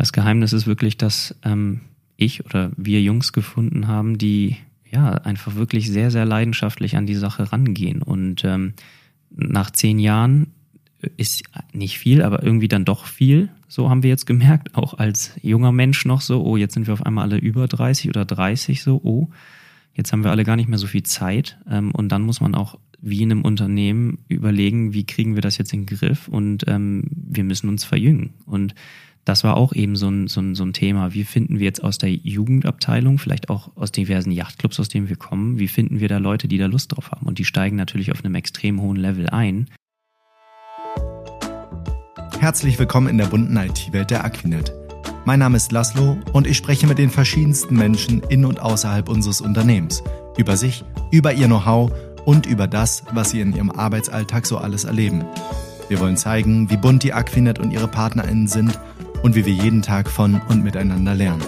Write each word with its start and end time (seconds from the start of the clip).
das 0.00 0.14
Geheimnis 0.14 0.54
ist 0.54 0.66
wirklich, 0.66 0.96
dass 0.96 1.36
ähm, 1.44 1.82
ich 2.16 2.46
oder 2.46 2.70
wir 2.76 3.02
Jungs 3.02 3.34
gefunden 3.34 3.86
haben, 3.86 4.16
die 4.16 4.56
ja 4.90 5.10
einfach 5.12 5.56
wirklich 5.56 5.90
sehr, 5.90 6.10
sehr 6.10 6.24
leidenschaftlich 6.24 6.96
an 6.96 7.04
die 7.04 7.14
Sache 7.14 7.52
rangehen. 7.52 8.00
Und 8.00 8.42
ähm, 8.44 8.72
nach 9.30 9.70
zehn 9.70 9.98
Jahren 9.98 10.48
ist 11.18 11.42
nicht 11.74 11.98
viel, 11.98 12.22
aber 12.22 12.42
irgendwie 12.42 12.68
dann 12.68 12.86
doch 12.86 13.04
viel. 13.04 13.50
So 13.68 13.90
haben 13.90 14.02
wir 14.02 14.08
jetzt 14.08 14.24
gemerkt, 14.24 14.74
auch 14.74 14.94
als 14.94 15.32
junger 15.42 15.70
Mensch 15.70 16.06
noch 16.06 16.22
so, 16.22 16.42
oh, 16.44 16.56
jetzt 16.56 16.72
sind 16.72 16.86
wir 16.86 16.94
auf 16.94 17.04
einmal 17.04 17.24
alle 17.24 17.36
über 17.36 17.68
30 17.68 18.08
oder 18.08 18.24
30 18.24 18.82
so, 18.82 19.02
oh, 19.04 19.28
jetzt 19.92 20.14
haben 20.14 20.24
wir 20.24 20.30
alle 20.30 20.44
gar 20.44 20.56
nicht 20.56 20.70
mehr 20.70 20.78
so 20.78 20.86
viel 20.86 21.02
Zeit. 21.02 21.58
Ähm, 21.70 21.90
und 21.90 22.08
dann 22.08 22.22
muss 22.22 22.40
man 22.40 22.54
auch 22.54 22.78
wie 23.02 23.22
in 23.22 23.32
einem 23.32 23.42
Unternehmen 23.42 24.24
überlegen, 24.28 24.94
wie 24.94 25.04
kriegen 25.04 25.34
wir 25.34 25.42
das 25.42 25.58
jetzt 25.58 25.74
in 25.74 25.84
den 25.84 25.94
Griff 25.98 26.26
und 26.26 26.64
ähm, 26.68 27.04
wir 27.10 27.44
müssen 27.44 27.68
uns 27.68 27.84
verjüngen. 27.84 28.30
Und 28.46 28.74
das 29.24 29.44
war 29.44 29.56
auch 29.56 29.72
eben 29.72 29.96
so 29.96 30.08
ein, 30.08 30.28
so, 30.28 30.40
ein, 30.40 30.54
so 30.54 30.64
ein 30.64 30.72
Thema. 30.72 31.12
Wie 31.12 31.24
finden 31.24 31.58
wir 31.58 31.66
jetzt 31.66 31.82
aus 31.82 31.98
der 31.98 32.10
Jugendabteilung, 32.10 33.18
vielleicht 33.18 33.50
auch 33.50 33.70
aus 33.76 33.92
diversen 33.92 34.32
Yachtclubs, 34.32 34.80
aus 34.80 34.88
denen 34.88 35.08
wir 35.08 35.16
kommen, 35.16 35.58
wie 35.58 35.68
finden 35.68 36.00
wir 36.00 36.08
da 36.08 36.18
Leute, 36.18 36.48
die 36.48 36.58
da 36.58 36.66
Lust 36.66 36.92
drauf 36.92 37.10
haben? 37.10 37.26
Und 37.26 37.38
die 37.38 37.44
steigen 37.44 37.76
natürlich 37.76 38.12
auf 38.12 38.24
einem 38.24 38.34
extrem 38.34 38.80
hohen 38.80 38.96
Level 38.96 39.28
ein. 39.28 39.68
Herzlich 42.38 42.78
willkommen 42.78 43.08
in 43.08 43.18
der 43.18 43.26
bunten 43.26 43.56
IT-Welt 43.56 44.10
der 44.10 44.24
Aquinet. 44.24 44.72
Mein 45.26 45.40
Name 45.40 45.58
ist 45.58 45.70
Laszlo 45.72 46.16
und 46.32 46.46
ich 46.46 46.56
spreche 46.56 46.86
mit 46.86 46.96
den 46.96 47.10
verschiedensten 47.10 47.76
Menschen 47.76 48.22
in 48.30 48.46
und 48.46 48.60
außerhalb 48.60 49.10
unseres 49.10 49.42
Unternehmens 49.42 50.02
über 50.38 50.56
sich, 50.56 50.82
über 51.10 51.34
ihr 51.34 51.46
Know-how 51.46 51.92
und 52.24 52.46
über 52.46 52.66
das, 52.66 53.04
was 53.12 53.30
sie 53.30 53.42
in 53.42 53.54
ihrem 53.54 53.70
Arbeitsalltag 53.70 54.46
so 54.46 54.56
alles 54.56 54.84
erleben. 54.84 55.26
Wir 55.90 56.00
wollen 56.00 56.16
zeigen, 56.16 56.70
wie 56.70 56.78
bunt 56.78 57.02
die 57.02 57.12
Aquinet 57.12 57.58
und 57.58 57.72
ihre 57.72 57.88
PartnerInnen 57.88 58.46
sind 58.46 58.78
und 59.22 59.34
wie 59.34 59.44
wir 59.44 59.52
jeden 59.52 59.82
Tag 59.82 60.08
von 60.08 60.40
und 60.48 60.64
miteinander 60.64 61.14
lernen. 61.14 61.44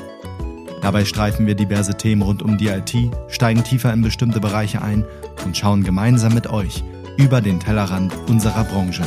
Dabei 0.83 1.05
streifen 1.05 1.47
wir 1.47 1.55
diverse 1.55 1.97
Themen 1.97 2.23
rund 2.23 2.43
um 2.43 2.59
die 2.59 2.67
IT, 2.69 2.95
steigen 3.29 3.63
tiefer 3.63 3.93
in 3.93 4.03
bestimmte 4.03 4.41
Bereiche 4.41 4.83
ein 4.83 5.05
und 5.45 5.57
schauen 5.57 5.85
gemeinsam 5.85 6.35
mit 6.35 6.49
euch 6.49 6.83
über 7.17 7.41
den 7.41 7.61
Tellerrand 7.61 8.13
unserer 8.29 8.65
Branche. 8.65 9.03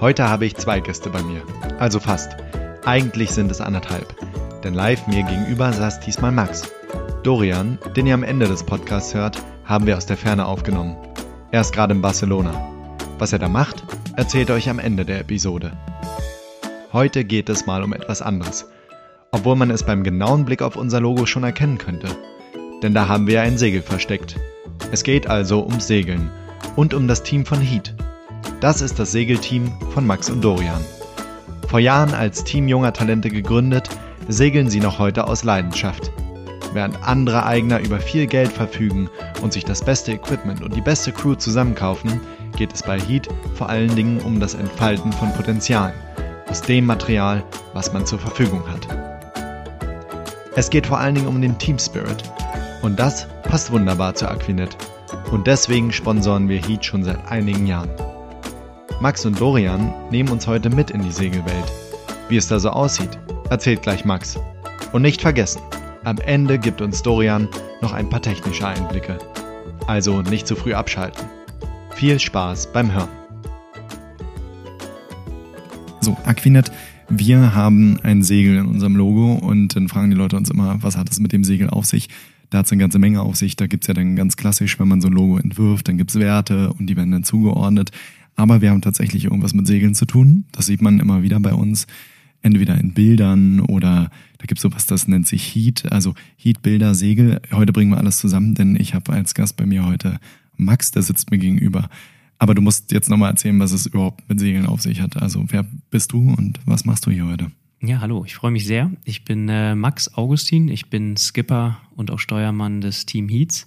Heute 0.00 0.28
habe 0.28 0.46
ich 0.46 0.56
zwei 0.56 0.80
Gäste 0.80 1.10
bei 1.10 1.22
mir, 1.22 1.42
also 1.78 2.00
fast. 2.00 2.36
Eigentlich 2.84 3.30
sind 3.30 3.50
es 3.50 3.60
anderthalb, 3.60 4.14
denn 4.62 4.74
live 4.74 5.06
mir 5.06 5.22
gegenüber 5.22 5.72
saß 5.72 6.00
diesmal 6.00 6.32
Max. 6.32 6.62
Dorian, 7.22 7.78
den 7.96 8.06
ihr 8.06 8.14
am 8.14 8.22
Ende 8.22 8.46
des 8.46 8.62
Podcasts 8.64 9.14
hört, 9.14 9.42
haben 9.64 9.86
wir 9.86 9.96
aus 9.96 10.06
der 10.06 10.16
Ferne 10.16 10.46
aufgenommen. 10.46 10.96
Er 11.50 11.60
ist 11.60 11.72
gerade 11.72 11.94
in 11.94 12.02
Barcelona. 12.02 12.52
Was 13.18 13.32
er 13.32 13.38
da 13.38 13.48
macht, 13.48 13.84
erzählt 14.16 14.50
er 14.50 14.56
euch 14.56 14.68
am 14.68 14.78
Ende 14.78 15.04
der 15.04 15.20
Episode. 15.20 15.72
Heute 16.94 17.24
geht 17.24 17.48
es 17.48 17.66
mal 17.66 17.82
um 17.82 17.92
etwas 17.92 18.22
anderes. 18.22 18.70
Obwohl 19.32 19.56
man 19.56 19.68
es 19.72 19.82
beim 19.82 20.04
genauen 20.04 20.44
Blick 20.44 20.62
auf 20.62 20.76
unser 20.76 21.00
Logo 21.00 21.26
schon 21.26 21.42
erkennen 21.42 21.76
könnte. 21.76 22.06
Denn 22.84 22.94
da 22.94 23.08
haben 23.08 23.26
wir 23.26 23.42
ein 23.42 23.58
Segel 23.58 23.82
versteckt. 23.82 24.36
Es 24.92 25.02
geht 25.02 25.26
also 25.26 25.64
ums 25.66 25.88
Segeln 25.88 26.30
und 26.76 26.94
um 26.94 27.08
das 27.08 27.24
Team 27.24 27.44
von 27.46 27.60
Heat. 27.60 27.96
Das 28.60 28.80
ist 28.80 29.00
das 29.00 29.10
Segelteam 29.10 29.72
von 29.90 30.06
Max 30.06 30.30
und 30.30 30.44
Dorian. 30.44 30.84
Vor 31.66 31.80
Jahren 31.80 32.14
als 32.14 32.44
Team 32.44 32.68
junger 32.68 32.92
Talente 32.92 33.28
gegründet, 33.28 33.88
segeln 34.28 34.70
sie 34.70 34.78
noch 34.78 35.00
heute 35.00 35.26
aus 35.26 35.42
Leidenschaft. 35.42 36.12
Während 36.74 37.02
andere 37.02 37.44
Eigner 37.44 37.80
über 37.80 37.98
viel 37.98 38.28
Geld 38.28 38.52
verfügen 38.52 39.10
und 39.42 39.52
sich 39.52 39.64
das 39.64 39.84
beste 39.84 40.12
Equipment 40.12 40.62
und 40.62 40.76
die 40.76 40.80
beste 40.80 41.10
Crew 41.10 41.34
zusammenkaufen, 41.34 42.20
geht 42.56 42.72
es 42.72 42.84
bei 42.84 43.00
Heat 43.00 43.26
vor 43.54 43.68
allen 43.68 43.96
Dingen 43.96 44.20
um 44.20 44.38
das 44.38 44.54
Entfalten 44.54 45.12
von 45.12 45.32
Potenzialen 45.32 45.92
aus 46.54 46.62
dem 46.62 46.86
Material, 46.86 47.42
was 47.72 47.92
man 47.92 48.06
zur 48.06 48.20
Verfügung 48.20 48.62
hat. 48.68 48.86
Es 50.54 50.70
geht 50.70 50.86
vor 50.86 51.00
allen 51.00 51.16
Dingen 51.16 51.26
um 51.26 51.42
den 51.42 51.58
Team 51.58 51.80
Spirit 51.80 52.22
und 52.80 52.96
das 52.96 53.26
passt 53.42 53.72
wunderbar 53.72 54.14
zur 54.14 54.30
Aquinet 54.30 54.76
und 55.32 55.48
deswegen 55.48 55.90
sponsoren 55.90 56.48
wir 56.48 56.64
Heat 56.64 56.84
schon 56.84 57.02
seit 57.02 57.26
einigen 57.26 57.66
Jahren. 57.66 57.90
Max 59.00 59.26
und 59.26 59.40
Dorian 59.40 59.92
nehmen 60.12 60.28
uns 60.28 60.46
heute 60.46 60.70
mit 60.70 60.92
in 60.92 61.02
die 61.02 61.10
Segelwelt. 61.10 61.72
Wie 62.28 62.36
es 62.36 62.46
da 62.46 62.60
so 62.60 62.70
aussieht, 62.70 63.18
erzählt 63.50 63.82
gleich 63.82 64.04
Max. 64.04 64.38
Und 64.92 65.02
nicht 65.02 65.22
vergessen, 65.22 65.60
am 66.04 66.18
Ende 66.18 66.60
gibt 66.60 66.80
uns 66.80 67.02
Dorian 67.02 67.48
noch 67.80 67.92
ein 67.92 68.08
paar 68.08 68.22
technische 68.22 68.68
Einblicke. 68.68 69.18
Also 69.88 70.22
nicht 70.22 70.46
zu 70.46 70.54
früh 70.54 70.72
abschalten. 70.72 71.24
Viel 71.96 72.20
Spaß 72.20 72.68
beim 72.68 72.92
Hören. 72.92 73.23
So, 76.04 76.18
Aquinet, 76.26 76.70
wir 77.08 77.54
haben 77.54 77.98
ein 78.02 78.22
Segel 78.22 78.58
in 78.58 78.66
unserem 78.66 78.94
Logo 78.94 79.36
und 79.36 79.74
dann 79.74 79.88
fragen 79.88 80.10
die 80.10 80.16
Leute 80.16 80.36
uns 80.36 80.50
immer, 80.50 80.82
was 80.82 80.98
hat 80.98 81.10
es 81.10 81.18
mit 81.18 81.32
dem 81.32 81.44
Segel 81.44 81.70
auf 81.70 81.86
sich? 81.86 82.10
Da 82.50 82.58
hat 82.58 82.66
es 82.66 82.72
eine 82.72 82.80
ganze 82.80 82.98
Menge 82.98 83.22
auf 83.22 83.36
sich. 83.36 83.56
Da 83.56 83.66
gibt 83.66 83.84
es 83.84 83.88
ja 83.88 83.94
dann 83.94 84.14
ganz 84.14 84.36
klassisch, 84.36 84.78
wenn 84.78 84.86
man 84.86 85.00
so 85.00 85.08
ein 85.08 85.14
Logo 85.14 85.38
entwirft, 85.38 85.88
dann 85.88 85.96
gibt 85.96 86.10
es 86.10 86.20
Werte 86.20 86.74
und 86.74 86.88
die 86.88 86.96
werden 86.98 87.10
dann 87.10 87.24
zugeordnet. 87.24 87.90
Aber 88.36 88.60
wir 88.60 88.68
haben 88.68 88.82
tatsächlich 88.82 89.24
irgendwas 89.24 89.54
mit 89.54 89.66
Segeln 89.66 89.94
zu 89.94 90.04
tun. 90.04 90.44
Das 90.52 90.66
sieht 90.66 90.82
man 90.82 91.00
immer 91.00 91.22
wieder 91.22 91.40
bei 91.40 91.54
uns. 91.54 91.86
Entweder 92.42 92.78
in 92.78 92.92
Bildern 92.92 93.60
oder 93.60 94.10
da 94.36 94.44
gibt 94.46 94.58
es 94.58 94.62
sowas, 94.62 94.84
das 94.84 95.08
nennt 95.08 95.26
sich 95.26 95.54
Heat. 95.54 95.90
Also 95.90 96.12
Heat, 96.36 96.60
Bilder, 96.60 96.94
Segel. 96.94 97.40
Heute 97.50 97.72
bringen 97.72 97.92
wir 97.92 97.98
alles 97.98 98.18
zusammen, 98.18 98.54
denn 98.54 98.76
ich 98.76 98.92
habe 98.92 99.14
als 99.14 99.32
Gast 99.32 99.56
bei 99.56 99.64
mir 99.64 99.86
heute 99.86 100.18
Max, 100.58 100.90
der 100.90 101.00
sitzt 101.00 101.30
mir 101.30 101.38
gegenüber. 101.38 101.88
Aber 102.44 102.54
du 102.54 102.60
musst 102.60 102.92
jetzt 102.92 103.08
nochmal 103.08 103.30
erzählen, 103.30 103.58
was 103.58 103.72
es 103.72 103.86
überhaupt 103.86 104.28
mit 104.28 104.38
Segeln 104.38 104.66
auf 104.66 104.82
sich 104.82 105.00
hat. 105.00 105.16
Also 105.16 105.46
wer 105.48 105.64
bist 105.88 106.12
du 106.12 106.18
und 106.18 106.60
was 106.66 106.84
machst 106.84 107.06
du 107.06 107.10
hier 107.10 107.24
heute? 107.24 107.50
Ja, 107.80 108.02
hallo, 108.02 108.22
ich 108.26 108.34
freue 108.34 108.50
mich 108.50 108.66
sehr. 108.66 108.90
Ich 109.02 109.24
bin 109.24 109.48
äh, 109.48 109.74
Max 109.74 110.12
Augustin, 110.12 110.68
ich 110.68 110.90
bin 110.90 111.16
Skipper 111.16 111.78
und 111.96 112.10
auch 112.10 112.18
Steuermann 112.18 112.82
des 112.82 113.06
Team 113.06 113.30
Heats. 113.30 113.66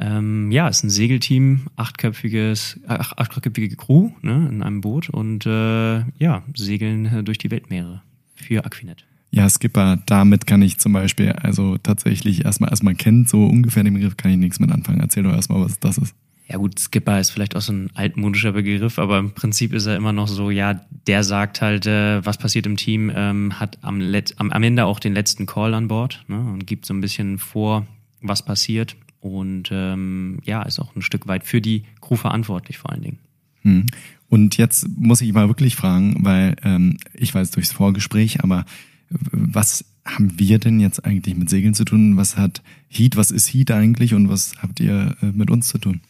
Ähm, 0.00 0.50
ja, 0.50 0.68
es 0.68 0.78
ist 0.78 0.82
ein 0.82 0.90
Segelteam, 0.90 1.68
achtköpfiges, 1.76 2.80
ach, 2.88 3.12
achtköpfige 3.18 3.76
Crew 3.76 4.10
ne, 4.20 4.48
in 4.50 4.64
einem 4.64 4.80
Boot 4.80 5.08
und 5.08 5.46
äh, 5.46 6.00
ja, 6.18 6.42
segeln 6.56 7.06
äh, 7.06 7.22
durch 7.22 7.38
die 7.38 7.52
Weltmeere 7.52 8.02
für 8.34 8.64
Aquinet. 8.64 9.06
Ja, 9.30 9.48
Skipper, 9.48 10.02
damit 10.06 10.48
kann 10.48 10.60
ich 10.60 10.80
zum 10.80 10.92
Beispiel 10.92 11.30
also 11.30 11.78
tatsächlich 11.78 12.44
erstmal, 12.44 12.70
erstmal 12.70 12.96
kennt, 12.96 13.28
so 13.28 13.46
ungefähr 13.46 13.84
den 13.84 13.94
Begriff 13.94 14.16
kann 14.16 14.32
ich 14.32 14.38
nichts 14.38 14.58
mit 14.58 14.72
anfangen. 14.72 14.98
Erzähl 14.98 15.22
doch 15.22 15.32
erstmal, 15.32 15.64
was 15.64 15.78
das 15.78 15.98
ist. 15.98 16.16
Ja 16.52 16.58
gut, 16.58 16.78
Skipper 16.78 17.18
ist 17.18 17.30
vielleicht 17.30 17.56
auch 17.56 17.62
so 17.62 17.72
ein 17.72 17.88
altmodischer 17.94 18.52
Begriff, 18.52 18.98
aber 18.98 19.18
im 19.18 19.30
Prinzip 19.30 19.72
ist 19.72 19.86
er 19.86 19.96
immer 19.96 20.12
noch 20.12 20.28
so, 20.28 20.50
ja, 20.50 20.82
der 21.06 21.24
sagt 21.24 21.62
halt, 21.62 21.86
äh, 21.86 22.22
was 22.26 22.36
passiert 22.36 22.66
im 22.66 22.76
Team, 22.76 23.10
ähm, 23.14 23.58
hat 23.58 23.78
am, 23.80 24.00
Let 24.00 24.34
am, 24.36 24.52
am 24.52 24.62
Ende 24.62 24.84
auch 24.84 25.00
den 25.00 25.14
letzten 25.14 25.46
Call 25.46 25.72
an 25.72 25.88
Bord 25.88 26.22
ne, 26.28 26.36
und 26.36 26.66
gibt 26.66 26.84
so 26.84 26.92
ein 26.92 27.00
bisschen 27.00 27.38
vor, 27.38 27.86
was 28.20 28.44
passiert 28.44 28.96
und 29.20 29.70
ähm, 29.72 30.40
ja, 30.44 30.62
ist 30.62 30.78
auch 30.78 30.94
ein 30.94 31.00
Stück 31.00 31.26
weit 31.26 31.44
für 31.44 31.62
die 31.62 31.84
Crew 32.02 32.16
verantwortlich 32.16 32.76
vor 32.76 32.92
allen 32.92 33.02
Dingen. 33.02 33.18
Hm. 33.62 33.86
Und 34.28 34.58
jetzt 34.58 34.86
muss 34.98 35.22
ich 35.22 35.32
mal 35.32 35.48
wirklich 35.48 35.74
fragen, 35.74 36.16
weil 36.22 36.56
ähm, 36.64 36.98
ich 37.14 37.34
weiß 37.34 37.52
durchs 37.52 37.72
Vorgespräch, 37.72 38.42
aber 38.42 38.66
was 39.08 39.86
haben 40.04 40.38
wir 40.38 40.58
denn 40.58 40.80
jetzt 40.80 41.04
eigentlich 41.04 41.34
mit 41.34 41.48
Segeln 41.48 41.72
zu 41.72 41.84
tun? 41.84 42.18
Was 42.18 42.36
hat 42.36 42.62
Heat, 42.88 43.16
was 43.16 43.30
ist 43.30 43.48
Heat 43.54 43.70
eigentlich 43.70 44.12
und 44.12 44.28
was 44.28 44.54
habt 44.60 44.80
ihr 44.80 45.16
äh, 45.22 45.26
mit 45.32 45.50
uns 45.50 45.68
zu 45.68 45.78
tun? 45.78 46.02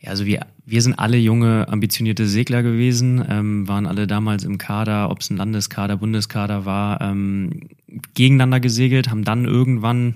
Ja, 0.00 0.10
also 0.10 0.26
wir, 0.26 0.46
wir 0.64 0.82
sind 0.82 0.98
alle 0.98 1.16
junge, 1.16 1.68
ambitionierte 1.68 2.26
Segler 2.26 2.62
gewesen, 2.62 3.24
ähm, 3.28 3.66
waren 3.66 3.86
alle 3.86 4.06
damals 4.06 4.44
im 4.44 4.58
Kader, 4.58 5.10
ob 5.10 5.20
es 5.20 5.30
ein 5.30 5.36
Landeskader, 5.36 5.96
Bundeskader 5.96 6.64
war, 6.64 7.00
ähm, 7.00 7.68
gegeneinander 8.14 8.60
gesegelt, 8.60 9.10
haben 9.10 9.24
dann 9.24 9.44
irgendwann, 9.44 10.14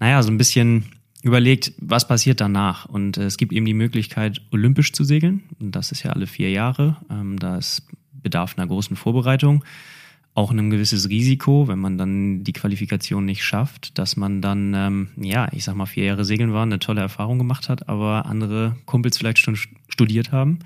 naja, 0.00 0.22
so 0.22 0.30
ein 0.30 0.38
bisschen 0.38 0.86
überlegt, 1.22 1.72
was 1.78 2.08
passiert 2.08 2.40
danach. 2.40 2.86
Und 2.86 3.18
äh, 3.18 3.24
es 3.24 3.36
gibt 3.36 3.52
eben 3.52 3.66
die 3.66 3.74
Möglichkeit, 3.74 4.40
olympisch 4.50 4.92
zu 4.92 5.04
segeln. 5.04 5.42
Und 5.60 5.76
das 5.76 5.92
ist 5.92 6.02
ja 6.02 6.12
alle 6.12 6.26
vier 6.26 6.50
Jahre. 6.50 6.96
Ähm, 7.10 7.38
da 7.38 7.58
ist 7.58 7.82
Bedarf 8.12 8.56
einer 8.56 8.66
großen 8.66 8.96
Vorbereitung 8.96 9.64
auch 10.34 10.52
ein 10.52 10.70
gewisses 10.70 11.08
Risiko, 11.08 11.66
wenn 11.68 11.78
man 11.78 11.98
dann 11.98 12.44
die 12.44 12.52
Qualifikation 12.52 13.24
nicht 13.24 13.44
schafft, 13.44 13.98
dass 13.98 14.16
man 14.16 14.40
dann, 14.40 14.74
ähm, 14.74 15.08
ja, 15.16 15.48
ich 15.52 15.64
sag 15.64 15.74
mal, 15.74 15.86
vier 15.86 16.04
Jahre 16.04 16.24
segeln 16.24 16.52
war, 16.52 16.62
eine 16.62 16.78
tolle 16.78 17.00
Erfahrung 17.00 17.38
gemacht 17.38 17.68
hat, 17.68 17.88
aber 17.88 18.26
andere 18.26 18.76
Kumpels 18.86 19.18
vielleicht 19.18 19.38
schon 19.38 19.58
studiert 19.88 20.30
haben. 20.30 20.60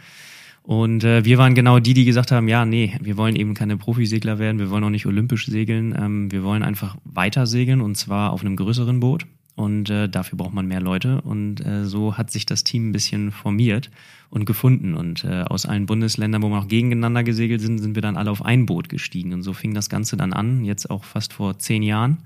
Und 0.63 1.05
äh, 1.05 1.25
wir 1.25 1.37
waren 1.39 1.55
genau 1.55 1.79
die, 1.79 1.93
die 1.93 2.05
gesagt 2.05 2.31
haben, 2.31 2.49
ja, 2.49 2.65
nee, 2.65 2.97
wir 3.01 3.17
wollen 3.17 3.37
eben 3.37 3.55
keine 3.55 3.77
Profisegler 3.77 4.39
werden, 4.39 4.59
wir 4.59 4.71
wollen 4.71 4.85
auch 4.85 4.91
nicht 4.91 5.07
olympisch 5.07 5.47
segeln, 5.47 5.95
ähm, 5.99 6.33
wir 6.33 6.43
wollen 6.43 6.63
einfach 6.63 6.97
weiter 7.05 7.47
segeln 7.47 7.81
und 7.81 7.97
zwar 7.97 8.33
auf 8.33 8.41
einem 8.41 8.57
größeren 8.57 9.01
Boot. 9.01 9.27
Und 9.57 9.89
äh, 9.89 10.09
dafür 10.09 10.37
braucht 10.37 10.55
man 10.55 10.67
mehr 10.67 10.81
Leute. 10.81 11.21
Und 11.21 11.65
äh, 11.65 11.85
so 11.85 12.17
hat 12.17 12.31
sich 12.31 12.45
das 12.45 12.65
Team 12.65 12.89
ein 12.89 12.93
bisschen 12.93 13.31
formiert 13.31 13.91
und 14.35 14.45
gefunden. 14.45 14.95
Und 14.95 15.25
äh, 15.25 15.43
aus 15.43 15.65
allen 15.65 15.87
Bundesländern, 15.87 16.43
wo 16.43 16.49
wir 16.49 16.59
auch 16.59 16.69
gegeneinander 16.69 17.23
gesegelt 17.23 17.61
sind, 17.61 17.79
sind 17.79 17.95
wir 17.95 18.03
dann 18.03 18.17
alle 18.17 18.31
auf 18.31 18.45
ein 18.45 18.67
Boot 18.67 18.89
gestiegen. 18.89 19.33
Und 19.33 19.43
so 19.43 19.53
fing 19.53 19.73
das 19.73 19.89
Ganze 19.89 20.17
dann 20.17 20.33
an, 20.33 20.65
jetzt 20.65 20.91
auch 20.91 21.05
fast 21.05 21.33
vor 21.33 21.59
zehn 21.59 21.83
Jahren. 21.83 22.19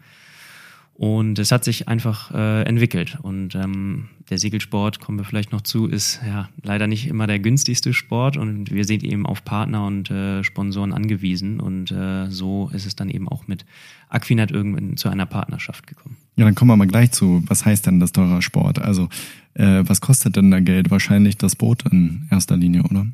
Und 0.99 1.39
es 1.39 1.53
hat 1.53 1.63
sich 1.63 1.87
einfach 1.87 2.33
äh, 2.35 2.65
entwickelt. 2.65 3.19
Und 3.23 3.55
ähm, 3.55 4.09
der 4.31 4.39
Segelsport, 4.39 4.99
kommen 4.99 5.17
wir 5.17 5.25
vielleicht 5.25 5.53
noch 5.53 5.61
zu, 5.61 5.87
ist 5.87 6.19
ja 6.27 6.49
leider 6.61 6.89
nicht 6.89 7.07
immer 7.07 7.29
der 7.29 7.39
günstigste 7.39 7.95
Sport. 7.95 8.37
Und 8.37 8.73
wir 8.73 8.85
sind 8.85 9.05
eben 9.05 9.25
auf 9.25 9.45
Partner 9.45 9.87
und 9.87 10.11
äh, 10.11 10.43
Sponsoren 10.43 10.93
angewiesen. 10.93 11.61
Und 11.61 11.93
äh, 11.93 12.29
so 12.31 12.69
ist 12.75 12.85
es 12.85 12.97
dann 12.97 13.11
eben 13.11 13.29
auch 13.29 13.47
mit 13.47 13.65
Aquinet 14.09 14.51
irgendwann 14.51 14.97
zu 14.97 15.09
einer 15.09 15.25
Partnerschaft 15.25 15.87
gekommen. 15.87 16.17
Ja, 16.35 16.45
dann 16.45 16.57
kommen 16.57 16.73
wir 16.73 16.77
mal 16.77 16.89
gleich 16.89 17.13
zu, 17.13 17.45
was 17.47 17.65
heißt 17.65 17.87
denn 17.87 18.01
das 18.01 18.11
teurer 18.11 18.43
Sport? 18.43 18.81
Also 18.81 19.09
äh, 19.55 19.85
was 19.87 20.01
kostet 20.01 20.35
denn 20.35 20.51
da 20.51 20.59
Geld? 20.59 20.91
Wahrscheinlich 20.91 21.37
das 21.37 21.55
Boot 21.55 21.85
in 21.89 22.27
erster 22.33 22.57
Linie, 22.57 22.83
oder? 22.83 23.07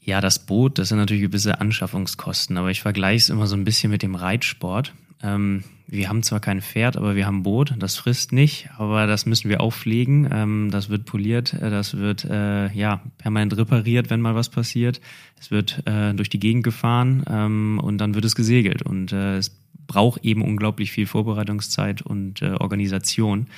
Ja, 0.00 0.20
das 0.20 0.38
Boot, 0.38 0.78
das 0.78 0.90
sind 0.90 0.98
natürlich 0.98 1.24
gewisse 1.24 1.60
Anschaffungskosten, 1.60 2.56
aber 2.58 2.70
ich 2.70 2.80
vergleiche 2.80 3.16
es 3.24 3.28
immer 3.28 3.48
so 3.48 3.56
ein 3.56 3.64
bisschen 3.64 3.90
mit 3.90 4.02
dem 4.02 4.14
Reitsport. 4.14 4.94
Ähm, 5.22 5.64
wir 5.86 6.08
haben 6.08 6.22
zwar 6.22 6.40
kein 6.40 6.62
Pferd, 6.62 6.96
aber 6.96 7.16
wir 7.16 7.26
haben 7.26 7.38
ein 7.38 7.42
Boot. 7.42 7.74
Das 7.78 7.96
frisst 7.96 8.32
nicht, 8.32 8.70
aber 8.78 9.06
das 9.06 9.26
müssen 9.26 9.50
wir 9.50 9.60
auch 9.60 9.72
pflegen. 9.72 10.28
Ähm, 10.32 10.70
das 10.70 10.88
wird 10.88 11.04
poliert, 11.04 11.52
äh, 11.54 11.70
das 11.70 11.96
wird 11.96 12.24
äh, 12.24 12.72
ja 12.72 13.02
permanent 13.18 13.56
repariert, 13.56 14.08
wenn 14.08 14.20
mal 14.20 14.34
was 14.34 14.48
passiert. 14.48 15.00
Es 15.38 15.50
wird 15.50 15.82
äh, 15.86 16.14
durch 16.14 16.30
die 16.30 16.40
Gegend 16.40 16.64
gefahren 16.64 17.24
ähm, 17.28 17.80
und 17.82 17.98
dann 17.98 18.14
wird 18.14 18.24
es 18.24 18.34
gesegelt. 18.34 18.82
Und 18.82 19.12
äh, 19.12 19.36
es 19.36 19.50
braucht 19.86 20.24
eben 20.24 20.42
unglaublich 20.42 20.92
viel 20.92 21.06
Vorbereitungszeit 21.06 22.02
und 22.02 22.42
äh, 22.42 22.52
Organisation. 22.52 23.48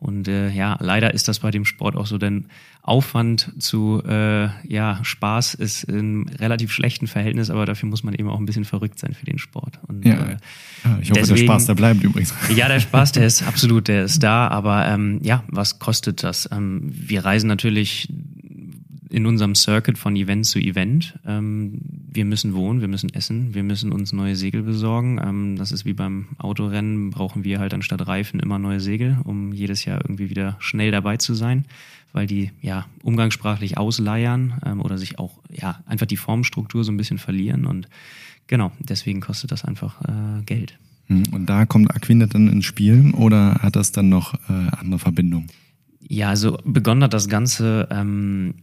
Und 0.00 0.26
äh, 0.26 0.50
ja, 0.50 0.78
leider 0.80 1.14
ist 1.14 1.28
das 1.28 1.40
bei 1.40 1.50
dem 1.50 1.64
Sport 1.64 1.94
auch 1.94 2.06
so, 2.06 2.18
denn 2.18 2.46
Aufwand 2.82 3.52
zu 3.62 4.02
äh, 4.04 4.48
ja, 4.66 4.98
Spaß 5.02 5.54
ist 5.54 5.84
in 5.84 6.28
relativ 6.28 6.72
schlechten 6.72 7.06
Verhältnis, 7.06 7.48
aber 7.48 7.64
dafür 7.64 7.88
muss 7.88 8.02
man 8.02 8.12
eben 8.14 8.28
auch 8.28 8.40
ein 8.40 8.44
bisschen 8.44 8.64
verrückt 8.64 8.98
sein 8.98 9.14
für 9.14 9.24
den 9.24 9.38
Sport. 9.38 9.78
Und, 9.86 10.04
ja, 10.04 10.14
äh, 10.14 10.36
ja, 10.84 10.98
ich 11.00 11.10
hoffe, 11.10 11.20
deswegen, 11.20 11.36
der 11.36 11.44
Spaß 11.44 11.66
da 11.66 11.74
bleibt 11.74 12.02
übrigens. 12.02 12.34
Ja, 12.54 12.66
der 12.66 12.80
Spaß, 12.80 13.12
der 13.12 13.26
ist 13.26 13.42
absolut, 13.46 13.86
der 13.86 14.04
ist 14.04 14.22
da, 14.24 14.48
aber 14.48 14.86
ähm, 14.88 15.20
ja, 15.22 15.44
was 15.46 15.78
kostet 15.78 16.24
das? 16.24 16.48
Ähm, 16.50 16.80
wir 16.92 17.24
reisen 17.24 17.46
natürlich 17.46 18.08
in 19.12 19.26
unserem 19.26 19.54
Circuit 19.54 19.98
von 19.98 20.16
Event 20.16 20.46
zu 20.46 20.58
Event. 20.58 21.18
Ähm, 21.26 21.82
wir 22.10 22.24
müssen 22.24 22.54
wohnen, 22.54 22.80
wir 22.80 22.88
müssen 22.88 23.12
essen, 23.14 23.54
wir 23.54 23.62
müssen 23.62 23.92
uns 23.92 24.12
neue 24.12 24.36
Segel 24.36 24.62
besorgen. 24.62 25.20
Ähm, 25.22 25.56
das 25.56 25.70
ist 25.70 25.84
wie 25.84 25.92
beim 25.92 26.28
Autorennen, 26.38 27.10
brauchen 27.10 27.44
wir 27.44 27.60
halt 27.60 27.74
anstatt 27.74 28.06
Reifen 28.06 28.40
immer 28.40 28.58
neue 28.58 28.80
Segel, 28.80 29.18
um 29.24 29.52
jedes 29.52 29.84
Jahr 29.84 30.00
irgendwie 30.02 30.30
wieder 30.30 30.56
schnell 30.60 30.90
dabei 30.90 31.18
zu 31.18 31.34
sein, 31.34 31.66
weil 32.12 32.26
die 32.26 32.50
ja 32.60 32.86
umgangssprachlich 33.02 33.78
ausleiern 33.78 34.60
ähm, 34.64 34.80
oder 34.80 34.98
sich 34.98 35.18
auch 35.18 35.38
ja 35.50 35.80
einfach 35.86 36.06
die 36.06 36.16
Formstruktur 36.16 36.84
so 36.84 36.92
ein 36.92 36.96
bisschen 36.96 37.18
verlieren. 37.18 37.66
Und 37.66 37.88
genau, 38.46 38.72
deswegen 38.78 39.20
kostet 39.20 39.52
das 39.52 39.64
einfach 39.64 40.00
äh, 40.02 40.42
Geld. 40.44 40.78
Hm, 41.06 41.24
und 41.32 41.46
da 41.46 41.66
kommt 41.66 41.94
Aquinet 41.94 42.34
dann 42.34 42.48
ins 42.48 42.64
Spiel 42.64 43.12
oder 43.14 43.54
hat 43.62 43.76
das 43.76 43.92
dann 43.92 44.08
noch 44.08 44.34
äh, 44.48 44.52
andere 44.78 44.98
Verbindungen? 44.98 45.48
Ja, 46.00 46.28
also 46.28 46.58
begonnen 46.64 47.04
hat 47.04 47.14
das 47.14 47.28
Ganze 47.28 47.88
ähm, 47.90 48.54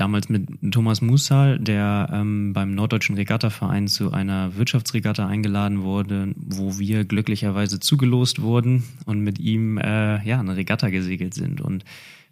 damals 0.00 0.28
mit 0.28 0.48
Thomas 0.72 1.02
Musal, 1.02 1.58
der 1.58 2.08
ähm, 2.12 2.52
beim 2.52 2.74
Norddeutschen 2.74 3.16
Regattaverein 3.16 3.88
zu 3.88 4.12
einer 4.12 4.56
Wirtschaftsregatta 4.56 5.26
eingeladen 5.26 5.82
wurde, 5.82 6.32
wo 6.36 6.78
wir 6.78 7.04
glücklicherweise 7.04 7.80
zugelost 7.80 8.40
wurden 8.40 8.84
und 9.04 9.20
mit 9.20 9.38
ihm 9.38 9.78
äh, 9.78 10.24
ja 10.26 10.40
eine 10.40 10.56
Regatta 10.56 10.88
gesegelt 10.90 11.34
sind. 11.34 11.60
Und 11.60 11.84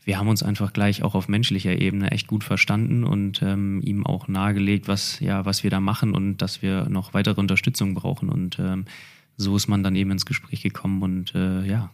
wir 0.09 0.19
haben 0.19 0.29
uns 0.29 0.43
einfach 0.43 0.73
gleich 0.73 1.03
auch 1.03 1.15
auf 1.15 1.29
menschlicher 1.29 1.79
Ebene 1.79 2.11
echt 2.13 2.29
gut 2.29 2.43
verstanden 2.43 3.05
und 3.05 3.43
ähm, 3.43 3.83
ihm 3.85 4.07
auch 4.07 4.27
nahegelegt, 4.27 4.89
was 4.89 5.21
ja 5.21 5.45
was 5.45 5.65
wir 5.65 5.71
da 5.71 5.81
machen 5.81 6.15
und 6.15 6.39
dass 6.39 6.63
wir 6.63 6.89
noch 6.89 7.13
weitere 7.13 7.39
Unterstützung 7.39 7.93
brauchen. 7.93 8.31
Und 8.31 8.59
ähm, 8.59 8.87
so 9.37 9.55
ist 9.55 9.69
man 9.69 9.83
dann 9.83 9.95
eben 9.97 10.11
ins 10.11 10.25
Gespräch 10.25 10.63
gekommen 10.63 11.03
und 11.03 11.35
äh, 11.35 11.63
ja, 11.67 11.91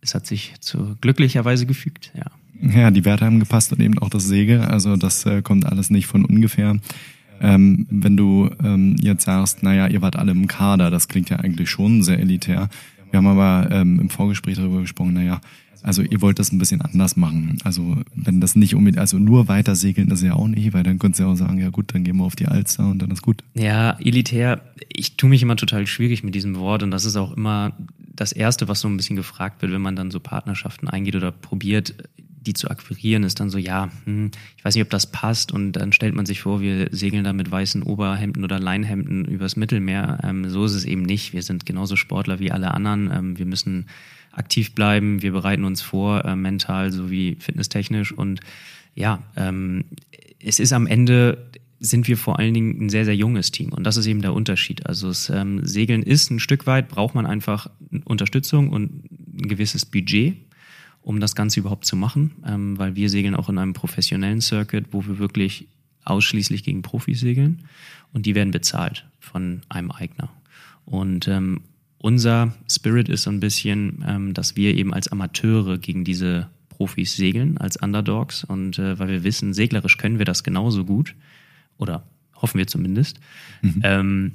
es 0.00 0.14
hat 0.14 0.28
sich 0.28 0.54
zu 0.60 0.96
glücklicherweise 1.00 1.66
gefügt, 1.66 2.12
ja. 2.14 2.26
Ja, 2.72 2.92
die 2.92 3.04
Werte 3.04 3.26
haben 3.26 3.40
gepasst 3.40 3.72
und 3.72 3.80
eben 3.80 3.98
auch 3.98 4.10
das 4.10 4.28
Segel. 4.28 4.60
Also 4.60 4.96
das 4.96 5.26
äh, 5.26 5.42
kommt 5.42 5.66
alles 5.66 5.90
nicht 5.90 6.06
von 6.06 6.24
ungefähr. 6.24 6.78
Ähm, 7.40 7.88
wenn 7.90 8.16
du 8.16 8.48
ähm, 8.62 8.94
jetzt 9.00 9.24
sagst, 9.24 9.64
naja, 9.64 9.88
ihr 9.88 10.02
wart 10.02 10.14
alle 10.14 10.30
im 10.30 10.46
Kader, 10.46 10.92
das 10.92 11.08
klingt 11.08 11.30
ja 11.30 11.38
eigentlich 11.40 11.68
schon 11.68 12.04
sehr 12.04 12.20
elitär. 12.20 12.68
Wir 13.10 13.18
haben 13.18 13.26
aber 13.26 13.68
ähm, 13.72 13.98
im 13.98 14.08
Vorgespräch 14.08 14.54
darüber 14.54 14.80
gesprochen, 14.82 15.14
naja, 15.14 15.40
also 15.86 16.02
ihr 16.02 16.20
wollt 16.20 16.40
das 16.40 16.50
ein 16.50 16.58
bisschen 16.58 16.80
anders 16.80 17.16
machen. 17.16 17.58
Also 17.62 17.96
wenn 18.14 18.40
das 18.40 18.56
nicht 18.56 18.74
unbedingt, 18.74 18.98
also 18.98 19.18
nur 19.18 19.46
weiter 19.46 19.76
segeln 19.76 20.10
ist 20.10 20.22
ja 20.22 20.34
auch 20.34 20.48
nicht, 20.48 20.74
weil 20.74 20.82
dann 20.82 20.98
du 20.98 21.08
ja 21.16 21.26
auch 21.26 21.36
sagen, 21.36 21.58
ja 21.60 21.70
gut, 21.70 21.94
dann 21.94 22.02
gehen 22.02 22.16
wir 22.16 22.24
auf 22.24 22.34
die 22.34 22.46
Alster 22.46 22.88
und 22.88 23.00
dann 23.00 23.12
ist 23.12 23.22
gut. 23.22 23.44
Ja, 23.54 23.96
elitär, 24.00 24.62
ich 24.92 25.16
tue 25.16 25.30
mich 25.30 25.42
immer 25.42 25.54
total 25.54 25.86
schwierig 25.86 26.24
mit 26.24 26.34
diesem 26.34 26.56
Wort 26.56 26.82
und 26.82 26.90
das 26.90 27.04
ist 27.04 27.16
auch 27.16 27.36
immer 27.36 27.72
das 27.98 28.32
Erste, 28.32 28.66
was 28.66 28.80
so 28.80 28.88
ein 28.88 28.96
bisschen 28.96 29.14
gefragt 29.14 29.62
wird, 29.62 29.72
wenn 29.72 29.80
man 29.80 29.94
dann 29.94 30.10
so 30.10 30.18
Partnerschaften 30.18 30.88
eingeht 30.88 31.14
oder 31.14 31.30
probiert, 31.30 31.94
die 32.18 32.54
zu 32.54 32.68
akquirieren, 32.68 33.22
ist 33.22 33.38
dann 33.38 33.50
so, 33.50 33.58
ja, 33.58 33.90
hm, 34.04 34.30
ich 34.56 34.64
weiß 34.64 34.74
nicht, 34.74 34.84
ob 34.84 34.90
das 34.90 35.10
passt. 35.10 35.52
Und 35.52 35.72
dann 35.72 35.92
stellt 35.92 36.14
man 36.14 36.26
sich 36.26 36.40
vor, 36.42 36.60
wir 36.60 36.88
segeln 36.92 37.24
da 37.24 37.32
mit 37.32 37.50
weißen 37.50 37.82
Oberhemden 37.82 38.44
oder 38.44 38.58
Leinhemden 38.58 39.24
übers 39.24 39.56
Mittelmeer. 39.56 40.18
Ähm, 40.22 40.48
so 40.48 40.64
ist 40.64 40.74
es 40.74 40.84
eben 40.84 41.02
nicht. 41.02 41.32
Wir 41.32 41.42
sind 41.42 41.66
genauso 41.66 41.96
Sportler 41.96 42.38
wie 42.38 42.52
alle 42.52 42.72
anderen. 42.72 43.10
Ähm, 43.12 43.38
wir 43.38 43.46
müssen 43.46 43.86
aktiv 44.36 44.74
bleiben. 44.74 45.22
Wir 45.22 45.32
bereiten 45.32 45.64
uns 45.64 45.82
vor, 45.82 46.24
äh, 46.24 46.36
mental 46.36 46.92
sowie 46.92 47.36
fitnesstechnisch. 47.40 48.12
Und 48.12 48.40
ja, 48.94 49.22
ähm, 49.36 49.84
es 50.38 50.60
ist 50.60 50.72
am 50.72 50.86
Ende 50.86 51.50
sind 51.78 52.08
wir 52.08 52.16
vor 52.16 52.38
allen 52.38 52.54
Dingen 52.54 52.86
ein 52.86 52.88
sehr, 52.88 53.04
sehr 53.04 53.16
junges 53.16 53.50
Team. 53.50 53.72
Und 53.72 53.84
das 53.84 53.96
ist 53.96 54.06
eben 54.06 54.22
der 54.22 54.32
Unterschied. 54.32 54.86
Also 54.86 55.08
das 55.08 55.28
ähm, 55.28 55.64
Segeln 55.66 56.02
ist 56.02 56.30
ein 56.30 56.40
Stück 56.40 56.66
weit, 56.66 56.88
braucht 56.88 57.14
man 57.14 57.26
einfach 57.26 57.68
Unterstützung 58.04 58.70
und 58.70 59.04
ein 59.10 59.48
gewisses 59.48 59.84
Budget 59.84 60.36
um 61.06 61.20
das 61.20 61.36
Ganze 61.36 61.60
überhaupt 61.60 61.84
zu 61.84 61.94
machen, 61.94 62.32
ähm, 62.44 62.76
weil 62.78 62.96
wir 62.96 63.08
segeln 63.08 63.36
auch 63.36 63.48
in 63.48 63.58
einem 63.58 63.74
professionellen 63.74 64.40
Circuit, 64.40 64.86
wo 64.90 65.06
wir 65.06 65.20
wirklich 65.20 65.68
ausschließlich 66.02 66.64
gegen 66.64 66.82
Profis 66.82 67.20
segeln 67.20 67.62
und 68.12 68.26
die 68.26 68.34
werden 68.34 68.50
bezahlt 68.50 69.06
von 69.20 69.60
einem 69.68 69.92
Eigner. 69.92 70.30
Und 70.84 71.28
ähm, 71.28 71.60
unser 72.06 72.54
Spirit 72.70 73.08
ist 73.08 73.24
so 73.24 73.30
ein 73.30 73.40
bisschen, 73.40 74.04
ähm, 74.06 74.32
dass 74.32 74.54
wir 74.54 74.76
eben 74.76 74.94
als 74.94 75.08
Amateure 75.08 75.76
gegen 75.76 76.04
diese 76.04 76.46
Profis 76.68 77.16
segeln, 77.16 77.58
als 77.58 77.76
Underdogs 77.78 78.44
und 78.44 78.78
äh, 78.78 78.96
weil 79.00 79.08
wir 79.08 79.24
wissen, 79.24 79.52
seglerisch 79.52 79.98
können 79.98 80.18
wir 80.18 80.24
das 80.24 80.44
genauso 80.44 80.84
gut 80.84 81.16
oder 81.78 82.04
hoffen 82.40 82.58
wir 82.58 82.68
zumindest. 82.68 83.18
Mhm. 83.60 83.80
Ähm, 83.82 84.32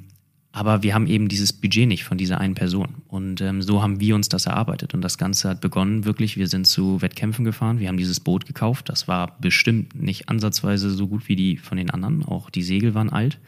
aber 0.52 0.82
wir 0.82 0.92
haben 0.92 1.06
eben 1.06 1.28
dieses 1.28 1.54
Budget 1.54 1.88
nicht 1.88 2.04
von 2.04 2.18
dieser 2.18 2.38
einen 2.38 2.54
Person. 2.54 2.96
Und 3.08 3.40
ähm, 3.40 3.62
so 3.62 3.82
haben 3.82 4.00
wir 4.00 4.14
uns 4.14 4.28
das 4.28 4.44
erarbeitet. 4.44 4.92
Und 4.92 5.00
das 5.00 5.16
Ganze 5.16 5.48
hat 5.48 5.62
begonnen 5.62 6.04
wirklich, 6.04 6.36
wir 6.36 6.48
sind 6.48 6.66
zu 6.66 7.00
Wettkämpfen 7.00 7.46
gefahren, 7.46 7.80
wir 7.80 7.88
haben 7.88 7.96
dieses 7.96 8.20
Boot 8.20 8.44
gekauft. 8.44 8.90
Das 8.90 9.08
war 9.08 9.38
bestimmt 9.40 9.94
nicht 9.94 10.28
ansatzweise 10.28 10.90
so 10.90 11.08
gut 11.08 11.26
wie 11.26 11.36
die 11.36 11.56
von 11.56 11.78
den 11.78 11.88
anderen. 11.88 12.22
Auch 12.22 12.50
die 12.50 12.62
Segel 12.62 12.92
waren 12.92 13.08
alt. 13.08 13.38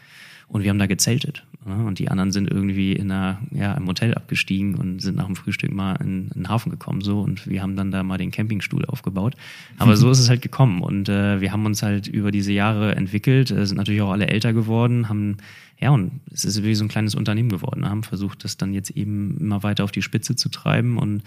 Und 0.54 0.62
wir 0.62 0.70
haben 0.70 0.78
da 0.78 0.86
gezeltet. 0.86 1.42
Und 1.64 1.98
die 1.98 2.08
anderen 2.10 2.30
sind 2.30 2.48
irgendwie 2.48 2.92
in 2.92 3.10
einer, 3.10 3.40
ja, 3.50 3.74
im 3.74 3.88
Hotel 3.88 4.14
abgestiegen 4.14 4.76
und 4.76 5.02
sind 5.02 5.16
nach 5.16 5.26
dem 5.26 5.34
Frühstück 5.34 5.72
mal 5.72 5.94
in, 5.96 6.28
in 6.28 6.42
den 6.42 6.48
Hafen 6.48 6.70
gekommen. 6.70 7.00
so 7.00 7.22
Und 7.22 7.48
wir 7.48 7.60
haben 7.60 7.74
dann 7.74 7.90
da 7.90 8.04
mal 8.04 8.18
den 8.18 8.30
Campingstuhl 8.30 8.84
aufgebaut. 8.84 9.34
Aber 9.78 9.96
so 9.96 10.08
ist 10.12 10.20
es 10.20 10.28
halt 10.28 10.42
gekommen. 10.42 10.80
Und 10.80 11.08
äh, 11.08 11.40
wir 11.40 11.50
haben 11.50 11.66
uns 11.66 11.82
halt 11.82 12.06
über 12.06 12.30
diese 12.30 12.52
Jahre 12.52 12.94
entwickelt, 12.94 13.50
äh, 13.50 13.66
sind 13.66 13.78
natürlich 13.78 14.00
auch 14.02 14.12
alle 14.12 14.28
älter 14.28 14.52
geworden, 14.52 15.08
haben 15.08 15.38
ja, 15.80 15.90
und 15.90 16.20
es 16.32 16.44
ist 16.44 16.62
wie 16.62 16.76
so 16.76 16.84
ein 16.84 16.88
kleines 16.88 17.16
Unternehmen 17.16 17.48
geworden. 17.48 17.88
Haben 17.88 18.04
versucht, 18.04 18.44
das 18.44 18.56
dann 18.56 18.72
jetzt 18.72 18.90
eben 18.90 19.36
immer 19.40 19.64
weiter 19.64 19.82
auf 19.82 19.90
die 19.90 20.02
Spitze 20.02 20.36
zu 20.36 20.50
treiben 20.50 20.98
und 20.98 21.24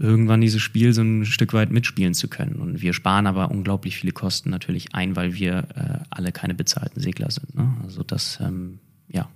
irgendwann 0.00 0.40
dieses 0.40 0.62
Spiel 0.62 0.92
so 0.94 1.02
ein 1.02 1.26
Stück 1.26 1.52
weit 1.52 1.70
mitspielen 1.70 2.14
zu 2.14 2.28
können. 2.28 2.56
Und 2.56 2.80
wir 2.80 2.94
sparen 2.94 3.26
aber 3.26 3.50
unglaublich 3.50 3.96
viele 3.96 4.12
Kosten 4.12 4.50
natürlich 4.50 4.94
ein, 4.94 5.14
weil 5.14 5.34
wir 5.34 5.68
äh, 5.74 6.04
alle 6.08 6.32
keine 6.32 6.54
bezahlten 6.54 7.00
Segler 7.00 7.30
sind. 7.30 7.54
Ne? 7.54 7.74
Also 7.84 8.02
das, 8.02 8.38
ähm, 8.40 8.78
ja, 9.08 9.28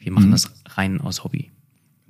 wir 0.00 0.12
machen 0.12 0.28
mhm. 0.28 0.32
das 0.32 0.52
rein 0.66 1.00
aus 1.00 1.22
Hobby. 1.22 1.50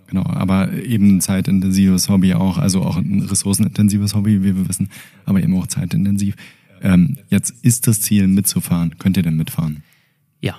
Genau, 0.06 0.24
aber 0.24 0.72
eben 0.72 1.16
ein 1.16 1.20
zeitintensives 1.20 2.08
Hobby 2.08 2.34
auch, 2.34 2.58
also 2.58 2.82
auch 2.82 2.96
ein 2.96 3.22
ressourcenintensives 3.22 4.14
Hobby, 4.14 4.42
wie 4.42 4.56
wir 4.56 4.68
wissen, 4.68 4.88
aber 5.26 5.42
eben 5.42 5.56
auch 5.58 5.66
zeitintensiv. 5.66 6.36
Ähm, 6.80 7.18
jetzt 7.28 7.50
ist 7.62 7.86
das 7.86 8.00
Ziel 8.00 8.28
mitzufahren. 8.28 8.98
Könnt 8.98 9.16
ihr 9.16 9.22
denn 9.22 9.36
mitfahren? 9.36 9.82
Ja, 10.40 10.58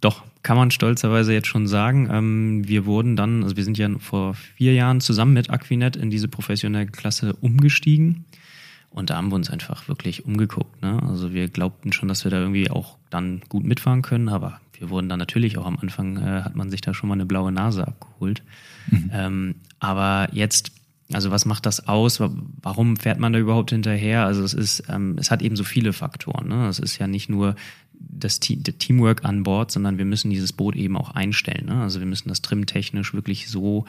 doch, 0.00 0.24
kann 0.42 0.56
man 0.56 0.70
stolzerweise 0.70 1.32
jetzt 1.32 1.46
schon 1.46 1.66
sagen. 1.66 2.08
Ähm, 2.10 2.66
wir 2.66 2.84
wurden 2.86 3.16
dann, 3.16 3.42
also 3.42 3.56
wir 3.56 3.64
sind 3.64 3.78
ja 3.78 3.88
vor 3.98 4.34
vier 4.34 4.74
Jahren 4.74 5.00
zusammen 5.00 5.34
mit 5.34 5.50
Aquinet 5.50 5.96
in 5.96 6.10
diese 6.10 6.28
professionelle 6.28 6.86
Klasse 6.86 7.34
umgestiegen. 7.34 8.24
Und 8.90 9.08
da 9.08 9.16
haben 9.16 9.30
wir 9.30 9.36
uns 9.36 9.50
einfach 9.50 9.88
wirklich 9.88 10.26
umgeguckt. 10.26 10.82
Ne? 10.82 11.02
Also 11.02 11.32
wir 11.32 11.48
glaubten 11.48 11.92
schon, 11.92 12.08
dass 12.08 12.24
wir 12.24 12.30
da 12.30 12.40
irgendwie 12.40 12.70
auch 12.70 12.98
dann 13.08 13.40
gut 13.48 13.64
mitfahren 13.64 14.02
können, 14.02 14.28
aber 14.28 14.60
wir 14.78 14.90
wurden 14.90 15.08
dann 15.08 15.18
natürlich 15.18 15.56
auch 15.58 15.66
am 15.66 15.78
Anfang, 15.78 16.16
äh, 16.18 16.42
hat 16.42 16.56
man 16.56 16.70
sich 16.70 16.80
da 16.80 16.92
schon 16.92 17.08
mal 17.08 17.14
eine 17.14 17.24
blaue 17.24 17.52
Nase 17.52 17.86
abgeholt. 17.86 18.42
Mhm. 18.90 19.10
Ähm, 19.12 19.54
aber 19.78 20.28
jetzt, 20.32 20.72
also 21.12 21.30
was 21.30 21.46
macht 21.46 21.64
das 21.64 21.88
aus? 21.88 22.20
Warum 22.20 22.96
fährt 22.96 23.18
man 23.18 23.32
da 23.32 23.38
überhaupt 23.38 23.70
hinterher? 23.70 24.26
Also 24.26 24.42
es 24.42 24.54
ist, 24.54 24.82
ähm, 24.88 25.16
es 25.18 25.30
hat 25.30 25.40
eben 25.40 25.56
so 25.56 25.64
viele 25.64 25.92
Faktoren. 25.92 26.48
Ne? 26.48 26.66
Es 26.68 26.78
ist 26.78 26.98
ja 26.98 27.06
nicht 27.06 27.30
nur 27.30 27.54
das 28.10 28.40
Teamwork 28.40 29.24
an 29.24 29.42
Bord, 29.42 29.70
sondern 29.70 29.98
wir 29.98 30.04
müssen 30.04 30.30
dieses 30.30 30.52
Boot 30.52 30.76
eben 30.76 30.96
auch 30.96 31.10
einstellen. 31.10 31.66
Ne? 31.66 31.82
Also 31.82 32.00
wir 32.00 32.06
müssen 32.06 32.28
das 32.28 32.42
trimtechnisch 32.42 33.14
wirklich 33.14 33.48
so 33.48 33.84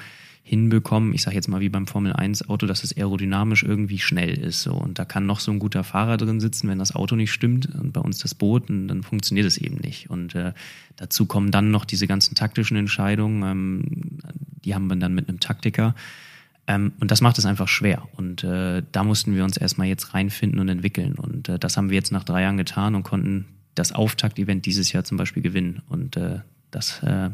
hinbekommen, 0.46 1.14
ich 1.14 1.22
sage 1.22 1.38
jetzt 1.38 1.48
mal 1.48 1.62
wie 1.62 1.70
beim 1.70 1.88
Formel 1.88 2.12
1 2.12 2.50
Auto, 2.50 2.66
dass 2.66 2.84
es 2.84 2.96
aerodynamisch 2.96 3.64
irgendwie 3.64 4.00
schnell 4.00 4.38
ist. 4.38 4.62
So. 4.62 4.74
Und 4.74 5.00
da 5.00 5.06
kann 5.06 5.26
noch 5.26 5.40
so 5.40 5.52
ein 5.52 5.60
guter 5.60 5.86
Fahrer 5.86 6.18
drin 6.18 6.42
sitzen, 6.42 6.68
wenn 6.68 6.80
das 6.80 6.94
Auto 6.94 7.16
nicht 7.16 7.32
stimmt 7.32 7.74
und 7.74 7.94
bei 7.94 8.02
uns 8.02 8.18
das 8.18 8.36
Boot, 8.36 8.70
und 8.70 8.90
dann 8.90 9.04
funktioniert 9.04 9.48
es 9.48 9.58
eben 9.58 9.78
nicht. 9.78 10.10
Und 10.10 10.36
äh, 10.36 10.52
dazu 10.98 11.26
kommen 11.26 11.52
dann 11.52 11.72
noch 11.72 11.86
diese 11.86 12.08
ganzen 12.08 12.36
taktischen 12.36 12.76
Entscheidungen, 12.76 13.44
ähm, 13.44 14.20
die 14.66 14.76
haben 14.76 14.88
wir 14.88 14.98
dann 14.98 15.16
mit 15.16 15.30
einem 15.30 15.40
Taktiker. 15.40 15.96
Ähm, 16.68 16.92
und 17.00 17.10
das 17.10 17.22
macht 17.22 17.38
es 17.38 17.46
einfach 17.46 17.70
schwer. 17.70 18.08
Und 18.18 18.44
äh, 18.44 18.84
da 18.92 19.04
mussten 19.06 19.36
wir 19.36 19.46
uns 19.46 19.56
erstmal 19.56 19.88
jetzt 19.88 20.14
reinfinden 20.14 20.60
und 20.60 20.68
entwickeln. 20.68 21.16
Und 21.16 21.48
äh, 21.48 21.58
das 21.58 21.78
haben 21.78 21.90
wir 21.90 21.96
jetzt 21.96 22.12
nach 22.12 22.26
drei 22.26 22.42
Jahren 22.42 22.58
getan 22.58 22.96
und 22.96 23.04
konnten 23.04 23.46
das 23.76 23.92
Auftakt-Event 23.92 24.66
dieses 24.66 24.92
Jahr 24.92 25.04
zum 25.04 25.18
Beispiel 25.18 25.44
gewinnen. 25.44 25.82
Und 25.88 26.18
äh, 26.18 26.40
das 26.72 27.02
äh, 27.04 27.30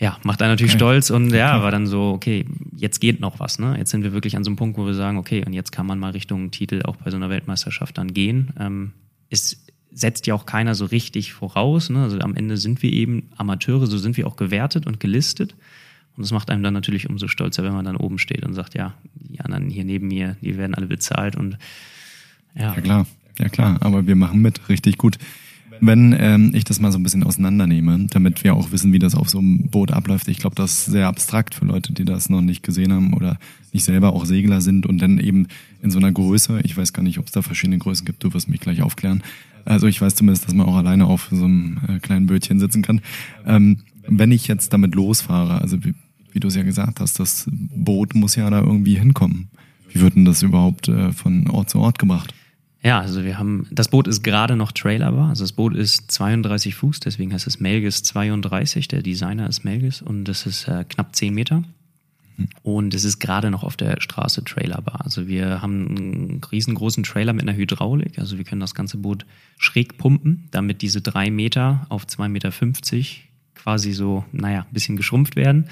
ja, 0.00 0.18
macht 0.22 0.42
einen 0.42 0.52
natürlich 0.52 0.72
okay. 0.72 0.78
stolz 0.78 1.10
und 1.10 1.32
ja, 1.32 1.54
okay. 1.54 1.62
war 1.64 1.70
dann 1.70 1.86
so, 1.86 2.10
okay, 2.10 2.44
jetzt 2.76 3.00
geht 3.00 3.20
noch 3.20 3.38
was, 3.40 3.58
ne? 3.58 3.76
Jetzt 3.78 3.90
sind 3.90 4.02
wir 4.02 4.12
wirklich 4.12 4.36
an 4.36 4.44
so 4.44 4.50
einem 4.50 4.56
Punkt, 4.56 4.76
wo 4.76 4.86
wir 4.86 4.94
sagen, 4.94 5.16
okay, 5.18 5.44
und 5.46 5.52
jetzt 5.52 5.70
kann 5.70 5.86
man 5.86 5.98
mal 5.98 6.10
Richtung 6.10 6.50
Titel 6.50 6.82
auch 6.84 6.96
bei 6.96 7.10
so 7.10 7.16
einer 7.16 7.30
Weltmeisterschaft 7.30 7.98
dann 7.98 8.12
gehen. 8.12 8.52
Ähm, 8.58 8.92
es 9.30 9.64
setzt 9.92 10.26
ja 10.26 10.34
auch 10.34 10.46
keiner 10.46 10.74
so 10.74 10.86
richtig 10.86 11.32
voraus, 11.32 11.90
ne? 11.90 12.02
Also 12.02 12.18
am 12.20 12.34
Ende 12.34 12.56
sind 12.56 12.82
wir 12.82 12.92
eben 12.92 13.30
Amateure, 13.36 13.86
so 13.86 13.98
sind 13.98 14.16
wir 14.16 14.26
auch 14.26 14.36
gewertet 14.36 14.86
und 14.86 14.98
gelistet. 14.98 15.54
Und 16.16 16.24
das 16.24 16.32
macht 16.32 16.50
einem 16.50 16.62
dann 16.62 16.74
natürlich 16.74 17.08
umso 17.08 17.28
stolzer, 17.28 17.62
wenn 17.62 17.72
man 17.72 17.84
dann 17.84 17.96
oben 17.96 18.18
steht 18.18 18.44
und 18.44 18.54
sagt, 18.54 18.74
ja, 18.74 18.94
die 19.14 19.40
anderen 19.40 19.70
hier 19.70 19.84
neben 19.84 20.08
mir, 20.08 20.36
die 20.40 20.58
werden 20.58 20.74
alle 20.74 20.86
bezahlt 20.86 21.36
und 21.36 21.58
ja. 22.54 22.74
Ja 22.74 22.80
klar, 22.80 23.06
ja 23.38 23.48
klar, 23.48 23.78
aber 23.80 24.06
wir 24.06 24.16
machen 24.16 24.42
mit, 24.42 24.68
richtig 24.68 24.98
gut. 24.98 25.18
Wenn 25.80 26.14
ähm, 26.16 26.52
ich 26.54 26.64
das 26.64 26.78
mal 26.78 26.92
so 26.92 26.98
ein 26.98 27.02
bisschen 27.02 27.24
auseinandernehme, 27.24 28.06
damit 28.10 28.44
wir 28.44 28.54
auch 28.54 28.70
wissen, 28.70 28.92
wie 28.92 29.00
das 29.00 29.16
auf 29.16 29.28
so 29.28 29.38
einem 29.38 29.68
Boot 29.68 29.90
abläuft. 29.90 30.28
Ich 30.28 30.38
glaube, 30.38 30.54
das 30.54 30.72
ist 30.72 30.84
sehr 30.86 31.08
abstrakt 31.08 31.56
für 31.56 31.64
Leute, 31.64 31.92
die 31.92 32.04
das 32.04 32.28
noch 32.28 32.40
nicht 32.40 32.62
gesehen 32.62 32.92
haben 32.92 33.14
oder 33.14 33.38
nicht 33.72 33.84
selber 33.84 34.12
auch 34.12 34.24
Segler 34.24 34.60
sind 34.60 34.86
und 34.86 34.98
dann 34.98 35.18
eben 35.18 35.48
in 35.82 35.90
so 35.90 35.98
einer 35.98 36.12
Größe, 36.12 36.60
ich 36.62 36.76
weiß 36.76 36.92
gar 36.92 37.02
nicht, 37.02 37.18
ob 37.18 37.26
es 37.26 37.32
da 37.32 37.42
verschiedene 37.42 37.78
Größen 37.78 38.06
gibt, 38.06 38.22
du 38.22 38.32
wirst 38.32 38.48
mich 38.48 38.60
gleich 38.60 38.82
aufklären. 38.82 39.24
Also 39.64 39.86
ich 39.86 40.00
weiß 40.00 40.14
zumindest, 40.14 40.46
dass 40.46 40.54
man 40.54 40.66
auch 40.66 40.76
alleine 40.76 41.06
auf 41.06 41.28
so 41.30 41.44
einem 41.44 41.78
äh, 41.88 41.98
kleinen 41.98 42.26
Bötchen 42.26 42.60
sitzen 42.60 42.82
kann. 42.82 43.00
Ähm, 43.46 43.78
wenn 44.06 44.30
ich 44.30 44.46
jetzt 44.46 44.72
damit 44.72 44.94
losfahre, 44.94 45.60
also 45.60 45.82
wie, 45.84 45.94
wie 46.32 46.40
du 46.40 46.48
es 46.48 46.54
ja 46.54 46.62
gesagt 46.62 47.00
hast, 47.00 47.18
das 47.18 47.48
Boot 47.50 48.14
muss 48.14 48.36
ja 48.36 48.48
da 48.50 48.60
irgendwie 48.60 48.98
hinkommen. 48.98 49.48
Wie 49.92 50.00
wird 50.00 50.16
denn 50.16 50.24
das 50.24 50.42
überhaupt 50.42 50.88
äh, 50.88 51.12
von 51.12 51.48
Ort 51.50 51.70
zu 51.70 51.78
Ort 51.78 51.98
gebracht? 51.98 52.34
Ja, 52.84 53.00
also 53.00 53.22
wir 53.22 53.38
haben, 53.38 53.68
das 53.70 53.88
Boot 53.88 54.08
ist 54.08 54.22
gerade 54.24 54.56
noch 54.56 54.72
trailerbar. 54.72 55.28
Also 55.28 55.44
das 55.44 55.52
Boot 55.52 55.76
ist 55.76 56.10
32 56.10 56.74
Fuß, 56.74 56.98
deswegen 57.00 57.32
heißt 57.32 57.46
es 57.46 57.60
Melgis 57.60 58.02
32. 58.02 58.88
Der 58.88 59.02
Designer 59.02 59.48
ist 59.48 59.64
Melgis 59.64 60.02
und 60.02 60.24
das 60.24 60.46
ist 60.46 60.66
äh, 60.66 60.84
knapp 60.88 61.14
10 61.14 61.32
Meter. 61.32 61.62
Und 62.62 62.94
es 62.94 63.04
ist 63.04 63.18
gerade 63.20 63.50
noch 63.50 63.62
auf 63.62 63.76
der 63.76 64.00
Straße 64.00 64.42
trailerbar. 64.44 65.02
Also 65.04 65.28
wir 65.28 65.62
haben 65.62 65.86
einen 65.88 66.40
riesengroßen 66.50 67.04
Trailer 67.04 67.32
mit 67.32 67.42
einer 67.42 67.56
Hydraulik. 67.56 68.18
Also 68.18 68.38
wir 68.38 68.44
können 68.44 68.60
das 68.60 68.74
ganze 68.74 68.96
Boot 68.96 69.26
schräg 69.58 69.98
pumpen, 69.98 70.48
damit 70.50 70.82
diese 70.82 71.02
drei 71.02 71.30
Meter 71.30 71.86
auf 71.88 72.04
2,50 72.06 72.28
Meter 72.28 72.50
quasi 73.54 73.92
so, 73.92 74.24
naja, 74.32 74.60
ein 74.60 74.72
bisschen 74.72 74.96
geschrumpft 74.96 75.36
werden. 75.36 75.68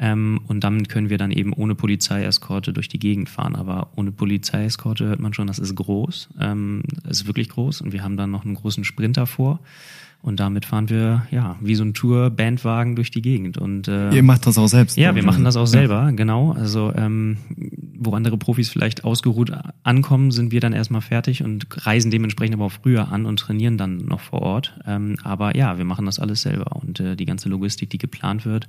Ähm, 0.00 0.40
und 0.48 0.64
damit 0.64 0.88
können 0.88 1.10
wir 1.10 1.18
dann 1.18 1.30
eben 1.30 1.52
ohne 1.52 1.74
Polizeieskorte 1.74 2.72
durch 2.72 2.88
die 2.88 2.98
Gegend 2.98 3.28
fahren. 3.28 3.54
Aber 3.54 3.88
ohne 3.96 4.10
Polizeieskorte 4.10 5.04
hört 5.04 5.20
man 5.20 5.34
schon, 5.34 5.46
das 5.46 5.58
ist 5.58 5.74
groß. 5.74 6.30
Ähm, 6.40 6.82
das 7.04 7.20
ist 7.20 7.26
wirklich 7.26 7.50
groß. 7.50 7.82
Und 7.82 7.92
wir 7.92 8.02
haben 8.02 8.16
dann 8.16 8.30
noch 8.30 8.44
einen 8.44 8.54
großen 8.54 8.84
Sprinter 8.84 9.26
vor. 9.26 9.60
Und 10.22 10.38
damit 10.38 10.66
fahren 10.66 10.90
wir, 10.90 11.26
ja, 11.30 11.56
wie 11.60 11.74
so 11.74 11.82
ein 11.82 11.94
Tour-Bandwagen 11.94 12.94
durch 12.94 13.10
die 13.10 13.22
Gegend. 13.22 13.56
Und, 13.56 13.88
äh, 13.88 14.10
Ihr 14.10 14.22
macht 14.22 14.46
das 14.46 14.58
auch 14.58 14.66
selbst? 14.66 14.98
Ja, 14.98 15.14
wir 15.14 15.22
machen 15.22 15.44
das 15.44 15.56
auch 15.56 15.66
selber, 15.66 16.04
ja. 16.04 16.10
genau. 16.10 16.52
Also, 16.52 16.92
ähm, 16.94 17.38
wo 17.98 18.12
andere 18.12 18.36
Profis 18.36 18.68
vielleicht 18.68 19.04
ausgeruht 19.04 19.50
ankommen, 19.82 20.30
sind 20.30 20.52
wir 20.52 20.60
dann 20.60 20.74
erstmal 20.74 21.00
fertig 21.00 21.42
und 21.42 21.66
reisen 21.86 22.10
dementsprechend 22.10 22.54
aber 22.54 22.66
auch 22.66 22.72
früher 22.72 23.10
an 23.10 23.24
und 23.24 23.38
trainieren 23.38 23.78
dann 23.78 23.98
noch 23.98 24.20
vor 24.20 24.42
Ort. 24.42 24.74
Ähm, 24.86 25.16
aber 25.22 25.56
ja, 25.56 25.78
wir 25.78 25.86
machen 25.86 26.04
das 26.04 26.18
alles 26.18 26.42
selber. 26.42 26.76
Und 26.76 27.00
äh, 27.00 27.16
die 27.16 27.24
ganze 27.24 27.48
Logistik, 27.48 27.88
die 27.88 27.98
geplant 27.98 28.44
wird, 28.44 28.68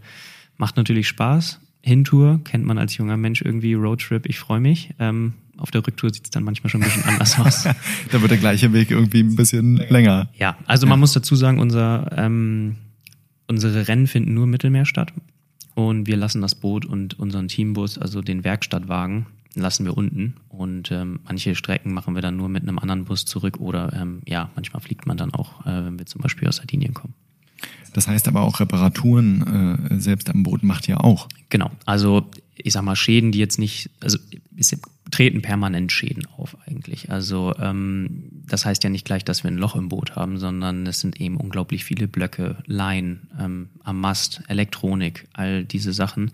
macht 0.61 0.77
natürlich 0.77 1.07
Spaß. 1.09 1.59
Hintour 1.81 2.39
kennt 2.43 2.65
man 2.65 2.77
als 2.77 2.95
junger 2.95 3.17
Mensch 3.17 3.41
irgendwie, 3.41 3.73
Roadtrip, 3.73 4.27
ich 4.27 4.39
freue 4.39 4.59
mich. 4.61 4.91
Ähm, 4.99 5.33
auf 5.57 5.71
der 5.71 5.85
Rücktour 5.85 6.13
sieht 6.13 6.25
es 6.25 6.29
dann 6.29 6.43
manchmal 6.43 6.69
schon 6.69 6.81
ein 6.81 6.85
bisschen 6.85 7.03
anders 7.03 7.37
aus. 7.39 7.63
da 8.11 8.21
wird 8.21 8.31
der 8.31 8.37
gleiche 8.37 8.71
Weg 8.71 8.91
irgendwie 8.91 9.21
ein 9.21 9.35
bisschen 9.35 9.77
länger. 9.89 10.29
Ja, 10.37 10.57
also 10.67 10.87
man 10.87 10.99
muss 10.99 11.13
dazu 11.13 11.35
sagen, 11.35 11.59
unser, 11.59 12.11
ähm, 12.15 12.75
unsere 13.47 13.87
Rennen 13.87 14.07
finden 14.07 14.35
nur 14.35 14.45
im 14.45 14.51
Mittelmeer 14.51 14.85
statt. 14.85 15.11
Und 15.73 16.07
wir 16.07 16.15
lassen 16.15 16.41
das 16.41 16.55
Boot 16.55 16.85
und 16.85 17.17
unseren 17.17 17.47
Teambus, 17.47 17.97
also 17.97 18.21
den 18.21 18.43
Werkstattwagen, 18.43 19.25
lassen 19.55 19.85
wir 19.85 19.97
unten. 19.97 20.35
Und 20.47 20.91
ähm, 20.91 21.21
manche 21.23 21.55
Strecken 21.55 21.93
machen 21.93 22.13
wir 22.13 22.21
dann 22.21 22.37
nur 22.37 22.49
mit 22.49 22.63
einem 22.63 22.77
anderen 22.77 23.05
Bus 23.05 23.25
zurück 23.25 23.59
oder 23.59 23.91
ähm, 23.93 24.21
ja, 24.27 24.51
manchmal 24.55 24.81
fliegt 24.81 25.07
man 25.07 25.17
dann 25.17 25.33
auch, 25.33 25.65
äh, 25.65 25.85
wenn 25.85 25.97
wir 25.97 26.05
zum 26.05 26.21
Beispiel 26.21 26.47
aus 26.47 26.57
Sardinien 26.57 26.93
kommen. 26.93 27.15
Das 27.93 28.07
heißt 28.07 28.27
aber 28.27 28.41
auch 28.41 28.60
Reparaturen 28.60 29.89
äh, 29.91 30.00
selbst 30.00 30.29
am 30.29 30.43
Boot 30.43 30.63
macht 30.63 30.88
ihr 30.88 31.03
auch. 31.03 31.27
Genau. 31.50 31.71
Also 31.86 32.29
ich 32.55 32.74
sag 32.74 32.83
mal 32.83 32.95
Schäden, 32.95 33.31
die 33.31 33.39
jetzt 33.39 33.60
nicht, 33.60 33.89
also 34.00 34.17
es 34.57 34.75
treten 35.10 35.41
permanent 35.41 35.91
Schäden 35.91 36.25
auf 36.38 36.57
eigentlich. 36.65 37.12
Also 37.12 37.53
ähm, 37.60 38.24
das 38.48 38.65
heißt 38.65 38.83
ja 38.83 38.89
nicht 38.89 39.05
gleich, 39.05 39.25
dass 39.25 39.43
wir 39.43 39.51
ein 39.51 39.57
Loch 39.57 39.75
im 39.75 39.89
Boot 39.89 40.15
haben, 40.15 40.38
sondern 40.38 40.88
es 40.88 41.00
sind 41.00 41.19
eben 41.19 41.38
unglaublich 41.38 41.83
viele 41.83 42.07
Blöcke, 42.07 42.57
Leinen 42.65 43.29
ähm, 43.39 43.69
am 43.83 44.00
Mast, 44.00 44.41
Elektronik, 44.48 45.27
all 45.33 45.65
diese 45.65 45.93
Sachen 45.93 46.31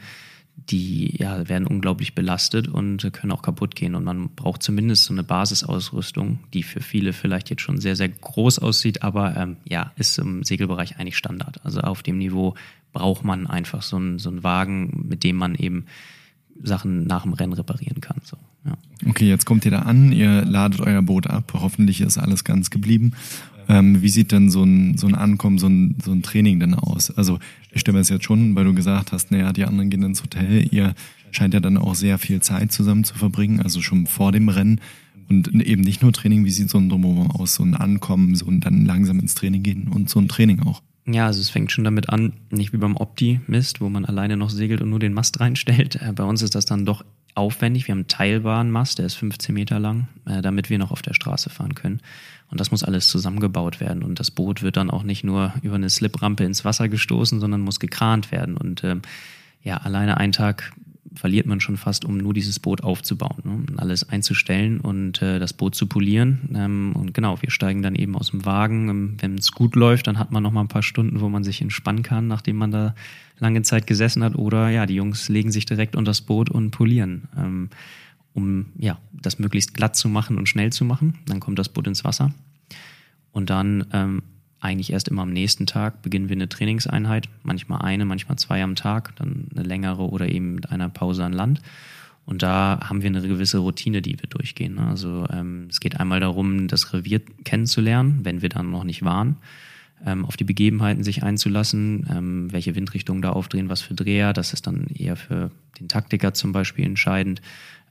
die 0.69 1.15
ja, 1.17 1.47
werden 1.47 1.65
unglaublich 1.65 2.13
belastet 2.13 2.67
und 2.67 3.11
können 3.13 3.31
auch 3.31 3.41
kaputt 3.41 3.75
gehen. 3.75 3.95
Und 3.95 4.03
man 4.03 4.29
braucht 4.29 4.61
zumindest 4.61 5.05
so 5.05 5.13
eine 5.13 5.23
Basisausrüstung, 5.23 6.39
die 6.53 6.63
für 6.63 6.81
viele 6.81 7.13
vielleicht 7.13 7.49
jetzt 7.49 7.61
schon 7.61 7.79
sehr, 7.79 7.95
sehr 7.95 8.09
groß 8.09 8.59
aussieht, 8.59 9.01
aber 9.01 9.35
ähm, 9.37 9.57
ja, 9.65 9.91
ist 9.95 10.17
im 10.19 10.43
Segelbereich 10.43 10.99
eigentlich 10.99 11.17
Standard. 11.17 11.63
Also 11.63 11.81
auf 11.81 12.03
dem 12.03 12.17
Niveau 12.17 12.55
braucht 12.91 13.23
man 13.23 13.47
einfach 13.47 13.81
so 13.81 13.95
einen, 13.95 14.19
so 14.19 14.29
einen 14.29 14.43
Wagen, 14.43 15.05
mit 15.07 15.23
dem 15.23 15.37
man 15.37 15.55
eben 15.55 15.85
Sachen 16.63 17.05
nach 17.05 17.23
dem 17.23 17.33
Rennen 17.33 17.53
reparieren 17.53 18.01
kann. 18.01 18.17
So, 18.23 18.37
ja. 18.65 18.77
Okay, 19.07 19.27
jetzt 19.27 19.45
kommt 19.45 19.65
ihr 19.65 19.71
da 19.71 19.83
an, 19.83 20.11
ihr 20.11 20.43
ladet 20.43 20.81
euer 20.81 21.01
Boot 21.01 21.27
ab, 21.27 21.53
hoffentlich 21.53 22.01
ist 22.01 22.17
alles 22.17 22.43
ganz 22.43 22.69
geblieben. 22.69 23.13
Ähm, 23.69 24.01
wie 24.01 24.09
sieht 24.09 24.31
denn 24.31 24.49
so 24.49 24.63
ein, 24.63 24.97
so 24.97 25.07
ein 25.07 25.15
Ankommen, 25.15 25.57
so 25.57 25.67
ein, 25.67 25.95
so 26.03 26.11
ein 26.11 26.23
Training 26.23 26.59
denn 26.59 26.73
aus? 26.73 27.11
Also 27.11 27.39
ich 27.71 27.81
stelle 27.81 27.97
mir 27.97 28.01
das 28.01 28.09
jetzt 28.09 28.25
schon, 28.25 28.55
weil 28.55 28.65
du 28.65 28.73
gesagt 28.73 29.11
hast, 29.11 29.31
naja, 29.31 29.51
die 29.51 29.65
anderen 29.65 29.89
gehen 29.89 30.03
ins 30.03 30.23
Hotel, 30.23 30.67
ihr 30.71 30.95
scheint 31.31 31.53
ja 31.53 31.59
dann 31.59 31.77
auch 31.77 31.95
sehr 31.95 32.17
viel 32.17 32.41
Zeit 32.41 32.71
zusammen 32.71 33.03
zu 33.03 33.15
verbringen, 33.15 33.61
also 33.61 33.81
schon 33.81 34.07
vor 34.07 34.31
dem 34.31 34.49
Rennen. 34.49 34.81
Und 35.29 35.49
eben 35.61 35.81
nicht 35.81 36.01
nur 36.01 36.13
Training, 36.13 36.45
wie 36.45 36.51
sieht 36.51 36.69
so 36.69 36.77
ein 36.77 36.87
Drumherum 36.87 37.29
aus, 37.31 37.55
so 37.55 37.63
ein 37.63 37.75
Ankommen, 37.75 38.35
so 38.35 38.47
ein 38.47 38.61
dann 38.61 38.85
langsam 38.85 39.19
ins 39.19 39.35
Training 39.35 39.61
gehen 39.61 39.89
und 39.89 40.09
so 40.09 40.19
ein 40.19 40.29
Training 40.29 40.61
auch. 40.61 40.81
Ja, 41.05 41.25
also 41.25 41.39
es 41.39 41.49
fängt 41.49 41.71
schon 41.71 41.83
damit 41.83 42.09
an, 42.09 42.33
nicht 42.49 42.73
wie 42.73 42.77
beim 42.77 42.95
Opti-Mist, 42.97 43.79
wo 43.81 43.89
man 43.89 44.05
alleine 44.05 44.35
noch 44.35 44.49
segelt 44.49 44.81
und 44.81 44.89
nur 44.89 44.99
den 44.99 45.13
Mast 45.13 45.39
reinstellt. 45.39 45.95
Äh, 46.01 46.13
bei 46.13 46.23
uns 46.23 46.41
ist 46.41 46.55
das 46.55 46.65
dann 46.65 46.85
doch 46.85 47.03
aufwendig. 47.37 47.87
Wir 47.87 47.93
haben 47.93 47.99
einen 47.99 48.07
teilbaren 48.07 48.71
Mast, 48.71 48.99
der 48.99 49.05
ist 49.05 49.15
15 49.15 49.53
Meter 49.53 49.79
lang, 49.79 50.07
äh, 50.25 50.41
damit 50.41 50.69
wir 50.69 50.79
noch 50.79 50.91
auf 50.91 51.01
der 51.01 51.13
Straße 51.13 51.49
fahren 51.49 51.75
können. 51.75 52.01
Und 52.49 52.59
das 52.59 52.71
muss 52.71 52.83
alles 52.83 53.07
zusammengebaut 53.07 53.79
werden. 53.79 54.03
Und 54.03 54.19
das 54.19 54.31
Boot 54.31 54.61
wird 54.61 54.77
dann 54.77 54.89
auch 54.89 55.03
nicht 55.03 55.23
nur 55.23 55.53
über 55.61 55.75
eine 55.75 55.89
Sliprampe 55.89 56.43
ins 56.43 56.65
Wasser 56.65 56.89
gestoßen, 56.89 57.39
sondern 57.39 57.61
muss 57.61 57.79
gekrant 57.79 58.31
werden. 58.31 58.57
Und 58.57 58.83
ähm, 58.83 59.01
ja, 59.63 59.77
alleine 59.77 60.17
einen 60.17 60.33
Tag 60.33 60.71
verliert 61.15 61.45
man 61.45 61.59
schon 61.59 61.77
fast, 61.77 62.05
um 62.05 62.17
nur 62.17 62.33
dieses 62.33 62.59
Boot 62.59 62.83
aufzubauen, 62.83 63.41
ne? 63.43 63.77
alles 63.77 64.07
einzustellen 64.09 64.79
und 64.79 65.21
äh, 65.21 65.39
das 65.39 65.53
Boot 65.53 65.75
zu 65.75 65.87
polieren. 65.87 66.49
Ähm, 66.53 66.93
und 66.95 67.13
genau, 67.13 67.41
wir 67.41 67.51
steigen 67.51 67.81
dann 67.81 67.95
eben 67.95 68.15
aus 68.15 68.31
dem 68.31 68.45
Wagen. 68.45 68.89
Ähm, 68.89 69.17
Wenn 69.19 69.37
es 69.37 69.51
gut 69.51 69.75
läuft, 69.75 70.07
dann 70.07 70.19
hat 70.19 70.31
man 70.31 70.43
noch 70.43 70.51
mal 70.51 70.61
ein 70.61 70.67
paar 70.67 70.83
Stunden, 70.83 71.21
wo 71.21 71.29
man 71.29 71.43
sich 71.43 71.61
entspannen 71.61 72.03
kann, 72.03 72.27
nachdem 72.27 72.57
man 72.57 72.71
da 72.71 72.95
lange 73.39 73.61
Zeit 73.61 73.87
gesessen 73.87 74.23
hat. 74.23 74.35
Oder 74.35 74.69
ja, 74.69 74.85
die 74.85 74.95
Jungs 74.95 75.29
legen 75.29 75.51
sich 75.51 75.65
direkt 75.65 75.95
unter 75.95 76.09
das 76.09 76.21
Boot 76.21 76.49
und 76.49 76.71
polieren, 76.71 77.27
ähm, 77.37 77.69
um 78.33 78.67
ja 78.77 78.99
das 79.13 79.39
möglichst 79.39 79.73
glatt 79.73 79.95
zu 79.95 80.09
machen 80.09 80.37
und 80.37 80.49
schnell 80.49 80.71
zu 80.71 80.85
machen. 80.85 81.19
Dann 81.25 81.39
kommt 81.39 81.59
das 81.59 81.69
Boot 81.69 81.87
ins 81.87 82.03
Wasser 82.03 82.33
und 83.31 83.49
dann 83.49 83.85
ähm, 83.93 84.23
eigentlich 84.59 84.91
erst 84.91 85.07
immer 85.07 85.21
am 85.21 85.31
nächsten 85.31 85.65
Tag 85.65 86.01
beginnen 86.01 86.29
wir 86.29 86.35
eine 86.35 86.49
Trainingseinheit, 86.49 87.29
manchmal 87.43 87.81
eine, 87.81 88.05
manchmal 88.05 88.37
zwei 88.37 88.63
am 88.63 88.75
Tag, 88.75 89.15
dann 89.17 89.47
eine 89.53 89.63
längere 89.63 90.09
oder 90.09 90.29
eben 90.29 90.55
mit 90.55 90.71
einer 90.71 90.89
Pause 90.89 91.23
an 91.23 91.33
Land. 91.33 91.61
Und 92.25 92.43
da 92.43 92.79
haben 92.83 93.03
wir 93.03 93.09
eine 93.09 93.21
gewisse 93.21 93.59
Routine, 93.59 94.01
die 94.01 94.19
wir 94.19 94.27
durchgehen. 94.29 94.75
Ne? 94.75 94.87
Also 94.87 95.25
ähm, 95.31 95.67
es 95.69 95.79
geht 95.79 95.99
einmal 95.99 96.19
darum, 96.19 96.67
das 96.67 96.91
Revier 96.93 97.21
kennenzulernen, 97.45 98.19
wenn 98.23 98.41
wir 98.41 98.49
dann 98.49 98.69
noch 98.69 98.83
nicht 98.83 99.03
waren. 99.03 99.37
ähm, 100.05 100.25
auf 100.25 100.37
die 100.37 100.43
Begebenheiten 100.43 101.03
sich 101.03 101.23
einzulassen, 101.23 102.07
ähm, 102.11 102.51
welche 102.51 102.75
Windrichtungen 102.75 103.21
da 103.21 103.31
aufdrehen, 103.31 103.69
was 103.69 103.81
für 103.81 103.93
Dreher. 103.93 104.33
Das 104.33 104.53
ist 104.53 104.67
dann 104.67 104.87
eher 104.87 105.15
für 105.15 105.51
den 105.79 105.87
Taktiker 105.87 106.33
zum 106.33 106.51
Beispiel 106.51 106.85
entscheidend. 106.85 107.41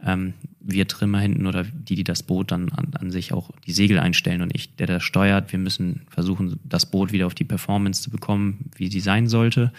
Ähm, 0.05 0.35
wir 0.61 0.89
Trimmer 0.89 1.21
hinten 1.21 1.47
oder 1.47 1.65
die, 1.65 1.95
die 1.95 2.05
das 2.05 2.23
Boot 2.23 2.51
dann 2.51 2.71
an, 2.71 2.89
an 2.99 3.11
sich 3.11 3.33
auch 3.33 3.51
die 3.67 3.73
Segel 3.73 3.99
einstellen 3.99 4.43
und 4.43 4.55
ich, 4.55 4.75
der 4.77 4.87
das 4.87 5.03
steuert. 5.03 5.53
Wir 5.53 5.59
müssen 5.59 6.03
versuchen, 6.09 6.59
das 6.65 6.87
Boot 6.87 7.13
wieder 7.13 7.27
auf 7.27 7.35
die 7.35 7.45
Performance 7.45 8.03
zu 8.03 8.11
bekommen, 8.11 8.71
wie 8.77 8.89
sie 8.89 9.01
sein 9.01 9.29
sollte. 9.29 9.73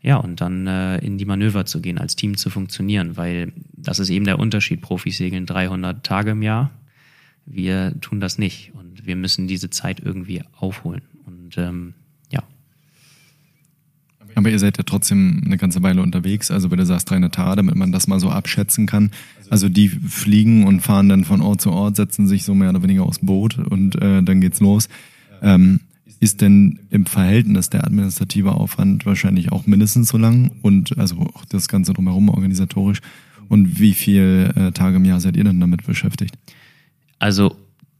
Ja, 0.00 0.16
und 0.16 0.40
dann 0.40 0.66
äh, 0.66 0.98
in 0.98 1.16
die 1.16 1.24
Manöver 1.24 1.64
zu 1.64 1.80
gehen, 1.80 1.98
als 1.98 2.16
Team 2.16 2.36
zu 2.36 2.50
funktionieren, 2.50 3.16
weil 3.16 3.52
das 3.72 4.00
ist 4.00 4.10
eben 4.10 4.24
der 4.24 4.38
Unterschied. 4.38 4.80
Profis 4.80 5.18
segeln 5.18 5.46
300 5.46 6.04
Tage 6.04 6.32
im 6.32 6.42
Jahr. 6.42 6.70
Wir 7.46 7.94
tun 8.00 8.18
das 8.18 8.38
nicht 8.38 8.72
und 8.74 9.06
wir 9.06 9.16
müssen 9.16 9.46
diese 9.46 9.70
Zeit 9.70 10.00
irgendwie 10.00 10.42
aufholen. 10.58 11.02
Und 11.24 11.56
ähm. 11.58 11.94
Aber 14.34 14.50
ihr 14.50 14.58
seid 14.58 14.78
ja 14.78 14.84
trotzdem 14.84 15.42
eine 15.44 15.58
ganze 15.58 15.82
Weile 15.82 16.02
unterwegs, 16.02 16.50
also 16.50 16.70
wenn 16.70 16.78
du 16.78 16.86
sagst 16.86 17.10
300 17.10 17.34
Tage, 17.34 17.56
damit 17.56 17.74
man 17.74 17.92
das 17.92 18.06
mal 18.06 18.20
so 18.20 18.30
abschätzen 18.30 18.86
kann. 18.86 19.10
Also 19.50 19.68
die 19.68 19.88
fliegen 19.88 20.64
und 20.64 20.80
fahren 20.80 21.08
dann 21.08 21.24
von 21.24 21.42
Ort 21.42 21.60
zu 21.60 21.70
Ort, 21.70 21.96
setzen 21.96 22.26
sich 22.26 22.44
so 22.44 22.54
mehr 22.54 22.70
oder 22.70 22.82
weniger 22.82 23.02
aufs 23.04 23.18
Boot 23.18 23.58
und 23.58 23.96
äh, 24.00 24.22
dann 24.22 24.40
geht's 24.40 24.60
los. 24.60 24.88
Ähm, 25.42 25.80
ist 26.20 26.40
denn 26.40 26.78
im 26.90 27.04
Verhältnis 27.04 27.68
der 27.68 27.84
administrative 27.84 28.52
Aufwand 28.52 29.04
wahrscheinlich 29.06 29.50
auch 29.50 29.66
mindestens 29.66 30.08
so 30.08 30.18
lang 30.18 30.52
und 30.62 30.96
also 30.96 31.16
auch 31.34 31.44
das 31.44 31.68
Ganze 31.68 31.92
drumherum 31.92 32.28
organisatorisch? 32.28 33.00
Und 33.48 33.80
wie 33.80 33.92
viele 33.92 34.54
äh, 34.54 34.72
Tage 34.72 34.96
im 34.96 35.04
Jahr 35.04 35.20
seid 35.20 35.36
ihr 35.36 35.44
dann 35.44 35.60
damit 35.60 35.84
beschäftigt? 35.84 36.38
Also 37.18 37.56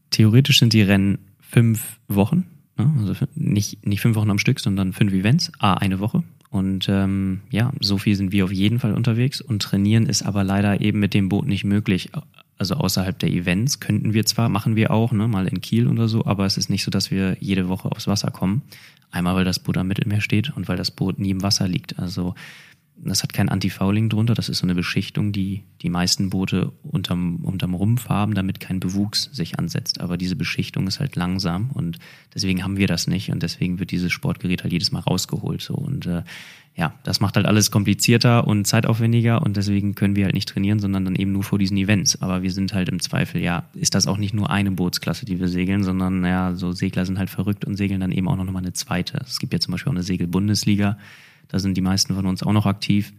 theoretisch 0.09 0.59
sind 0.59 0.73
die 0.73 0.81
Rennen 0.81 1.19
fünf 1.41 1.99
Wochen? 2.07 2.45
Also 2.77 3.13
nicht, 3.35 3.85
nicht 3.85 4.01
fünf 4.01 4.15
Wochen 4.15 4.31
am 4.31 4.39
Stück, 4.39 4.59
sondern 4.59 4.93
fünf 4.93 5.13
Events, 5.13 5.51
a 5.59 5.75
eine 5.75 5.99
Woche. 5.99 6.23
Und 6.49 6.87
ähm, 6.89 7.41
ja, 7.49 7.71
so 7.79 7.97
viel 7.97 8.15
sind 8.15 8.31
wir 8.31 8.45
auf 8.45 8.51
jeden 8.51 8.79
Fall 8.79 8.93
unterwegs 8.93 9.41
und 9.41 9.61
trainieren 9.61 10.05
ist 10.05 10.23
aber 10.23 10.43
leider 10.43 10.81
eben 10.81 10.99
mit 10.99 11.13
dem 11.13 11.29
Boot 11.29 11.47
nicht 11.47 11.63
möglich 11.63 12.11
also 12.57 12.75
außerhalb 12.75 13.17
der 13.19 13.29
Events 13.29 13.79
könnten 13.79 14.13
wir 14.13 14.25
zwar, 14.25 14.49
machen 14.49 14.75
wir 14.75 14.91
auch, 14.91 15.11
ne, 15.11 15.27
mal 15.27 15.47
in 15.47 15.61
Kiel 15.61 15.87
oder 15.87 16.07
so, 16.07 16.25
aber 16.25 16.45
es 16.45 16.57
ist 16.57 16.69
nicht 16.69 16.83
so, 16.83 16.91
dass 16.91 17.11
wir 17.11 17.37
jede 17.39 17.67
Woche 17.67 17.91
aufs 17.91 18.07
Wasser 18.07 18.31
kommen. 18.31 18.61
Einmal, 19.11 19.35
weil 19.35 19.45
das 19.45 19.59
Boot 19.59 19.77
am 19.77 19.87
Mittelmeer 19.87 20.21
steht 20.21 20.55
und 20.55 20.67
weil 20.67 20.77
das 20.77 20.89
Boot 20.89 21.19
nie 21.19 21.31
im 21.31 21.43
Wasser 21.43 21.67
liegt. 21.67 21.99
Also 21.99 22.35
das 22.95 23.23
hat 23.23 23.33
kein 23.33 23.49
Anti-Fouling 23.49 24.09
drunter, 24.09 24.33
das 24.33 24.49
ist 24.49 24.59
so 24.59 24.65
eine 24.65 24.75
Beschichtung, 24.75 25.31
die 25.31 25.63
die 25.81 25.89
meisten 25.89 26.29
Boote 26.29 26.71
unterm, 26.83 27.37
unterm 27.37 27.73
Rumpf 27.73 28.07
haben, 28.07 28.33
damit 28.33 28.59
kein 28.59 28.79
Bewuchs 28.79 29.29
sich 29.33 29.59
ansetzt. 29.59 29.99
Aber 29.99 30.17
diese 30.17 30.35
Beschichtung 30.35 30.87
ist 30.87 30.99
halt 30.99 31.15
langsam 31.15 31.71
und 31.71 31.99
deswegen 32.33 32.63
haben 32.63 32.77
wir 32.77 32.87
das 32.87 33.07
nicht 33.07 33.31
und 33.31 33.43
deswegen 33.43 33.79
wird 33.79 33.91
dieses 33.91 34.11
Sportgerät 34.11 34.63
halt 34.63 34.73
jedes 34.73 34.91
Mal 34.91 34.99
rausgeholt. 34.99 35.61
So. 35.61 35.73
Und 35.73 36.05
äh, 36.05 36.23
ja, 36.75 36.93
das 37.03 37.19
macht 37.19 37.35
halt 37.35 37.45
alles 37.45 37.69
komplizierter 37.69 38.47
und 38.47 38.65
zeitaufwendiger 38.65 39.41
und 39.41 39.57
deswegen 39.57 39.93
können 39.93 40.15
wir 40.15 40.25
halt 40.25 40.33
nicht 40.33 40.49
trainieren, 40.49 40.79
sondern 40.79 41.05
dann 41.05 41.15
eben 41.15 41.31
nur 41.31 41.43
vor 41.43 41.59
diesen 41.59 41.77
Events. 41.77 42.21
Aber 42.21 42.41
wir 42.41 42.51
sind 42.51 42.73
halt 42.73 42.89
im 42.89 42.99
Zweifel, 42.99 43.41
ja, 43.41 43.65
ist 43.73 43.93
das 43.93 44.07
auch 44.07 44.17
nicht 44.17 44.33
nur 44.33 44.49
eine 44.49 44.71
Bootsklasse, 44.71 45.25
die 45.25 45.39
wir 45.39 45.49
segeln, 45.49 45.83
sondern 45.83 46.25
ja, 46.25 46.55
so 46.55 46.71
Segler 46.71 47.05
sind 47.05 47.19
halt 47.19 47.29
verrückt 47.29 47.65
und 47.65 47.75
segeln 47.75 48.01
dann 48.01 48.11
eben 48.11 48.27
auch 48.27 48.35
noch 48.37 48.49
mal 48.49 48.59
eine 48.59 48.73
zweite. 48.73 49.19
Es 49.23 49.39
gibt 49.39 49.53
ja 49.53 49.59
zum 49.59 49.73
Beispiel 49.73 49.91
auch 49.91 49.95
eine 49.95 50.03
Segelbundesliga, 50.03 50.97
da 51.53 51.59
sind 51.59 51.77
die 51.77 51.81
meisten 51.81 52.15
von 52.15 52.25
uns 52.25 52.43
auch 52.43 52.51
noch 52.51 52.65
aktiv. 52.65 53.13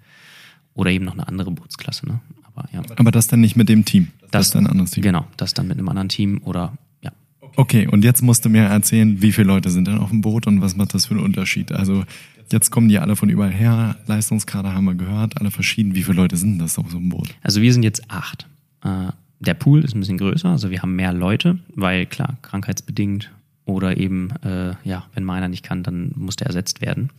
Oder 0.74 0.90
eben 0.90 1.04
noch 1.04 1.12
eine 1.12 1.28
andere 1.28 1.52
Bootsklasse, 1.52 2.06
ne? 2.06 2.20
Aber 2.42 2.68
ja. 2.72 2.82
Aber 2.96 3.10
das 3.10 3.28
dann 3.28 3.40
nicht 3.40 3.56
mit 3.56 3.68
dem 3.68 3.84
Team. 3.84 4.08
Das, 4.20 4.30
das 4.30 4.46
ist 4.46 4.54
dann 4.56 4.66
ein 4.66 4.70
anderes 4.72 4.90
Team. 4.90 5.02
Genau, 5.02 5.26
das 5.36 5.54
dann 5.54 5.68
mit 5.68 5.78
einem 5.78 5.88
anderen 5.88 6.08
Team 6.08 6.40
oder 6.44 6.76
ja. 7.00 7.12
Okay, 7.56 7.86
und 7.86 8.04
jetzt 8.04 8.22
musst 8.22 8.44
du 8.44 8.48
mir 8.48 8.64
erzählen, 8.64 9.22
wie 9.22 9.30
viele 9.32 9.46
Leute 9.46 9.70
sind 9.70 9.86
denn 9.86 9.98
auf 9.98 10.10
dem 10.10 10.20
Boot 10.20 10.48
und 10.48 10.60
was 10.60 10.76
macht 10.76 10.94
das 10.94 11.06
für 11.06 11.14
einen 11.14 11.22
Unterschied? 11.22 11.72
Also 11.72 12.04
Jetzt 12.52 12.70
kommen 12.70 12.88
die 12.88 12.98
alle 12.98 13.16
von 13.16 13.30
überall 13.30 13.50
her. 13.50 13.96
Leistungskader 14.06 14.74
haben 14.74 14.84
wir 14.84 14.94
gehört, 14.94 15.40
alle 15.40 15.50
verschieden. 15.50 15.94
Wie 15.94 16.02
viele 16.02 16.18
Leute 16.18 16.36
sind 16.36 16.58
das 16.58 16.78
auf 16.78 16.90
so 16.90 16.98
einem 16.98 17.08
Boot? 17.08 17.34
Also 17.42 17.62
wir 17.62 17.72
sind 17.72 17.82
jetzt 17.82 18.10
acht. 18.10 18.46
Äh, 18.82 19.12
der 19.40 19.54
Pool 19.54 19.82
ist 19.82 19.94
ein 19.94 20.00
bisschen 20.00 20.18
größer, 20.18 20.48
also 20.48 20.70
wir 20.70 20.82
haben 20.82 20.94
mehr 20.96 21.12
Leute, 21.12 21.58
weil 21.74 22.06
klar, 22.06 22.36
krankheitsbedingt 22.42 23.30
oder 23.64 23.96
eben, 23.96 24.30
äh, 24.42 24.74
ja, 24.84 25.04
wenn 25.14 25.24
mal 25.24 25.36
einer 25.36 25.48
nicht 25.48 25.64
kann, 25.64 25.82
dann 25.82 26.12
muss 26.16 26.36
der 26.36 26.46
ersetzt 26.46 26.80
werden. 26.80 27.10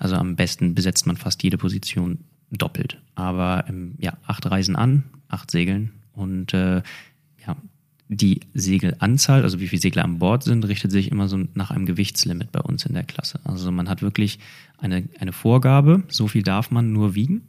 Also 0.00 0.16
am 0.16 0.34
besten 0.34 0.74
besetzt 0.74 1.06
man 1.06 1.18
fast 1.18 1.42
jede 1.42 1.58
Position 1.58 2.18
doppelt. 2.50 2.98
Aber 3.14 3.66
ähm, 3.68 3.94
ja, 3.98 4.14
acht 4.26 4.50
Reisen 4.50 4.74
an, 4.74 5.04
acht 5.28 5.50
Segeln 5.50 5.90
und 6.14 6.54
äh, 6.54 6.82
ja, 7.46 7.56
die 8.08 8.40
Segelanzahl, 8.54 9.42
also 9.42 9.60
wie 9.60 9.68
viele 9.68 9.82
Segler 9.82 10.04
an 10.04 10.18
Bord 10.18 10.42
sind, 10.42 10.66
richtet 10.66 10.90
sich 10.90 11.10
immer 11.12 11.28
so 11.28 11.38
nach 11.54 11.70
einem 11.70 11.84
Gewichtslimit 11.84 12.50
bei 12.50 12.60
uns 12.60 12.86
in 12.86 12.94
der 12.94 13.04
Klasse. 13.04 13.40
Also 13.44 13.70
man 13.70 13.90
hat 13.90 14.00
wirklich 14.00 14.38
eine, 14.78 15.04
eine 15.20 15.32
Vorgabe, 15.32 16.02
so 16.08 16.28
viel 16.28 16.42
darf 16.42 16.70
man 16.70 16.92
nur 16.92 17.14
wiegen. 17.14 17.42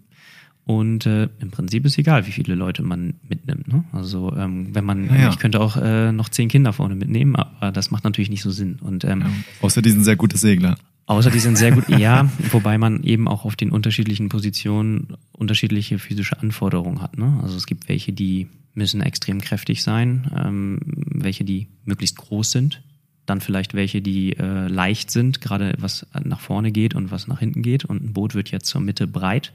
Und 0.65 1.05
äh, 1.05 1.29
im 1.39 1.51
Prinzip 1.51 1.85
ist 1.85 1.97
egal, 1.97 2.27
wie 2.27 2.31
viele 2.31 2.53
Leute 2.53 2.83
man 2.83 3.13
mitnimmt. 3.27 3.69
Ne? 3.69 3.85
Also 3.93 4.35
ähm, 4.35 4.75
wenn 4.75 4.83
man, 4.83 5.05
ja, 5.07 5.15
ja. 5.15 5.29
ich 5.29 5.39
könnte 5.39 5.61
auch 5.61 5.77
äh, 5.77 6.11
noch 6.11 6.29
zehn 6.29 6.49
Kinder 6.49 6.73
vorne 6.73 6.95
mitnehmen, 6.95 7.35
aber 7.37 7.71
das 7.71 7.91
macht 7.91 8.03
natürlich 8.03 8.29
nicht 8.29 8.43
so 8.43 8.51
Sinn. 8.51 8.77
Und 8.81 9.05
ähm, 9.05 9.21
ja. 9.21 9.29
außer 9.61 9.81
die 9.81 9.89
sind 9.89 10.03
sehr 10.03 10.17
gute 10.17 10.37
Segler. 10.37 10.75
Außer 11.11 11.29
die 11.29 11.39
sind 11.39 11.57
sehr 11.57 11.73
gut, 11.73 11.89
ja, 11.89 12.31
wobei 12.51 12.77
man 12.77 13.03
eben 13.03 13.27
auch 13.27 13.43
auf 13.43 13.57
den 13.57 13.71
unterschiedlichen 13.71 14.29
Positionen 14.29 15.17
unterschiedliche 15.33 15.99
physische 15.99 16.39
Anforderungen 16.39 17.01
hat. 17.01 17.17
Ne? 17.17 17.37
Also 17.43 17.57
es 17.57 17.65
gibt 17.65 17.89
welche, 17.89 18.13
die 18.13 18.47
müssen 18.75 19.01
extrem 19.01 19.41
kräftig 19.41 19.83
sein, 19.83 20.31
ähm, 20.33 20.79
welche, 20.85 21.43
die 21.43 21.67
möglichst 21.83 22.15
groß 22.15 22.51
sind, 22.51 22.81
dann 23.25 23.41
vielleicht 23.41 23.73
welche, 23.73 24.01
die 24.01 24.37
äh, 24.37 24.69
leicht 24.69 25.11
sind, 25.11 25.41
gerade 25.41 25.75
was 25.79 26.07
nach 26.23 26.39
vorne 26.39 26.71
geht 26.71 26.95
und 26.95 27.11
was 27.11 27.27
nach 27.27 27.39
hinten 27.39 27.61
geht. 27.61 27.83
Und 27.83 28.01
ein 28.01 28.13
Boot 28.13 28.33
wird 28.33 28.49
jetzt 28.51 28.67
zur 28.67 28.79
Mitte 28.79 29.05
breit. 29.05 29.51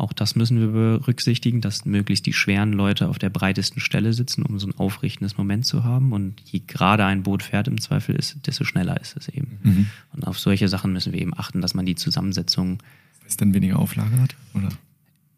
Auch 0.00 0.14
das 0.14 0.34
müssen 0.34 0.58
wir 0.58 0.68
berücksichtigen, 0.68 1.60
dass 1.60 1.84
möglichst 1.84 2.24
die 2.24 2.32
schweren 2.32 2.72
Leute 2.72 3.08
auf 3.08 3.18
der 3.18 3.28
breitesten 3.28 3.80
Stelle 3.80 4.14
sitzen, 4.14 4.42
um 4.42 4.58
so 4.58 4.66
ein 4.66 4.78
aufrichtendes 4.78 5.36
Moment 5.36 5.66
zu 5.66 5.84
haben. 5.84 6.12
Und 6.12 6.40
je 6.46 6.62
gerade 6.66 7.04
ein 7.04 7.22
Boot 7.22 7.42
fährt 7.42 7.68
im 7.68 7.78
Zweifel 7.78 8.14
ist, 8.16 8.46
desto 8.46 8.64
schneller 8.64 8.98
ist 8.98 9.14
es 9.18 9.28
eben. 9.28 9.58
Mhm. 9.62 9.86
Und 10.14 10.26
auf 10.26 10.38
solche 10.38 10.68
Sachen 10.68 10.94
müssen 10.94 11.12
wir 11.12 11.20
eben 11.20 11.38
achten, 11.38 11.60
dass 11.60 11.74
man 11.74 11.84
die 11.84 11.96
Zusammensetzung. 11.96 12.78
Ist 13.26 13.42
dann 13.42 13.52
weniger 13.52 13.78
Auflage 13.78 14.18
hat, 14.22 14.36
oder? 14.54 14.70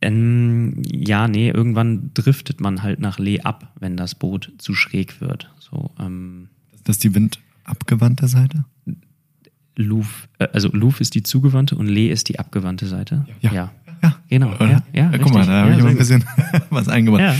Ähm, 0.00 0.80
ja, 0.84 1.26
nee, 1.26 1.50
irgendwann 1.50 2.12
driftet 2.14 2.60
man 2.60 2.84
halt 2.84 3.00
nach 3.00 3.18
Lee 3.18 3.40
ab, 3.40 3.72
wenn 3.80 3.96
das 3.96 4.14
Boot 4.14 4.52
zu 4.58 4.76
schräg 4.76 5.20
wird. 5.20 5.50
So, 5.58 5.90
ähm, 5.98 6.50
das 6.84 6.96
ist 6.96 7.04
die 7.04 7.14
windabgewandte 7.16 8.28
Seite? 8.28 8.64
Luf, 9.74 10.28
äh, 10.38 10.46
also 10.52 10.68
Luf 10.68 11.00
ist 11.00 11.16
die 11.16 11.24
zugewandte 11.24 11.74
und 11.74 11.86
Lee 11.86 12.10
ist 12.10 12.28
die 12.28 12.38
abgewandte 12.38 12.86
Seite. 12.86 13.26
Ja. 13.40 13.52
ja. 13.52 13.72
Ja. 14.02 14.16
genau. 14.28 14.52
Ja, 14.60 14.82
ja, 14.92 15.10
ja, 15.12 15.18
guck 15.18 15.32
mal, 15.32 15.46
da 15.46 15.62
habe 15.62 15.72
ich 15.72 15.82
mal 15.82 15.90
ein 15.90 15.96
bisschen 15.96 16.24
was 16.70 16.88
eingebaut. 16.88 17.20
Ja. 17.20 17.34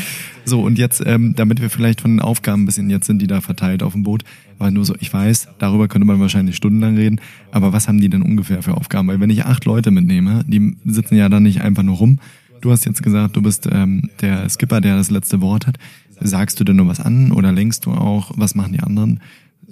So, 0.44 0.60
und 0.62 0.76
jetzt, 0.76 1.02
ähm, 1.06 1.34
damit 1.36 1.60
wir 1.60 1.70
vielleicht 1.70 2.00
von 2.00 2.10
den 2.10 2.20
Aufgaben 2.20 2.62
ein 2.62 2.66
bisschen, 2.66 2.90
jetzt 2.90 3.06
sind 3.06 3.20
die 3.20 3.28
da 3.28 3.40
verteilt 3.40 3.82
auf 3.82 3.92
dem 3.92 4.02
Boot, 4.02 4.24
aber 4.58 4.72
nur 4.72 4.84
so, 4.84 4.94
ich 4.98 5.12
weiß, 5.12 5.48
darüber 5.58 5.86
könnte 5.86 6.06
man 6.06 6.18
wahrscheinlich 6.18 6.56
stundenlang 6.56 6.96
reden, 6.96 7.20
aber 7.52 7.72
was 7.72 7.86
haben 7.86 8.00
die 8.00 8.08
denn 8.08 8.22
ungefähr 8.22 8.60
für 8.62 8.74
Aufgaben? 8.76 9.06
Weil 9.06 9.20
wenn 9.20 9.30
ich 9.30 9.44
acht 9.44 9.64
Leute 9.64 9.92
mitnehme, 9.92 10.44
die 10.48 10.76
sitzen 10.84 11.14
ja 11.14 11.28
dann 11.28 11.44
nicht 11.44 11.60
einfach 11.60 11.84
nur 11.84 11.96
rum, 11.96 12.18
Du 12.62 12.70
hast 12.70 12.86
jetzt 12.86 13.02
gesagt, 13.02 13.36
du 13.36 13.42
bist 13.42 13.68
ähm, 13.70 14.08
der 14.20 14.48
Skipper, 14.48 14.80
der 14.80 14.96
das 14.96 15.10
letzte 15.10 15.40
Wort 15.40 15.66
hat. 15.66 15.78
Sagst 16.20 16.60
du 16.60 16.64
denn 16.64 16.76
nur 16.76 16.86
was 16.86 17.00
an 17.00 17.32
oder 17.32 17.50
lenkst 17.50 17.84
du 17.84 17.90
auch? 17.90 18.30
Was 18.36 18.54
machen 18.54 18.72
die 18.72 18.80
anderen? 18.80 19.18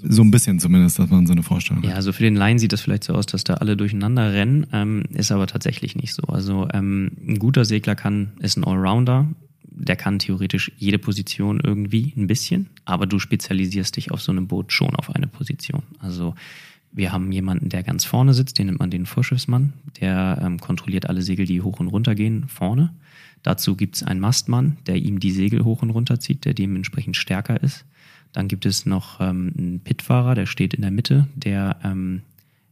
So 0.02 0.22
ein 0.22 0.30
bisschen 0.30 0.58
zumindest, 0.58 0.98
dass 0.98 1.10
man 1.10 1.26
so 1.26 1.32
eine 1.32 1.42
Vorstellung 1.42 1.82
hat. 1.82 1.90
Ja, 1.90 1.96
also 1.96 2.12
für 2.12 2.22
den 2.22 2.36
Laien 2.36 2.58
sieht 2.58 2.72
das 2.72 2.80
vielleicht 2.80 3.04
so 3.04 3.14
aus, 3.14 3.26
dass 3.26 3.44
da 3.44 3.54
alle 3.54 3.76
durcheinander 3.76 4.32
rennen, 4.32 4.66
ähm, 4.72 5.04
ist 5.12 5.32
aber 5.32 5.46
tatsächlich 5.46 5.96
nicht 5.96 6.14
so. 6.14 6.22
Also 6.24 6.68
ähm, 6.72 7.12
ein 7.26 7.38
guter 7.38 7.64
Segler 7.64 7.94
kann, 7.94 8.32
ist 8.40 8.56
ein 8.56 8.64
Allrounder, 8.64 9.28
der 9.62 9.96
kann 9.96 10.18
theoretisch 10.18 10.72
jede 10.76 10.98
Position 10.98 11.60
irgendwie 11.62 12.12
ein 12.16 12.26
bisschen, 12.26 12.68
aber 12.84 13.06
du 13.06 13.18
spezialisierst 13.18 13.96
dich 13.96 14.10
auf 14.10 14.20
so 14.20 14.32
einem 14.32 14.46
Boot 14.46 14.72
schon 14.72 14.94
auf 14.96 15.14
eine 15.14 15.26
Position. 15.26 15.82
Also 15.98 16.34
wir 16.92 17.12
haben 17.12 17.30
jemanden, 17.30 17.68
der 17.68 17.82
ganz 17.82 18.04
vorne 18.04 18.34
sitzt, 18.34 18.58
den 18.58 18.66
nennt 18.66 18.80
man 18.80 18.90
den 18.90 19.06
Vorschiffsmann. 19.06 19.72
Der 20.00 20.40
ähm, 20.42 20.58
kontrolliert 20.58 21.08
alle 21.08 21.22
Segel, 21.22 21.46
die 21.46 21.62
hoch 21.62 21.80
und 21.80 21.88
runter 21.88 22.14
gehen, 22.14 22.48
vorne. 22.48 22.92
Dazu 23.42 23.76
gibt 23.76 23.96
es 23.96 24.02
einen 24.02 24.20
Mastmann, 24.20 24.76
der 24.86 24.96
ihm 24.96 25.20
die 25.20 25.30
Segel 25.30 25.64
hoch 25.64 25.82
und 25.82 25.90
runter 25.90 26.20
zieht, 26.20 26.44
der 26.44 26.52
dementsprechend 26.52 27.16
stärker 27.16 27.62
ist. 27.62 27.84
Dann 28.32 28.48
gibt 28.48 28.66
es 28.66 28.86
noch 28.86 29.20
ähm, 29.20 29.52
einen 29.56 29.80
Pitfahrer, 29.80 30.34
der 30.34 30.46
steht 30.46 30.74
in 30.74 30.82
der 30.82 30.90
Mitte, 30.90 31.28
der 31.34 31.78
ähm, 31.82 32.22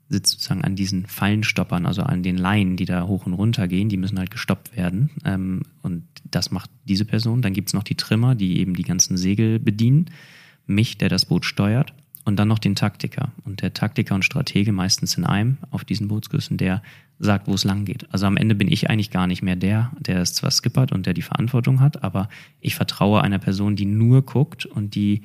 sitzt 0.09 0.33
sozusagen 0.33 0.64
an 0.64 0.77
diesen 0.77 1.07
Fallenstoppern, 1.07 1.85
also 1.85 2.03
an 2.03 2.23
den 2.23 2.38
Leinen, 2.38 2.77
die 2.77 2.87
da 2.87 3.07
hoch 3.07 3.27
und 3.27 3.35
runter 3.35 3.68
gehen, 3.68 3.88
die 3.88 3.97
müssen 3.97 4.18
halt 4.18 4.31
gestoppt 4.31 4.77
werden. 4.77 5.11
Ähm, 5.25 5.62
und 5.83 6.05
das 6.31 6.51
macht 6.51 6.71
diese 6.85 7.05
Person. 7.05 7.42
Dann 7.42 7.53
gibt 7.53 7.68
es 7.68 7.75
noch 7.75 7.83
die 7.83 7.97
Trimmer, 7.97 8.35
die 8.35 8.59
eben 8.59 8.75
die 8.75 8.85
ganzen 8.85 9.16
Segel 9.16 9.59
bedienen. 9.59 10.07
Mich, 10.66 10.99
der 10.99 11.09
das 11.09 11.27
Boot 11.27 11.44
steuert 11.44 11.92
und 12.25 12.37
dann 12.37 12.49
noch 12.49 12.59
den 12.59 12.75
Taktiker. 12.75 13.33
Und 13.44 13.62
der 13.62 13.75
Taktiker 13.75 14.14
und 14.14 14.25
Stratege 14.25 14.73
meistens 14.73 15.16
in 15.16 15.25
einem 15.25 15.59
auf 15.71 15.85
diesen 15.85 16.09
Bootsküsten, 16.09 16.57
der 16.57 16.83
sagt, 17.18 17.49
wo 17.49 17.55
es 17.55 17.64
lang 17.64 17.85
geht. 17.85 18.07
Also 18.12 18.27
am 18.27 18.37
Ende 18.37 18.55
bin 18.55 18.71
ich 18.71 18.88
eigentlich 18.88 19.11
gar 19.11 19.27
nicht 19.27 19.42
mehr 19.42 19.57
der, 19.57 19.90
der 19.99 20.21
es 20.21 20.35
zwar 20.35 20.51
skippert 20.51 20.92
und 20.92 21.07
der 21.07 21.14
die 21.14 21.23
Verantwortung 21.23 21.81
hat, 21.81 22.03
aber 22.05 22.29
ich 22.61 22.77
vertraue 22.77 23.23
einer 23.23 23.38
Person, 23.38 23.77
die 23.77 23.87
nur 23.87 24.23
guckt 24.23 24.66
und 24.66 24.94
die 24.94 25.23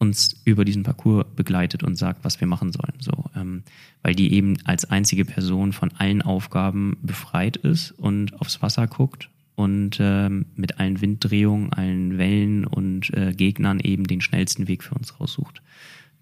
uns 0.00 0.34
über 0.44 0.64
diesen 0.64 0.82
Parcours 0.82 1.26
begleitet 1.36 1.82
und 1.84 1.94
sagt, 1.94 2.24
was 2.24 2.40
wir 2.40 2.48
machen 2.48 2.72
sollen. 2.72 2.94
So, 2.98 3.26
ähm, 3.36 3.62
weil 4.02 4.14
die 4.14 4.32
eben 4.32 4.56
als 4.64 4.86
einzige 4.86 5.24
Person 5.24 5.72
von 5.72 5.92
allen 5.92 6.22
Aufgaben 6.22 6.96
befreit 7.02 7.58
ist 7.58 7.92
und 7.92 8.40
aufs 8.40 8.62
Wasser 8.62 8.86
guckt 8.86 9.28
und 9.56 9.98
ähm, 10.00 10.46
mit 10.56 10.80
allen 10.80 11.02
Winddrehungen, 11.02 11.72
allen 11.72 12.16
Wellen 12.16 12.64
und 12.64 13.12
äh, 13.12 13.34
Gegnern 13.34 13.78
eben 13.78 14.04
den 14.04 14.22
schnellsten 14.22 14.68
Weg 14.68 14.82
für 14.82 14.94
uns 14.94 15.20
raussucht. 15.20 15.60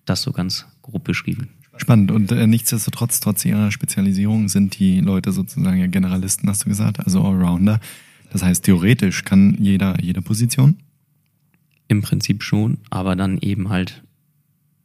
Das 0.04 0.22
so 0.22 0.32
ganz 0.32 0.66
grob 0.82 1.04
beschrieben. 1.04 1.50
Spannend. 1.76 2.10
Und 2.10 2.32
äh, 2.32 2.48
nichtsdestotrotz, 2.48 3.20
trotz 3.20 3.44
ihrer 3.44 3.70
Spezialisierung, 3.70 4.48
sind 4.48 4.80
die 4.80 4.98
Leute 4.98 5.30
sozusagen 5.30 5.78
ja 5.78 5.86
Generalisten, 5.86 6.48
hast 6.48 6.64
du 6.64 6.68
gesagt, 6.68 6.98
also 6.98 7.22
Allrounder. 7.22 7.78
Das 8.32 8.42
heißt, 8.42 8.64
theoretisch 8.64 9.24
kann 9.24 9.56
jeder 9.60 10.02
jede 10.02 10.20
Position? 10.20 10.78
Im 11.88 12.02
Prinzip 12.02 12.42
schon, 12.42 12.78
aber 12.90 13.16
dann 13.16 13.38
eben 13.38 13.70
halt 13.70 14.02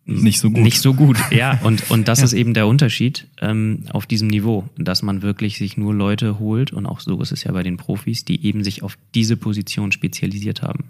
nicht 0.06 0.40
so 0.40 0.50
gut. 0.50 0.64
Nicht 0.64 0.82
so 0.82 0.94
gut, 0.94 1.18
ja. 1.32 1.60
Und, 1.64 1.90
und 1.90 2.08
das 2.08 2.20
ja. 2.20 2.26
ist 2.26 2.34
eben 2.34 2.54
der 2.54 2.68
Unterschied 2.68 3.28
ähm, 3.42 3.86
auf 3.92 4.06
diesem 4.06 4.28
Niveau, 4.28 4.66
dass 4.78 5.02
man 5.02 5.22
wirklich 5.22 5.58
sich 5.58 5.78
nur 5.78 5.94
Leute 5.94 6.40
holt, 6.40 6.74
und 6.74 6.86
auch 6.86 7.00
so 7.00 7.22
ist 7.22 7.32
es 7.32 7.44
ja 7.44 7.52
bei 7.52 7.64
den 7.64 7.78
Profis, 7.78 8.26
die 8.26 8.46
eben 8.46 8.64
sich 8.64 8.84
auf 8.84 8.98
diese 9.16 9.38
Position 9.38 9.92
spezialisiert 9.92 10.62
haben. 10.62 10.86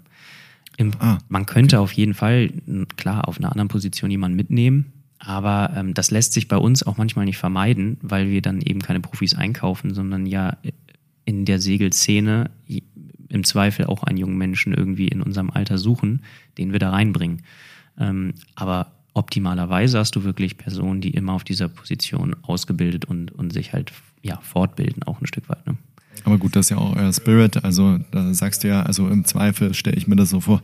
Im, 0.76 0.90
ah, 0.98 1.18
man 1.28 1.46
könnte 1.46 1.76
okay. 1.76 1.82
auf 1.84 1.92
jeden 1.92 2.14
Fall, 2.14 2.50
klar, 2.96 3.28
auf 3.28 3.38
einer 3.38 3.52
anderen 3.52 3.68
Position 3.68 4.10
jemanden 4.10 4.36
mitnehmen, 4.36 4.92
aber 5.18 5.72
ähm, 5.76 5.94
das 5.94 6.10
lässt 6.10 6.32
sich 6.32 6.48
bei 6.48 6.56
uns 6.56 6.82
auch 6.82 6.96
manchmal 6.96 7.24
nicht 7.24 7.38
vermeiden, 7.38 7.98
weil 8.02 8.30
wir 8.30 8.42
dann 8.42 8.60
eben 8.60 8.80
keine 8.80 9.00
Profis 9.00 9.34
einkaufen, 9.34 9.94
sondern 9.94 10.26
ja 10.26 10.56
in 11.24 11.44
der 11.44 11.60
Segelszene 11.60 12.50
im 13.34 13.44
Zweifel 13.44 13.86
auch 13.86 14.04
einen 14.04 14.16
jungen 14.16 14.38
Menschen 14.38 14.72
irgendwie 14.72 15.08
in 15.08 15.20
unserem 15.20 15.50
Alter 15.50 15.76
suchen, 15.76 16.22
den 16.56 16.72
wir 16.72 16.78
da 16.78 16.90
reinbringen. 16.90 17.42
Ähm, 17.98 18.34
aber 18.54 18.92
optimalerweise 19.12 19.98
hast 19.98 20.16
du 20.16 20.24
wirklich 20.24 20.56
Personen, 20.56 21.00
die 21.00 21.10
immer 21.10 21.32
auf 21.32 21.44
dieser 21.44 21.68
Position 21.68 22.36
ausgebildet 22.42 23.04
und, 23.04 23.32
und 23.32 23.52
sich 23.52 23.72
halt 23.72 23.92
ja, 24.22 24.38
fortbilden, 24.40 25.02
auch 25.02 25.20
ein 25.20 25.26
Stück 25.26 25.48
weit. 25.48 25.66
Ne? 25.66 25.76
Aber 26.24 26.38
gut, 26.38 26.56
das 26.56 26.66
ist 26.66 26.70
ja 26.70 26.78
auch 26.78 26.96
euer 26.96 27.12
Spirit. 27.12 27.64
Also 27.64 27.98
da 28.10 28.32
sagst 28.32 28.64
du 28.64 28.68
ja, 28.68 28.82
also 28.82 29.08
im 29.08 29.24
Zweifel 29.24 29.74
stelle 29.74 29.96
ich 29.96 30.06
mir 30.06 30.16
das 30.16 30.30
so 30.30 30.40
vor, 30.40 30.62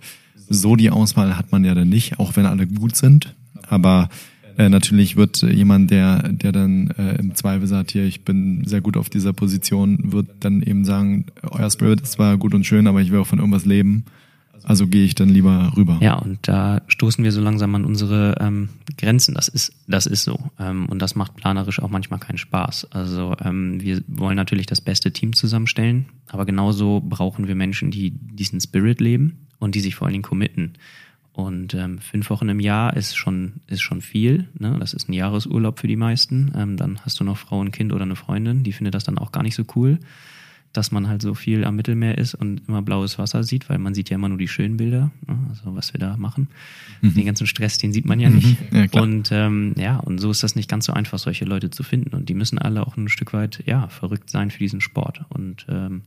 so 0.49 0.77
die 0.77 0.91
Auswahl 0.91 1.37
hat 1.37 1.53
man 1.53 1.65
ja 1.65 1.75
dann 1.75 1.89
nicht, 1.89 2.19
auch 2.19 2.37
wenn 2.37 2.47
alle 2.47 2.67
gut 2.67 2.97
sind. 2.97 3.35
Aber 3.69 4.09
äh, 4.61 4.69
natürlich 4.69 5.17
wird 5.17 5.41
jemand, 5.41 5.91
der, 5.91 6.29
der 6.29 6.53
dann 6.53 6.91
äh, 6.99 7.17
im 7.17 7.35
Zweifel 7.35 7.67
sagt, 7.67 7.93
hier, 7.93 8.05
ich 8.05 8.25
bin 8.25 8.65
sehr 8.67 8.83
gut 8.83 8.99
auf 8.99 9.09
dieser 9.09 9.33
Position, 9.33 10.13
wird 10.13 10.29
dann 10.41 10.63
eben 10.63 10.85
sagen, 10.85 11.25
euer 11.43 11.71
Spirit 11.71 12.03
ist 12.03 12.13
zwar 12.13 12.37
gut 12.37 12.53
und 12.53 12.67
schön, 12.67 12.87
aber 12.87 13.01
ich 13.01 13.11
will 13.11 13.21
auch 13.21 13.27
von 13.27 13.39
irgendwas 13.39 13.65
leben. 13.65 14.05
Also 14.63 14.87
gehe 14.87 15.07
ich 15.07 15.15
dann 15.15 15.31
lieber 15.31 15.73
rüber. 15.79 15.97
Ja, 16.03 16.17
und 16.17 16.41
da 16.43 16.83
stoßen 16.89 17.25
wir 17.25 17.33
so 17.33 17.41
langsam 17.41 17.75
an 17.75 17.87
unsere 17.87 18.37
ähm, 18.39 18.69
Grenzen. 18.99 19.35
Das 19.35 19.49
ist, 19.49 19.73
das 19.89 20.05
ist 20.05 20.25
so. 20.25 20.39
Ähm, 20.59 20.85
und 20.91 21.01
das 21.01 21.15
macht 21.15 21.37
planerisch 21.37 21.81
auch 21.81 21.89
manchmal 21.89 22.21
keinen 22.21 22.37
Spaß. 22.37 22.89
Also 22.91 23.35
ähm, 23.43 23.81
wir 23.81 24.03
wollen 24.09 24.37
natürlich 24.37 24.67
das 24.67 24.83
beste 24.83 25.11
Team 25.11 25.33
zusammenstellen, 25.33 26.05
aber 26.29 26.45
genauso 26.45 27.01
brauchen 27.01 27.49
wir 27.49 27.55
Menschen, 27.55 27.91
die 27.91 28.11
diesen 28.11 28.61
Spirit 28.61 29.01
leben 29.01 29.47
und 29.59 29.75
die 29.75 29.81
sich 29.81 29.95
vor 29.95 30.07
allen 30.07 30.13
Dingen 30.13 30.23
committen. 30.23 30.75
Und 31.33 31.75
ähm, 31.75 31.99
fünf 31.99 32.29
Wochen 32.31 32.49
im 32.49 32.61
Jahr 32.61 32.97
ist 32.97 33.17
schon, 33.17 33.55
ist 33.69 33.83
schon 33.83 34.01
viel. 34.01 34.49
Ne? 34.59 34.77
Das 34.81 34.95
ist 34.95 35.09
ein 35.09 35.13
Jahresurlaub 35.13 35.79
für 35.79 35.87
die 35.87 35.97
meisten. 35.97 36.53
Ähm, 36.57 36.77
dann 36.77 37.01
hast 37.05 37.21
du 37.21 37.25
noch 37.25 37.39
Frau 37.39 37.61
und 37.61 37.71
Kind 37.71 37.93
oder 37.93 38.03
eine 38.03 38.17
Freundin, 38.17 38.65
die 38.65 38.73
findet 38.73 38.95
das 38.95 39.05
dann 39.05 39.19
auch 39.19 39.31
gar 39.31 39.43
nicht 39.43 39.55
so 39.55 39.65
cool, 39.77 40.01
dass 40.73 40.91
man 40.91 41.09
halt 41.09 41.23
so 41.23 41.35
viel 41.35 41.65
am 41.65 41.77
Mittelmeer 41.77 42.19
ist 42.19 42.35
und 42.35 42.63
immer 42.69 42.83
blaues 42.83 43.19
Wasser 43.19 43.45
sieht, 43.45 43.69
weil 43.69 43.79
man 43.79 43.95
sieht 43.95 44.11
ja 44.11 44.17
immer 44.17 44.29
nur 44.29 44.39
die 44.39 44.49
schönen 44.49 44.77
Bilder, 44.77 45.13
ne? 45.27 45.39
also 45.49 45.75
was 45.77 45.93
wir 45.95 46.01
da 46.01 46.17
machen. 46.17 46.49
Mhm. 47.01 47.15
Den 47.15 47.27
ganzen 47.27 47.47
Stress, 47.47 47.79
den 47.79 47.93
sieht 47.93 48.07
man 48.07 48.19
ja 48.19 48.29
nicht. 48.29 48.73
Mhm. 48.73 48.89
Ja, 48.93 49.01
und 49.01 49.31
ähm, 49.33 49.75
ja, 49.77 49.99
und 49.99 50.19
so 50.19 50.31
ist 50.31 50.43
das 50.43 50.57
nicht 50.57 50.69
ganz 50.69 50.87
so 50.87 50.93
einfach, 50.93 51.19
solche 51.19 51.45
Leute 51.45 51.71
zu 51.71 51.85
finden. 51.85 52.15
Und 52.15 52.29
die 52.29 52.35
müssen 52.35 52.59
alle 52.59 52.87
auch 52.87 52.97
ein 52.97 53.09
Stück 53.09 53.33
weit 53.33 53.63
ja 53.67 53.89
verrückt 53.89 54.31
sein 54.31 54.51
für 54.51 54.59
diesen 54.59 54.81
Sport. 54.81 55.25
Und 55.29 55.67
ähm, 55.69 56.03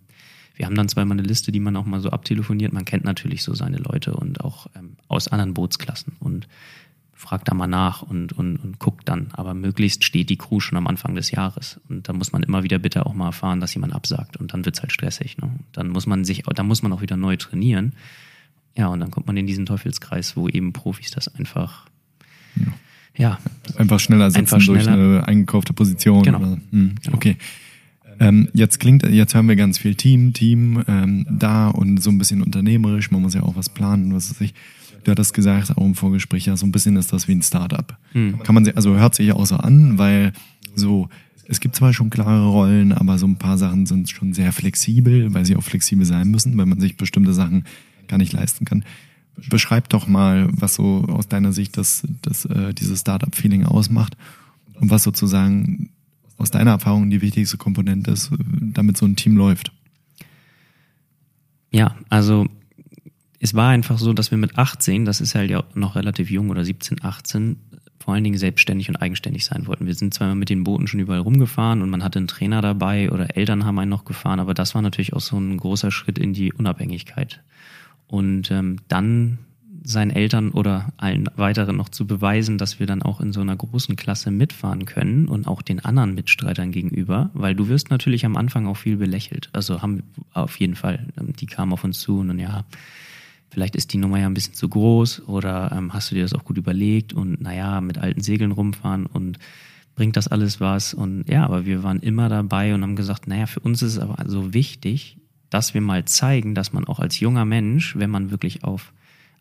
wir 0.55 0.65
haben 0.65 0.75
dann 0.75 0.89
zweimal 0.89 1.17
eine 1.17 1.27
Liste, 1.27 1.51
die 1.51 1.59
man 1.59 1.75
auch 1.75 1.85
mal 1.85 1.99
so 1.99 2.09
abtelefoniert. 2.09 2.73
Man 2.73 2.85
kennt 2.85 3.03
natürlich 3.03 3.43
so 3.43 3.53
seine 3.53 3.77
Leute 3.77 4.13
und 4.13 4.41
auch 4.41 4.67
ähm, 4.75 4.97
aus 5.07 5.27
anderen 5.27 5.53
Bootsklassen 5.53 6.13
und 6.19 6.47
fragt 7.23 7.47
da 7.47 7.53
mal 7.53 7.67
nach 7.67 8.01
und, 8.01 8.33
und, 8.33 8.57
und 8.57 8.79
guckt 8.79 9.07
dann. 9.07 9.29
Aber 9.33 9.53
möglichst 9.53 10.03
steht 10.03 10.29
die 10.29 10.37
Crew 10.37 10.59
schon 10.59 10.77
am 10.77 10.87
Anfang 10.87 11.15
des 11.15 11.31
Jahres. 11.31 11.79
Und 11.87 12.09
da 12.09 12.13
muss 12.13 12.33
man 12.33 12.43
immer 12.43 12.63
wieder 12.63 12.79
bitte 12.79 13.05
auch 13.05 13.13
mal 13.13 13.27
erfahren, 13.27 13.61
dass 13.61 13.73
jemand 13.73 13.93
absagt. 13.93 14.37
Und 14.37 14.53
dann 14.53 14.65
wird's 14.65 14.81
halt 14.81 14.91
stressig. 14.91 15.37
Ne? 15.37 15.49
Dann 15.71 15.89
muss 15.89 16.05
man 16.05 16.25
sich, 16.25 16.43
dann 16.43 16.67
muss 16.67 16.83
man 16.83 16.91
auch 16.91 17.01
wieder 17.01 17.15
neu 17.15 17.37
trainieren. 17.37 17.93
Ja, 18.75 18.87
und 18.87 18.99
dann 18.99 19.09
kommt 19.09 19.27
man 19.27 19.37
in 19.37 19.47
diesen 19.47 19.65
Teufelskreis, 19.65 20.35
wo 20.35 20.49
eben 20.49 20.73
Profis 20.73 21.11
das 21.11 21.33
einfach 21.33 21.85
ja. 22.55 22.73
ja 23.15 23.39
einfach 23.77 23.99
schneller 23.99 24.29
setzen 24.29 24.55
einfach 24.55 24.61
schneller. 24.61 24.83
durch 24.83 24.87
eine 24.89 25.27
eingekaufte 25.27 25.73
Position. 25.73 26.23
Genau. 26.23 26.39
Oder, 26.39 26.57
hm, 26.71 26.95
okay. 27.13 27.37
Ähm, 28.19 28.49
jetzt 28.54 28.80
klingt, 28.80 29.08
jetzt 29.08 29.36
haben 29.36 29.47
wir 29.47 29.56
ganz 29.56 29.78
viel 29.78 29.95
Team, 29.95 30.34
Team 30.34 30.84
ähm, 30.88 31.26
da 31.30 31.69
und 31.69 32.02
so 32.02 32.10
ein 32.10 32.17
bisschen 32.17 32.41
unternehmerisch. 32.41 33.12
Man 33.12 33.21
muss 33.21 33.34
ja 33.34 33.43
auch 33.43 33.56
was 33.56 33.69
planen, 33.69 34.13
was 34.13 34.30
weiß 34.30 34.41
ich. 34.41 34.54
Du 35.04 35.12
hattest 35.12 35.34
gesagt, 35.34 35.78
auch 35.78 35.86
im 35.86 35.95
Vorgespräch, 35.95 36.45
ja, 36.45 36.56
so 36.56 36.65
ein 36.65 36.71
bisschen 36.71 36.95
ist 36.95 37.12
das 37.12 37.28
wie 37.28 37.34
ein 37.34 37.41
Startup. 37.41 37.97
Hm. 38.13 38.39
Kann 38.39 38.56
man 38.56 38.65
sich, 38.65 38.76
also 38.76 38.95
hört 38.95 39.15
sich 39.15 39.32
auch 39.34 39.45
so 39.45 39.58
an, 39.58 39.97
weil 39.97 40.32
so, 40.76 41.10
es 41.47 41.60
gibt 41.60 41.76
zwar 41.76 41.93
schon 41.93 42.10
klare 42.10 42.47
Rollen, 42.47 42.93
aber 42.93 43.17
so 43.17 43.28
ein 43.28 43.36
paar 43.36 43.58
Sachen 43.58 43.86
sind 43.86 44.10
schon 44.10 44.34
sehr 44.34 44.54
flexibel, 44.54 45.34
weil 45.34 45.45
sie 45.45 45.56
auch 45.56 45.63
flexibel 45.63 46.06
sein 46.06 46.30
müssen, 46.30 46.58
weil 46.58 46.65
man 46.65 46.80
sich 46.80 46.95
bestimmte 46.95 47.34
Sachen 47.34 47.65
gar 48.08 48.17
nicht 48.17 48.32
leisten 48.32 48.65
kann. 48.65 48.86
Beschreib 49.49 49.89
doch 49.89 50.08
mal, 50.08 50.47
was 50.52 50.76
so 50.76 51.06
aus 51.10 51.28
deiner 51.28 51.52
Sicht 51.52 51.76
das, 51.78 52.04
das, 52.21 52.45
äh, 52.45 52.73
dieses 52.73 53.02
Startup-Feeling 53.02 53.65
ausmacht 53.65 54.15
und 54.80 54.89
was 54.89 55.04
sozusagen 55.04 55.89
aus 56.43 56.51
deiner 56.51 56.71
Erfahrung 56.71 57.10
die 57.10 57.21
wichtigste 57.21 57.58
Komponente 57.58 58.12
ist, 58.12 58.29
damit 58.62 58.97
so 58.97 59.06
ein 59.06 59.15
Team 59.15 59.36
läuft? 59.36 59.71
Ja, 61.71 61.95
also 62.10 62.45
es 63.39 63.56
war 63.56 63.69
einfach 63.69 63.97
so, 63.97 64.13
dass 64.13 64.29
wir 64.29 64.38
mit 64.38 64.58
18, 64.58 65.06
das 65.06 65.21
ist 65.21 65.34
halt 65.36 65.49
ja 65.49 65.63
noch 65.73 65.95
relativ 65.95 66.29
jung 66.29 66.49
oder 66.49 66.63
17, 66.63 67.03
18, 67.03 67.58
vor 67.99 68.13
allen 68.13 68.23
Dingen 68.23 68.38
selbstständig 68.38 68.89
und 68.89 68.97
eigenständig 68.97 69.45
sein 69.45 69.65
wollten. 69.65 69.86
Wir 69.86 69.95
sind 69.95 70.13
zwar 70.13 70.36
mit 70.36 70.49
den 70.49 70.63
Booten 70.63 70.88
schon 70.88 70.99
überall 70.99 71.21
rumgefahren 71.21 71.82
und 71.82 71.89
man 71.89 72.03
hatte 72.03 72.19
einen 72.19 72.27
Trainer 72.27 72.62
dabei 72.62 73.10
oder 73.10 73.36
Eltern 73.36 73.65
haben 73.65 73.79
einen 73.79 73.89
noch 73.89 74.06
gefahren, 74.06 74.39
aber 74.39 74.53
das 74.53 74.75
war 74.75 74.82
natürlich 74.82 75.13
auch 75.13 75.21
so 75.21 75.38
ein 75.38 75.58
großer 75.58 75.91
Schritt 75.91 76.19
in 76.19 76.34
die 76.34 76.53
Unabhängigkeit. 76.53 77.41
Und 78.08 78.51
ähm, 78.51 78.77
dann 78.89 79.39
seinen 79.84 80.12
Eltern 80.12 80.52
oder 80.52 80.93
allen 80.98 81.28
weiteren 81.36 81.76
noch 81.76 81.89
zu 81.89 82.08
beweisen, 82.08 82.58
dass 82.58 82.80
wir 82.80 82.88
dann 82.88 83.02
auch 83.02 83.19
in 83.19 83.34
so 83.34 83.41
einer 83.41 83.56
großen 83.56 83.96
Klasse 83.96 84.32
mitfahren 84.32 84.86
können 84.86 85.28
und 85.28 85.48
auch 85.48 85.62
den 85.62 85.84
anderen 85.84 86.15
Mitstreitern 86.15 86.72
gegenüber, 86.72 87.30
weil 87.34 87.54
du 87.54 87.67
wirst 87.67 87.89
natürlich 87.89 88.26
am 88.26 88.38
Anfang 88.38 88.65
auch 88.67 88.78
viel 88.78 88.98
belächelt. 88.98 89.50
Also 89.52 89.82
haben 89.82 90.04
auf 90.34 90.60
jeden 90.60 90.76
Fall, 90.76 91.08
ähm, 91.19 91.34
die 91.34 91.46
kamen 91.46 91.74
auf 91.74 91.84
uns 91.84 92.00
zu 92.00 92.19
und 92.19 92.30
dann 92.30 92.39
ja, 92.39 92.63
vielleicht 93.50 93.76
ist 93.76 93.93
die 93.93 93.98
Nummer 93.98 94.19
ja 94.19 94.28
ein 94.28 94.34
bisschen 94.34 94.54
zu 94.54 94.69
groß 94.69 95.28
oder 95.28 95.72
ähm, 95.76 95.93
hast 95.93 96.12
du 96.12 96.15
dir 96.15 96.24
das 96.24 96.34
auch 96.34 96.46
gut 96.46 96.58
überlegt 96.58 97.13
und 97.13 97.41
naja, 97.41 97.82
mit 97.82 97.98
alten 97.98 98.22
Segeln 98.22 98.52
rumfahren 98.52 99.06
und 99.06 99.38
bringt 99.96 100.15
das 100.17 100.28
alles 100.28 100.60
was 100.60 100.93
und 100.93 101.30
ja, 101.30 101.43
aber 101.43 101.65
wir 101.65 101.84
waren 101.84 102.00
immer 102.00 102.30
dabei 102.30 102.74
und 102.74 102.82
haben 102.82 102.96
gesagt, 102.96 103.28
naja, 103.28 103.46
für 103.46 103.60
uns 103.60 103.82
ist 103.82 103.93
es 103.93 104.00
aber 104.00 104.28
so 104.28 104.54
wichtig, 104.54 105.17
dass 105.50 105.74
wir 105.74 105.82
mal 105.82 106.06
zeigen, 106.06 106.56
dass 106.56 106.74
man 106.74 106.86
auch 106.86 107.00
als 107.00 107.19
junger 107.19 107.46
Mensch, 107.46 107.96
wenn 107.98 108.10
man 108.10 108.32
wirklich 108.32 108.63
auf 108.63 108.93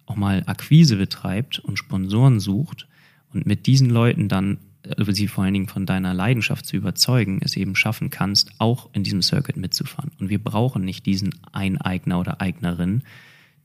auch 0.06 0.16
mal 0.16 0.42
Akquise 0.46 0.96
betreibt 0.96 1.58
und 1.58 1.78
Sponsoren 1.78 2.40
sucht 2.40 2.88
und 3.32 3.46
mit 3.46 3.66
diesen 3.66 3.90
Leuten 3.90 4.28
dann 4.28 4.58
äh, 4.82 5.12
sie 5.12 5.28
vor 5.28 5.44
allen 5.44 5.54
Dingen 5.54 5.68
von 5.68 5.86
deiner 5.86 6.14
Leidenschaft 6.14 6.66
zu 6.66 6.76
überzeugen, 6.76 7.40
es 7.42 7.56
eben 7.56 7.76
schaffen 7.76 8.10
kannst, 8.10 8.52
auch 8.58 8.90
in 8.92 9.02
diesem 9.02 9.22
Circuit 9.22 9.56
mitzufahren. 9.56 10.12
Und 10.18 10.28
wir 10.28 10.42
brauchen 10.42 10.84
nicht 10.84 11.06
diesen 11.06 11.34
Eineigner 11.52 12.20
oder 12.20 12.40
Eignerin, 12.40 13.02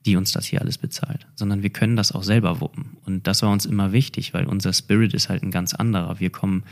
die 0.05 0.15
uns 0.15 0.31
das 0.31 0.45
hier 0.45 0.61
alles 0.61 0.77
bezahlt, 0.77 1.27
sondern 1.35 1.63
wir 1.63 1.69
können 1.69 1.95
das 1.95 2.13
auch 2.13 2.23
selber 2.23 2.61
wuppen. 2.61 2.97
Und 3.05 3.27
das 3.27 3.41
war 3.41 3.51
uns 3.51 3.65
immer 3.65 3.91
wichtig, 3.91 4.33
weil 4.33 4.45
unser 4.45 4.71
Spirit 4.71 5.13
ist 5.13 5.29
halt 5.29 5.43
ein 5.43 5.51
ganz 5.51 5.73
anderer. 5.73 6.19
Wir 6.19 6.29
kommen 6.29 6.63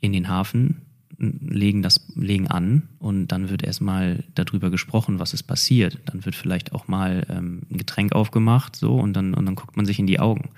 in 0.00 0.12
den 0.12 0.28
Hafen, 0.28 0.82
legen 1.18 1.82
das, 1.82 2.06
legen 2.14 2.48
an 2.48 2.88
und 2.98 3.28
dann 3.28 3.50
wird 3.50 3.62
erstmal 3.62 4.24
darüber 4.34 4.70
gesprochen, 4.70 5.18
was 5.18 5.34
ist 5.34 5.44
passiert. 5.44 5.98
Dann 6.06 6.24
wird 6.24 6.34
vielleicht 6.34 6.72
auch 6.72 6.88
mal 6.88 7.26
ähm, 7.28 7.62
ein 7.70 7.78
Getränk 7.78 8.12
aufgemacht, 8.12 8.76
so, 8.76 8.94
und 8.94 9.14
dann, 9.14 9.34
und 9.34 9.46
dann 9.46 9.54
guckt 9.54 9.76
man 9.76 9.86
sich 9.86 9.98
in 9.98 10.06
die 10.06 10.20
Augen. 10.20 10.50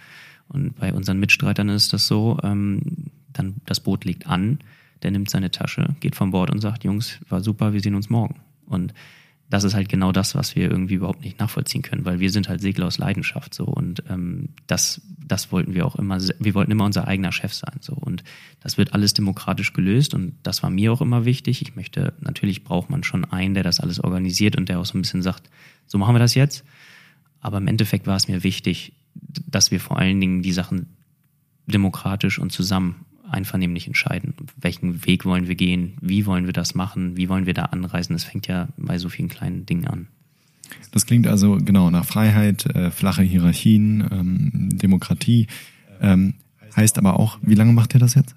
Und 0.49 0.77
bei 0.77 0.93
unseren 0.93 1.19
Mitstreitern 1.19 1.69
ist 1.69 1.93
das 1.93 2.07
so, 2.07 2.39
ähm, 2.43 3.11
dann 3.33 3.57
das 3.67 3.81
Boot 3.81 4.05
liegt 4.05 4.27
an, 4.27 4.59
der 5.03 5.11
nimmt 5.11 5.29
seine 5.29 5.51
Tasche, 5.51 5.95
geht 6.01 6.17
vom 6.17 6.31
Bord 6.31 6.51
und 6.51 6.61
sagt, 6.61 6.85
Jungs, 6.85 7.19
war 7.29 7.43
super, 7.43 7.73
wir 7.73 7.81
sehen 7.81 7.95
uns 7.95 8.09
morgen. 8.09 8.37
Und 8.67 8.95
das 9.49 9.63
ist 9.63 9.75
halt 9.75 9.89
genau 9.89 10.11
das, 10.11 10.35
was 10.35 10.57
wir 10.57 10.69
irgendwie 10.69 10.95
überhaupt 10.95 11.23
nicht 11.25 11.39
nachvollziehen 11.39 11.83
können, 11.83 12.05
weil 12.05 12.19
wir 12.19 12.31
sind 12.31 12.49
halt 12.49 12.61
Segler 12.61 12.87
aus 12.87 12.99
Leidenschaft 12.99 13.55
so. 13.55 13.65
Und 13.65 14.03
ähm, 14.09 14.49
das, 14.67 15.01
das 15.25 15.53
wollten 15.53 15.75
wir 15.75 15.87
auch 15.87 15.95
immer, 15.95 16.19
wir 16.21 16.55
wollten 16.55 16.73
immer 16.73 16.85
unser 16.85 17.07
eigener 17.07 17.31
Chef 17.31 17.55
sein 17.55 17.77
so. 17.81 17.95
Und 17.95 18.25
das 18.61 18.77
wird 18.77 18.93
alles 18.93 19.15
demokratisch 19.15 19.73
gelöst 19.73 20.15
und 20.15 20.35
das 20.43 20.65
war 20.65 20.71
mir 20.71 20.93
auch 20.93 21.01
immer 21.01 21.25
wichtig. 21.25 21.63
Ich 21.63 21.77
möchte, 21.77 22.13
natürlich 22.21 22.65
braucht 22.65 22.91
man 22.91 23.05
schon 23.05 23.25
einen, 23.25 23.55
der 23.55 23.63
das 23.63 23.79
alles 23.79 24.01
organisiert 24.01 24.57
und 24.57 24.69
der 24.69 24.81
auch 24.81 24.87
so 24.87 24.99
ein 24.99 25.03
bisschen 25.03 25.23
sagt, 25.23 25.49
so 25.87 25.97
machen 25.97 26.15
wir 26.15 26.21
das 26.21 26.35
jetzt, 26.35 26.65
aber 27.41 27.59
im 27.59 27.69
Endeffekt 27.69 28.09
war 28.09 28.17
es 28.17 28.27
mir 28.27 28.43
wichtig, 28.43 28.95
dass 29.15 29.71
wir 29.71 29.79
vor 29.79 29.99
allen 29.99 30.21
Dingen 30.21 30.43
die 30.43 30.53
Sachen 30.53 30.89
demokratisch 31.67 32.41
und 32.41 32.51
zusammen 32.51 33.06
einvernehmlich 33.31 33.87
entscheiden. 33.87 34.35
Welchen 34.57 35.05
Weg 35.07 35.25
wollen 35.25 35.49
wir 35.49 35.55
gehen? 35.55 35.95
Wie 36.01 36.27
wollen 36.27 36.47
wir 36.47 36.53
das 36.53 36.75
machen? 36.75 37.17
Wie 37.17 37.29
wollen 37.29 37.47
wir 37.47 37.55
da 37.55 37.67
anreisen? 37.67 38.15
Es 38.15 38.25
fängt 38.25 38.47
ja 38.47 38.69
bei 38.77 38.99
so 38.99 39.09
vielen 39.09 39.29
kleinen 39.29 39.67
Dingen 39.67 39.87
an. 39.87 40.09
Das 40.93 41.07
klingt 41.07 41.27
also 41.27 41.59
genau 41.59 41.91
nach 41.91 42.05
Freiheit, 42.05 42.67
äh, 42.67 42.91
flache 42.91 43.23
Hierarchien, 43.23 44.07
ähm, 44.11 44.71
Demokratie. 44.73 45.47
Ähm, 46.01 46.35
heißt 46.77 46.99
aber 46.99 47.19
auch, 47.19 47.39
wie 47.43 47.55
lange 47.55 47.73
macht 47.73 47.95
ihr 47.95 48.01
das 48.01 48.15
jetzt? 48.15 48.35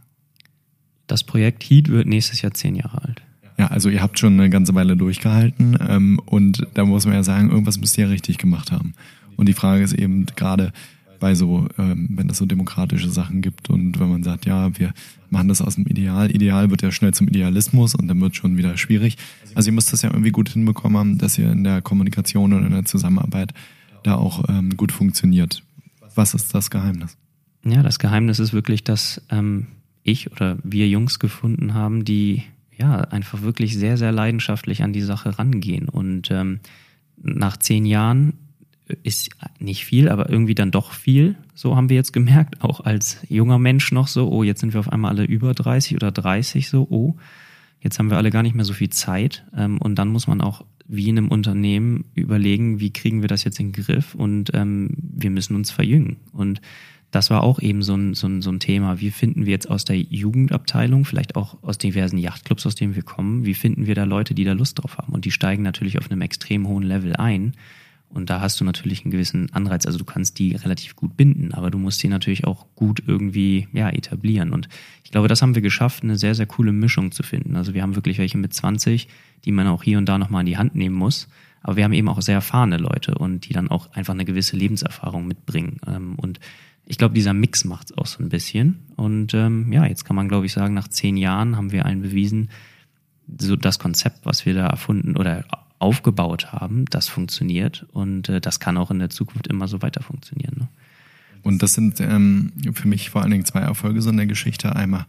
Das 1.07 1.23
Projekt 1.23 1.63
Heat 1.63 1.89
wird 1.89 2.07
nächstes 2.07 2.41
Jahr 2.41 2.53
zehn 2.53 2.75
Jahre 2.75 3.03
alt. 3.03 3.21
Ja, 3.57 3.67
also 3.67 3.89
ihr 3.89 4.01
habt 4.01 4.19
schon 4.19 4.33
eine 4.33 4.49
ganze 4.49 4.73
Weile 4.75 4.95
durchgehalten 4.95 5.77
ähm, 5.87 6.21
und 6.25 6.65
da 6.75 6.85
muss 6.85 7.05
man 7.05 7.15
ja 7.15 7.23
sagen, 7.23 7.49
irgendwas 7.49 7.79
müsst 7.79 7.97
ihr 7.97 8.05
ja 8.05 8.09
richtig 8.09 8.37
gemacht 8.37 8.71
haben. 8.71 8.93
Und 9.35 9.49
die 9.49 9.53
Frage 9.53 9.83
ist 9.83 9.93
eben 9.93 10.25
gerade, 10.27 10.71
bei 11.19 11.35
so, 11.35 11.67
ähm, 11.77 12.09
wenn 12.11 12.29
es 12.29 12.37
so 12.37 12.45
demokratische 12.45 13.09
Sachen 13.09 13.41
gibt 13.41 13.69
und 13.69 13.99
wenn 13.99 14.09
man 14.09 14.23
sagt, 14.23 14.45
ja, 14.45 14.77
wir 14.77 14.93
machen 15.29 15.47
das 15.47 15.61
aus 15.61 15.75
dem 15.75 15.85
Ideal. 15.85 16.31
Ideal 16.31 16.69
wird 16.69 16.81
ja 16.81 16.91
schnell 16.91 17.13
zum 17.13 17.27
Idealismus 17.27 17.95
und 17.95 18.07
dann 18.07 18.19
wird 18.21 18.35
schon 18.35 18.57
wieder 18.57 18.77
schwierig. 18.77 19.17
Also 19.55 19.69
ihr 19.69 19.73
müsst 19.73 19.93
das 19.93 20.01
ja 20.01 20.09
irgendwie 20.09 20.31
gut 20.31 20.49
hinbekommen 20.49 20.97
haben, 20.97 21.17
dass 21.17 21.37
ihr 21.37 21.51
in 21.51 21.63
der 21.63 21.81
Kommunikation 21.81 22.53
und 22.53 22.65
in 22.65 22.71
der 22.71 22.85
Zusammenarbeit 22.85 23.53
da 24.03 24.15
auch 24.15 24.45
ähm, 24.49 24.75
gut 24.77 24.91
funktioniert. 24.91 25.63
Was 26.15 26.33
ist 26.33 26.53
das 26.55 26.69
Geheimnis? 26.69 27.17
Ja, 27.65 27.83
das 27.83 27.99
Geheimnis 27.99 28.39
ist 28.39 28.53
wirklich, 28.53 28.83
dass 28.83 29.21
ähm, 29.29 29.67
ich 30.03 30.31
oder 30.31 30.57
wir 30.63 30.87
Jungs 30.87 31.19
gefunden 31.19 31.73
haben, 31.73 32.05
die 32.05 32.43
ja 32.77 33.01
einfach 33.01 33.41
wirklich 33.41 33.75
sehr, 33.75 33.97
sehr 33.97 34.11
leidenschaftlich 34.11 34.83
an 34.83 34.93
die 34.93 35.01
Sache 35.01 35.37
rangehen. 35.37 35.89
Und 35.89 36.31
ähm, 36.31 36.61
nach 37.21 37.57
zehn 37.57 37.85
Jahren 37.85 38.33
ist 39.03 39.29
nicht 39.59 39.85
viel, 39.85 40.09
aber 40.09 40.29
irgendwie 40.29 40.55
dann 40.55 40.71
doch 40.71 40.91
viel. 40.91 41.35
So 41.53 41.75
haben 41.75 41.89
wir 41.89 41.95
jetzt 41.95 42.13
gemerkt, 42.13 42.61
auch 42.61 42.81
als 42.81 43.17
junger 43.29 43.59
Mensch 43.59 43.91
noch 43.91 44.07
so, 44.07 44.29
oh, 44.29 44.43
jetzt 44.43 44.61
sind 44.61 44.73
wir 44.73 44.79
auf 44.79 44.91
einmal 44.91 45.11
alle 45.11 45.25
über 45.25 45.53
30 45.53 45.95
oder 45.95 46.11
30 46.11 46.69
so, 46.69 46.87
oh, 46.89 47.15
jetzt 47.81 47.99
haben 47.99 48.09
wir 48.09 48.17
alle 48.17 48.31
gar 48.31 48.43
nicht 48.43 48.55
mehr 48.55 48.65
so 48.65 48.73
viel 48.73 48.89
Zeit. 48.89 49.45
Ähm, 49.55 49.79
und 49.79 49.95
dann 49.95 50.09
muss 50.09 50.27
man 50.27 50.41
auch 50.41 50.65
wie 50.87 51.07
in 51.07 51.17
einem 51.17 51.27
Unternehmen 51.27 52.05
überlegen, 52.15 52.79
wie 52.79 52.91
kriegen 52.91 53.21
wir 53.21 53.27
das 53.27 53.43
jetzt 53.43 53.59
in 53.59 53.71
den 53.71 53.83
Griff 53.83 54.15
und 54.15 54.51
ähm, 54.55 54.89
wir 54.97 55.29
müssen 55.29 55.55
uns 55.55 55.69
verjüngen. 55.69 56.17
Und 56.33 56.61
das 57.11 57.29
war 57.29 57.43
auch 57.43 57.59
eben 57.59 57.83
so 57.83 57.95
ein, 57.95 58.15
so, 58.15 58.27
ein, 58.27 58.41
so 58.41 58.51
ein 58.51 58.59
Thema. 58.59 58.99
Wie 58.99 59.11
finden 59.11 59.45
wir 59.45 59.51
jetzt 59.51 59.69
aus 59.69 59.85
der 59.85 59.97
Jugendabteilung, 59.97 61.05
vielleicht 61.05 61.35
auch 61.35 61.61
aus 61.63 61.77
diversen 61.77 62.17
Yachtclubs, 62.17 62.65
aus 62.65 62.75
denen 62.75 62.95
wir 62.95 63.03
kommen, 63.03 63.45
wie 63.45 63.53
finden 63.53 63.85
wir 63.87 63.95
da 63.95 64.03
Leute, 64.03 64.33
die 64.33 64.43
da 64.43 64.53
Lust 64.53 64.79
drauf 64.79 64.97
haben? 64.97 65.13
Und 65.13 65.25
die 65.25 65.31
steigen 65.31 65.63
natürlich 65.63 65.97
auf 65.97 66.09
einem 66.09 66.21
extrem 66.21 66.67
hohen 66.67 66.83
Level 66.83 67.15
ein 67.15 67.53
und 68.11 68.29
da 68.29 68.41
hast 68.41 68.59
du 68.59 68.65
natürlich 68.65 69.05
einen 69.05 69.11
gewissen 69.11 69.53
Anreiz. 69.53 69.85
Also 69.85 69.99
du 69.99 70.03
kannst 70.03 70.39
die 70.39 70.55
relativ 70.55 70.95
gut 70.95 71.15
binden, 71.15 71.53
aber 71.53 71.69
du 71.69 71.77
musst 71.77 72.01
die 72.01 72.07
natürlich 72.07 72.45
auch 72.45 72.65
gut 72.75 73.03
irgendwie 73.05 73.67
ja, 73.71 73.89
etablieren. 73.89 74.51
Und 74.51 74.67
ich 75.03 75.11
glaube, 75.11 75.27
das 75.27 75.41
haben 75.41 75.53
wir 75.53 75.61
geschafft, 75.61 76.03
eine 76.03 76.17
sehr, 76.17 76.33
sehr 76.33 76.47
coole 76.47 76.71
Mischung 76.71 77.11
zu 77.11 77.21
finden. 77.21 77.55
Also 77.55 77.75
wir 77.75 77.83
haben 77.83 77.95
wirklich 77.95 78.17
welche 78.17 78.39
mit 78.39 78.53
20, 78.53 79.07
die 79.45 79.51
man 79.51 79.67
auch 79.67 79.83
hier 79.83 79.99
und 79.99 80.07
da 80.07 80.17
nochmal 80.17 80.41
in 80.41 80.47
die 80.47 80.57
Hand 80.57 80.73
nehmen 80.73 80.95
muss. 80.95 81.27
Aber 81.61 81.75
wir 81.75 81.83
haben 81.83 81.93
eben 81.93 82.09
auch 82.09 82.21
sehr 82.21 82.35
erfahrene 82.35 82.77
Leute 82.77 83.15
und 83.15 83.47
die 83.47 83.53
dann 83.53 83.69
auch 83.69 83.91
einfach 83.93 84.13
eine 84.13 84.25
gewisse 84.25 84.55
Lebenserfahrung 84.55 85.27
mitbringen. 85.27 85.79
Ähm, 85.85 86.15
und 86.15 86.39
ich 86.85 86.97
glaube, 86.97 87.13
dieser 87.13 87.35
Mix 87.35 87.63
macht 87.63 87.91
es 87.91 87.97
auch 87.97 88.07
so 88.07 88.23
ein 88.23 88.29
bisschen. 88.29 88.79
Und 88.95 89.35
ähm, 89.35 89.71
ja, 89.71 89.85
jetzt 89.85 90.05
kann 90.05 90.15
man, 90.15 90.27
glaube 90.27 90.47
ich, 90.47 90.53
sagen, 90.53 90.73
nach 90.73 90.87
zehn 90.87 91.15
Jahren 91.15 91.57
haben 91.57 91.71
wir 91.71 91.85
allen 91.85 92.01
bewiesen, 92.01 92.49
so 93.39 93.55
das 93.55 93.77
Konzept, 93.77 94.25
was 94.25 94.47
wir 94.47 94.55
da 94.55 94.65
erfunden 94.65 95.15
oder 95.15 95.45
aufgebaut 95.79 96.51
haben, 96.51 96.85
das 96.89 97.07
funktioniert 97.07 97.85
und 97.93 98.29
äh, 98.29 98.41
das 98.41 98.59
kann 98.59 98.77
auch 98.77 98.91
in 98.91 98.99
der 98.99 99.09
Zukunft 99.09 99.47
immer 99.47 99.67
so 99.67 99.81
weiter 99.81 100.03
funktionieren. 100.03 100.55
Ne? 100.59 100.67
Und 101.41 101.63
das 101.63 101.73
sind 101.73 102.01
ähm, 102.01 102.51
für 102.73 102.87
mich 102.87 103.09
vor 103.09 103.21
allen 103.21 103.31
Dingen 103.31 103.45
zwei 103.45 103.61
Erfolge 103.61 104.01
so 104.01 104.09
in 104.09 104.17
der 104.17 104.25
Geschichte. 104.25 104.75
Einmal 104.75 105.05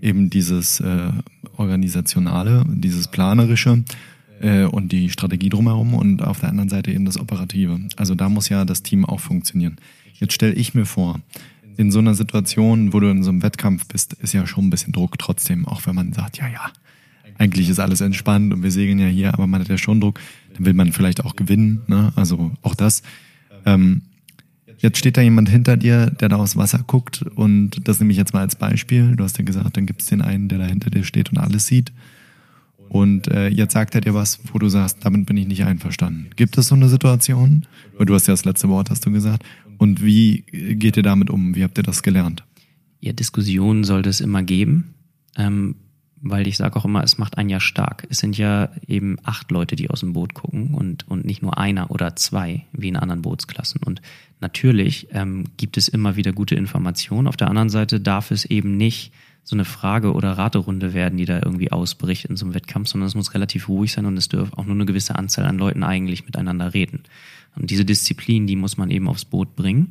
eben 0.00 0.30
dieses 0.30 0.80
äh, 0.80 1.10
organisationale, 1.56 2.64
dieses 2.68 3.08
planerische 3.08 3.84
äh, 4.40 4.64
und 4.64 4.92
die 4.92 5.10
Strategie 5.10 5.50
drumherum 5.50 5.94
und 5.94 6.22
auf 6.22 6.40
der 6.40 6.48
anderen 6.48 6.68
Seite 6.68 6.90
eben 6.90 7.04
das 7.04 7.18
operative. 7.18 7.80
Also 7.96 8.14
da 8.14 8.28
muss 8.28 8.48
ja 8.48 8.64
das 8.64 8.82
Team 8.82 9.04
auch 9.04 9.20
funktionieren. 9.20 9.76
Jetzt 10.14 10.32
stelle 10.32 10.54
ich 10.54 10.74
mir 10.74 10.86
vor, 10.86 11.20
in 11.76 11.90
so 11.90 11.98
einer 11.98 12.14
Situation, 12.14 12.92
wo 12.92 13.00
du 13.00 13.10
in 13.10 13.22
so 13.22 13.30
einem 13.30 13.42
Wettkampf 13.42 13.86
bist, 13.86 14.14
ist 14.14 14.32
ja 14.32 14.46
schon 14.46 14.66
ein 14.66 14.70
bisschen 14.70 14.92
Druck 14.92 15.18
trotzdem, 15.18 15.66
auch 15.66 15.86
wenn 15.86 15.94
man 15.94 16.12
sagt, 16.12 16.38
ja, 16.38 16.48
ja, 16.48 16.70
eigentlich 17.38 17.68
ist 17.68 17.78
alles 17.78 18.00
entspannt 18.00 18.52
und 18.52 18.62
wir 18.62 18.70
segeln 18.70 18.98
ja 18.98 19.06
hier, 19.06 19.34
aber 19.34 19.46
man 19.46 19.60
hat 19.60 19.68
ja 19.68 19.78
schon 19.78 20.00
Druck, 20.00 20.20
dann 20.54 20.64
will 20.64 20.74
man 20.74 20.92
vielleicht 20.92 21.24
auch 21.24 21.36
gewinnen, 21.36 21.82
ne? 21.86 22.12
also 22.16 22.52
auch 22.62 22.74
das. 22.74 23.02
Ähm, 23.66 24.02
jetzt 24.78 24.98
steht 24.98 25.16
da 25.16 25.20
jemand 25.20 25.48
hinter 25.48 25.76
dir, 25.76 26.06
der 26.06 26.28
da 26.28 26.36
aufs 26.36 26.56
Wasser 26.56 26.84
guckt 26.86 27.22
und 27.34 27.88
das 27.88 28.00
nehme 28.00 28.12
ich 28.12 28.18
jetzt 28.18 28.34
mal 28.34 28.40
als 28.40 28.56
Beispiel. 28.56 29.16
Du 29.16 29.24
hast 29.24 29.38
ja 29.38 29.44
gesagt, 29.44 29.76
dann 29.76 29.86
gibt 29.86 30.02
es 30.02 30.08
den 30.08 30.22
einen, 30.22 30.48
der 30.48 30.58
da 30.58 30.66
hinter 30.66 30.90
dir 30.90 31.04
steht 31.04 31.30
und 31.30 31.38
alles 31.38 31.66
sieht. 31.66 31.92
Und 32.88 33.28
äh, 33.28 33.48
jetzt 33.48 33.72
sagt 33.72 33.94
er 33.94 34.00
dir 34.00 34.14
was, 34.14 34.38
wo 34.52 34.58
du 34.58 34.68
sagst, 34.68 34.98
damit 35.00 35.26
bin 35.26 35.36
ich 35.36 35.48
nicht 35.48 35.64
einverstanden. 35.64 36.30
Gibt 36.36 36.56
es 36.58 36.68
so 36.68 36.74
eine 36.74 36.88
Situation? 36.88 37.66
Weil 37.96 38.06
du 38.06 38.14
hast 38.14 38.28
ja 38.28 38.34
das 38.34 38.44
letzte 38.44 38.68
Wort, 38.68 38.90
hast 38.90 39.04
du 39.06 39.10
gesagt. 39.10 39.44
Und 39.78 40.04
wie 40.04 40.42
geht 40.42 40.96
ihr 40.96 41.02
damit 41.02 41.30
um? 41.30 41.54
Wie 41.56 41.64
habt 41.64 41.76
ihr 41.78 41.82
das 41.82 42.02
gelernt? 42.02 42.44
Ja, 43.00 43.12
Diskussionen 43.12 43.84
sollte 43.84 44.10
es 44.10 44.20
immer 44.20 44.42
geben. 44.42 44.94
Ähm, 45.36 45.76
weil 46.24 46.46
ich 46.48 46.56
sage 46.56 46.76
auch 46.76 46.86
immer, 46.86 47.04
es 47.04 47.18
macht 47.18 47.36
einen 47.36 47.50
ja 47.50 47.60
stark. 47.60 48.06
Es 48.08 48.18
sind 48.18 48.38
ja 48.38 48.70
eben 48.88 49.18
acht 49.24 49.50
Leute, 49.50 49.76
die 49.76 49.90
aus 49.90 50.00
dem 50.00 50.14
Boot 50.14 50.32
gucken 50.32 50.74
und, 50.74 51.06
und 51.06 51.26
nicht 51.26 51.42
nur 51.42 51.58
einer 51.58 51.90
oder 51.90 52.16
zwei, 52.16 52.64
wie 52.72 52.88
in 52.88 52.96
anderen 52.96 53.20
Bootsklassen. 53.20 53.82
Und 53.84 54.00
natürlich 54.40 55.08
ähm, 55.12 55.44
gibt 55.58 55.76
es 55.76 55.86
immer 55.86 56.16
wieder 56.16 56.32
gute 56.32 56.54
Informationen. 56.54 57.28
Auf 57.28 57.36
der 57.36 57.48
anderen 57.48 57.68
Seite 57.68 58.00
darf 58.00 58.30
es 58.30 58.46
eben 58.46 58.78
nicht 58.78 59.12
so 59.44 59.54
eine 59.54 59.66
Frage- 59.66 60.14
oder 60.14 60.32
Raterunde 60.32 60.94
werden, 60.94 61.18
die 61.18 61.26
da 61.26 61.40
irgendwie 61.44 61.70
ausbricht 61.70 62.24
in 62.24 62.36
so 62.36 62.46
einem 62.46 62.54
Wettkampf, 62.54 62.88
sondern 62.88 63.08
es 63.08 63.14
muss 63.14 63.34
relativ 63.34 63.68
ruhig 63.68 63.92
sein 63.92 64.06
und 64.06 64.16
es 64.16 64.28
dürfen 64.28 64.54
auch 64.54 64.64
nur 64.64 64.74
eine 64.74 64.86
gewisse 64.86 65.16
Anzahl 65.16 65.44
an 65.44 65.58
Leuten 65.58 65.82
eigentlich 65.82 66.24
miteinander 66.24 66.72
reden. 66.72 67.02
Und 67.54 67.70
diese 67.70 67.84
Disziplin, 67.84 68.46
die 68.46 68.56
muss 68.56 68.78
man 68.78 68.90
eben 68.90 69.08
aufs 69.08 69.26
Boot 69.26 69.54
bringen. 69.54 69.90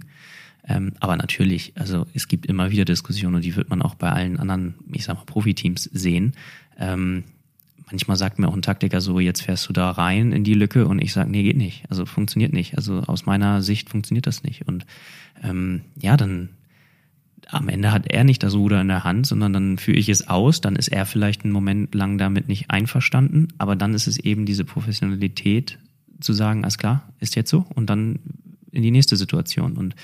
Ähm, 0.67 0.93
aber 0.99 1.17
natürlich, 1.17 1.73
also 1.75 2.07
es 2.13 2.27
gibt 2.27 2.45
immer 2.45 2.71
wieder 2.71 2.85
Diskussionen 2.85 3.35
und 3.35 3.43
die 3.43 3.55
wird 3.55 3.69
man 3.69 3.81
auch 3.81 3.95
bei 3.95 4.09
allen 4.09 4.39
anderen, 4.39 4.75
ich 4.91 5.03
sag 5.03 5.15
mal, 5.15 5.25
Profiteams 5.25 5.83
sehen. 5.93 6.33
Ähm, 6.79 7.25
manchmal 7.91 8.17
sagt 8.17 8.39
mir 8.39 8.47
auch 8.47 8.55
ein 8.55 8.61
Taktiker 8.61 9.01
so, 9.01 9.19
jetzt 9.19 9.41
fährst 9.41 9.67
du 9.67 9.73
da 9.73 9.91
rein 9.91 10.31
in 10.31 10.43
die 10.43 10.53
Lücke 10.53 10.87
und 10.87 10.99
ich 10.99 11.13
sage, 11.13 11.29
nee, 11.29 11.43
geht 11.43 11.57
nicht. 11.57 11.83
Also 11.89 12.05
funktioniert 12.05 12.53
nicht. 12.53 12.77
Also 12.77 12.99
aus 13.01 13.25
meiner 13.25 13.61
Sicht 13.61 13.89
funktioniert 13.89 14.25
das 14.25 14.43
nicht. 14.43 14.67
Und 14.67 14.85
ähm, 15.43 15.81
ja, 15.99 16.15
dann 16.15 16.49
am 17.49 17.67
Ende 17.67 17.91
hat 17.91 18.07
er 18.07 18.23
nicht 18.23 18.41
das 18.41 18.55
Ruder 18.55 18.79
in 18.79 18.87
der 18.87 19.03
Hand, 19.03 19.27
sondern 19.27 19.51
dann 19.51 19.77
führe 19.77 19.97
ich 19.97 20.07
es 20.07 20.29
aus, 20.29 20.61
dann 20.61 20.77
ist 20.77 20.87
er 20.87 21.05
vielleicht 21.05 21.43
einen 21.43 21.51
Moment 21.51 21.93
lang 21.93 22.17
damit 22.17 22.47
nicht 22.47 22.71
einverstanden, 22.71 23.49
aber 23.57 23.75
dann 23.75 23.93
ist 23.93 24.07
es 24.07 24.17
eben 24.17 24.45
diese 24.45 24.63
Professionalität 24.63 25.77
zu 26.21 26.31
sagen, 26.31 26.63
alles 26.63 26.77
klar, 26.77 27.03
ist 27.19 27.35
jetzt 27.35 27.49
so 27.49 27.65
und 27.75 27.89
dann 27.89 28.19
in 28.71 28.81
die 28.81 28.91
nächste 28.91 29.15
Situation. 29.17 29.73
Und 29.73 29.95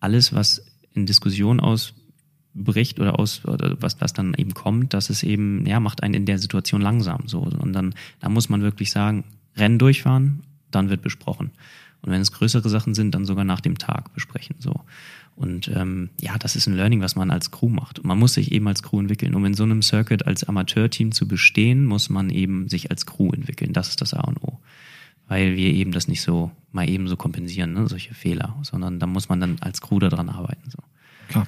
alles, 0.00 0.32
was 0.32 0.64
in 0.92 1.06
Diskussion 1.06 1.60
ausbricht 1.60 3.00
oder 3.00 3.18
aus, 3.18 3.44
oder 3.44 3.76
was, 3.80 4.00
was 4.00 4.12
dann 4.12 4.34
eben 4.34 4.54
kommt, 4.54 4.94
dass 4.94 5.10
es 5.10 5.22
eben, 5.22 5.66
ja, 5.66 5.80
macht 5.80 6.02
einen 6.02 6.14
in 6.14 6.26
der 6.26 6.38
Situation 6.38 6.80
langsam 6.80 7.22
so. 7.26 7.40
Und 7.40 7.72
dann, 7.72 7.94
da 8.20 8.28
muss 8.28 8.48
man 8.48 8.62
wirklich 8.62 8.90
sagen, 8.90 9.24
Rennen 9.56 9.78
durchfahren, 9.78 10.42
dann 10.70 10.90
wird 10.90 11.02
besprochen. 11.02 11.52
Und 12.02 12.12
wenn 12.12 12.20
es 12.20 12.32
größere 12.32 12.68
Sachen 12.68 12.94
sind, 12.94 13.14
dann 13.14 13.24
sogar 13.24 13.44
nach 13.44 13.60
dem 13.60 13.78
Tag 13.78 14.12
besprechen. 14.14 14.56
So. 14.58 14.82
Und 15.34 15.68
ähm, 15.68 16.10
ja, 16.20 16.38
das 16.38 16.54
ist 16.54 16.66
ein 16.66 16.76
Learning, 16.76 17.00
was 17.00 17.16
man 17.16 17.30
als 17.30 17.50
Crew 17.50 17.68
macht. 17.68 17.98
Und 17.98 18.06
man 18.06 18.18
muss 18.18 18.34
sich 18.34 18.52
eben 18.52 18.68
als 18.68 18.82
Crew 18.82 19.00
entwickeln. 19.00 19.34
Um 19.34 19.44
in 19.44 19.54
so 19.54 19.64
einem 19.64 19.82
Circuit 19.82 20.26
als 20.26 20.44
Amateurteam 20.44 21.12
zu 21.12 21.26
bestehen, 21.26 21.84
muss 21.84 22.10
man 22.10 22.30
eben 22.30 22.68
sich 22.68 22.90
als 22.90 23.06
Crew 23.06 23.30
entwickeln. 23.32 23.72
Das 23.72 23.88
ist 23.88 24.00
das 24.00 24.14
A 24.14 24.20
und 24.20 24.42
O 24.42 24.60
weil 25.28 25.56
wir 25.56 25.72
eben 25.72 25.92
das 25.92 26.08
nicht 26.08 26.22
so 26.22 26.50
mal 26.72 26.88
eben 26.88 27.08
so 27.08 27.16
kompensieren, 27.16 27.72
ne, 27.72 27.88
solche 27.88 28.14
Fehler, 28.14 28.56
sondern 28.62 29.00
da 29.00 29.06
muss 29.06 29.28
man 29.28 29.40
dann 29.40 29.56
als 29.60 29.80
Crew 29.80 29.98
daran 29.98 30.28
arbeiten. 30.28 30.70
So. 30.70 30.78
Klar. 31.28 31.46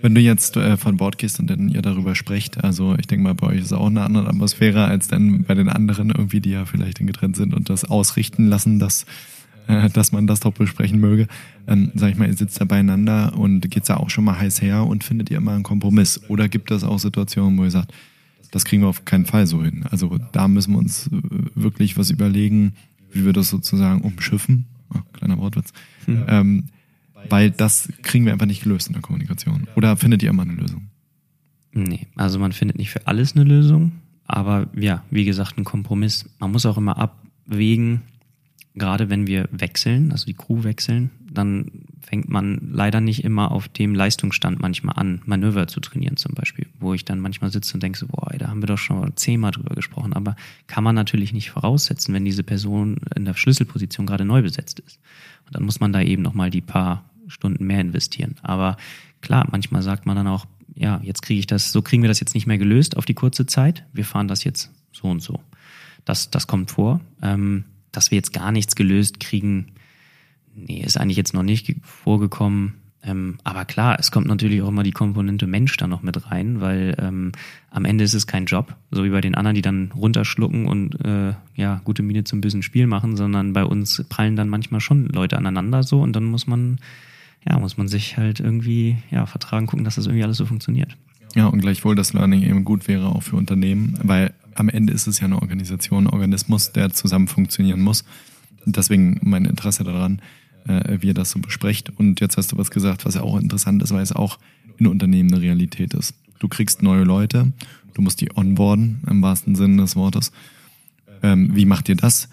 Wenn 0.00 0.14
du 0.14 0.20
jetzt 0.20 0.56
äh, 0.56 0.76
von 0.76 0.96
Bord 0.96 1.18
gehst 1.18 1.40
und 1.40 1.50
dann 1.50 1.68
ihr 1.68 1.82
darüber 1.82 2.14
sprecht, 2.14 2.62
also 2.62 2.94
ich 2.98 3.06
denke 3.06 3.24
mal, 3.24 3.34
bei 3.34 3.48
euch 3.48 3.60
ist 3.60 3.72
auch 3.72 3.88
eine 3.88 4.02
andere 4.02 4.28
Atmosphäre 4.28 4.84
als 4.84 5.08
dann 5.08 5.42
bei 5.42 5.54
den 5.54 5.68
anderen 5.68 6.10
irgendwie, 6.10 6.40
die 6.40 6.50
ja 6.50 6.64
vielleicht 6.64 6.98
getrennt 6.98 7.36
sind 7.36 7.52
und 7.52 7.68
das 7.68 7.84
ausrichten 7.84 8.46
lassen, 8.46 8.78
dass, 8.78 9.06
äh, 9.66 9.90
dass 9.90 10.12
man 10.12 10.26
das 10.26 10.40
doch 10.40 10.52
besprechen 10.52 11.00
möge. 11.00 11.26
Ähm, 11.66 11.90
sag 11.94 12.10
ich 12.10 12.16
mal, 12.16 12.28
ihr 12.28 12.36
sitzt 12.36 12.60
da 12.60 12.64
beieinander 12.64 13.36
und 13.36 13.68
geht's 13.70 13.88
da 13.88 13.96
auch 13.96 14.08
schon 14.08 14.24
mal 14.24 14.38
heiß 14.38 14.62
her 14.62 14.86
und 14.86 15.02
findet 15.02 15.30
ihr 15.30 15.38
immer 15.38 15.52
einen 15.52 15.64
Kompromiss? 15.64 16.20
Oder 16.28 16.48
gibt 16.48 16.70
es 16.70 16.84
auch 16.84 16.98
Situationen, 16.98 17.58
wo 17.58 17.64
ihr 17.64 17.70
sagt, 17.70 17.92
das 18.52 18.64
kriegen 18.64 18.82
wir 18.82 18.88
auf 18.88 19.04
keinen 19.04 19.26
Fall 19.26 19.46
so 19.46 19.62
hin. 19.62 19.84
Also 19.90 20.16
da 20.32 20.48
müssen 20.48 20.72
wir 20.72 20.78
uns 20.78 21.08
äh, 21.08 21.20
wirklich 21.54 21.98
was 21.98 22.10
überlegen, 22.10 22.74
wie 23.12 23.24
wir 23.24 23.32
das 23.32 23.48
sozusagen 23.48 24.00
umschiffen. 24.02 24.66
Oh, 24.94 25.00
kleiner 25.12 25.38
Wortwitz. 25.38 25.72
Hm. 26.06 26.24
Ähm, 26.28 26.64
weil 27.28 27.50
das 27.50 27.92
kriegen 28.02 28.24
wir 28.24 28.32
einfach 28.32 28.46
nicht 28.46 28.62
gelöst 28.62 28.86
in 28.86 28.92
der 28.92 29.02
Kommunikation. 29.02 29.66
Oder 29.76 29.96
findet 29.96 30.22
ihr 30.22 30.30
immer 30.30 30.42
eine 30.42 30.54
Lösung? 30.54 30.88
Nee, 31.72 32.06
also 32.16 32.38
man 32.38 32.52
findet 32.52 32.78
nicht 32.78 32.90
für 32.90 33.06
alles 33.06 33.34
eine 33.34 33.44
Lösung, 33.44 33.92
aber 34.24 34.68
ja, 34.74 35.04
wie 35.10 35.24
gesagt, 35.24 35.58
ein 35.58 35.64
Kompromiss. 35.64 36.28
Man 36.38 36.52
muss 36.52 36.66
auch 36.66 36.78
immer 36.78 36.96
abwägen, 36.96 38.02
gerade 38.74 39.10
wenn 39.10 39.26
wir 39.26 39.48
wechseln, 39.52 40.12
also 40.12 40.26
die 40.26 40.34
Crew 40.34 40.64
wechseln, 40.64 41.10
dann 41.30 41.70
fängt 42.08 42.30
man 42.30 42.70
leider 42.72 43.02
nicht 43.02 43.22
immer 43.22 43.50
auf 43.50 43.68
dem 43.68 43.94
Leistungsstand 43.94 44.62
manchmal 44.62 44.96
an, 44.96 45.20
Manöver 45.26 45.66
zu 45.66 45.78
trainieren 45.78 46.16
zum 46.16 46.32
Beispiel, 46.32 46.66
wo 46.80 46.94
ich 46.94 47.04
dann 47.04 47.20
manchmal 47.20 47.50
sitze 47.50 47.74
und 47.74 47.82
denke 47.82 47.98
so, 47.98 48.06
boah, 48.06 48.32
da 48.38 48.48
haben 48.48 48.62
wir 48.62 48.66
doch 48.66 48.78
schon 48.78 49.14
zehnmal 49.16 49.50
drüber 49.50 49.74
gesprochen, 49.74 50.14
aber 50.14 50.34
kann 50.66 50.82
man 50.82 50.94
natürlich 50.94 51.34
nicht 51.34 51.50
voraussetzen, 51.50 52.14
wenn 52.14 52.24
diese 52.24 52.42
Person 52.42 52.96
in 53.14 53.26
der 53.26 53.34
Schlüsselposition 53.34 54.06
gerade 54.06 54.24
neu 54.24 54.40
besetzt 54.40 54.80
ist. 54.80 54.98
Und 55.44 55.54
dann 55.54 55.64
muss 55.64 55.80
man 55.80 55.92
da 55.92 56.00
eben 56.00 56.22
nochmal 56.22 56.48
die 56.48 56.62
paar 56.62 57.04
Stunden 57.26 57.66
mehr 57.66 57.82
investieren. 57.82 58.36
Aber 58.40 58.78
klar, 59.20 59.46
manchmal 59.50 59.82
sagt 59.82 60.06
man 60.06 60.16
dann 60.16 60.28
auch, 60.28 60.46
ja, 60.74 61.02
jetzt 61.02 61.20
kriege 61.20 61.40
ich 61.40 61.46
das, 61.46 61.72
so 61.72 61.82
kriegen 61.82 62.02
wir 62.02 62.08
das 62.08 62.20
jetzt 62.20 62.34
nicht 62.34 62.46
mehr 62.46 62.56
gelöst 62.56 62.96
auf 62.96 63.04
die 63.04 63.14
kurze 63.14 63.44
Zeit. 63.44 63.84
Wir 63.92 64.06
fahren 64.06 64.28
das 64.28 64.44
jetzt 64.44 64.70
so 64.92 65.08
und 65.08 65.20
so. 65.20 65.40
Das, 66.06 66.30
das 66.30 66.46
kommt 66.46 66.70
vor. 66.70 67.02
Ähm, 67.20 67.64
dass 67.92 68.10
wir 68.10 68.16
jetzt 68.16 68.32
gar 68.32 68.52
nichts 68.52 68.76
gelöst 68.76 69.20
kriegen, 69.20 69.72
nee, 70.66 70.82
ist 70.82 70.98
eigentlich 70.98 71.16
jetzt 71.16 71.34
noch 71.34 71.42
nicht 71.42 71.74
vorgekommen. 71.82 72.74
Ähm, 73.02 73.38
aber 73.44 73.64
klar, 73.64 73.96
es 74.00 74.10
kommt 74.10 74.26
natürlich 74.26 74.60
auch 74.60 74.68
immer 74.68 74.82
die 74.82 74.90
Komponente 74.90 75.46
Mensch 75.46 75.76
da 75.76 75.86
noch 75.86 76.02
mit 76.02 76.30
rein, 76.30 76.60
weil 76.60 76.96
ähm, 76.98 77.32
am 77.70 77.84
Ende 77.84 78.04
ist 78.04 78.14
es 78.14 78.26
kein 78.26 78.46
Job, 78.46 78.74
so 78.90 79.04
wie 79.04 79.10
bei 79.10 79.20
den 79.20 79.36
anderen, 79.36 79.54
die 79.54 79.62
dann 79.62 79.92
runterschlucken 79.94 80.66
und 80.66 81.04
äh, 81.04 81.34
ja, 81.54 81.80
gute 81.84 82.02
Miene 82.02 82.24
zum 82.24 82.40
bösen 82.40 82.62
Spiel 82.62 82.88
machen, 82.88 83.16
sondern 83.16 83.52
bei 83.52 83.64
uns 83.64 84.04
prallen 84.08 84.34
dann 84.34 84.48
manchmal 84.48 84.80
schon 84.80 85.06
Leute 85.06 85.38
aneinander 85.38 85.84
so 85.84 86.02
und 86.02 86.14
dann 86.14 86.24
muss 86.24 86.48
man 86.48 86.78
ja, 87.48 87.58
muss 87.58 87.76
man 87.76 87.88
sich 87.88 88.16
halt 88.16 88.40
irgendwie 88.40 88.98
ja, 89.10 89.26
vertragen, 89.26 89.66
gucken, 89.66 89.84
dass 89.84 89.94
das 89.94 90.06
irgendwie 90.06 90.24
alles 90.24 90.36
so 90.36 90.46
funktioniert. 90.46 90.96
Ja, 91.34 91.46
und 91.46 91.60
gleichwohl, 91.60 91.94
dass 91.94 92.12
Learning 92.12 92.42
eben 92.42 92.64
gut 92.64 92.88
wäre 92.88 93.06
auch 93.06 93.22
für 93.22 93.36
Unternehmen, 93.36 93.98
weil 94.02 94.32
am 94.54 94.68
Ende 94.68 94.92
ist 94.92 95.06
es 95.06 95.20
ja 95.20 95.26
eine 95.26 95.40
Organisation, 95.40 96.06
ein 96.06 96.12
Organismus, 96.12 96.72
der 96.72 96.90
zusammen 96.90 97.28
funktionieren 97.28 97.80
muss. 97.80 98.04
Deswegen 98.64 99.20
mein 99.22 99.44
Interesse 99.44 99.84
daran, 99.84 100.20
äh, 100.66 100.98
wie 101.00 101.08
ihr 101.08 101.14
das 101.14 101.30
so 101.30 101.38
besprecht. 101.40 101.90
Und 101.96 102.20
jetzt 102.20 102.36
hast 102.36 102.52
du 102.52 102.58
was 102.58 102.70
gesagt, 102.70 103.04
was 103.04 103.14
ja 103.14 103.22
auch 103.22 103.38
interessant 103.38 103.82
ist, 103.82 103.92
weil 103.92 104.02
es 104.02 104.12
auch 104.12 104.38
in 104.78 104.86
Unternehmen 104.86 105.32
eine 105.32 105.42
Realität 105.42 105.94
ist. 105.94 106.14
Du 106.38 106.48
kriegst 106.48 106.82
neue 106.82 107.04
Leute, 107.04 107.52
du 107.94 108.02
musst 108.02 108.20
die 108.20 108.34
onboarden, 108.36 109.02
im 109.08 109.22
wahrsten 109.22 109.54
Sinne 109.54 109.82
des 109.82 109.96
Wortes. 109.96 110.32
Ähm, 111.22 111.54
wie 111.54 111.64
macht 111.64 111.88
ihr 111.88 111.96
das? 111.96 112.28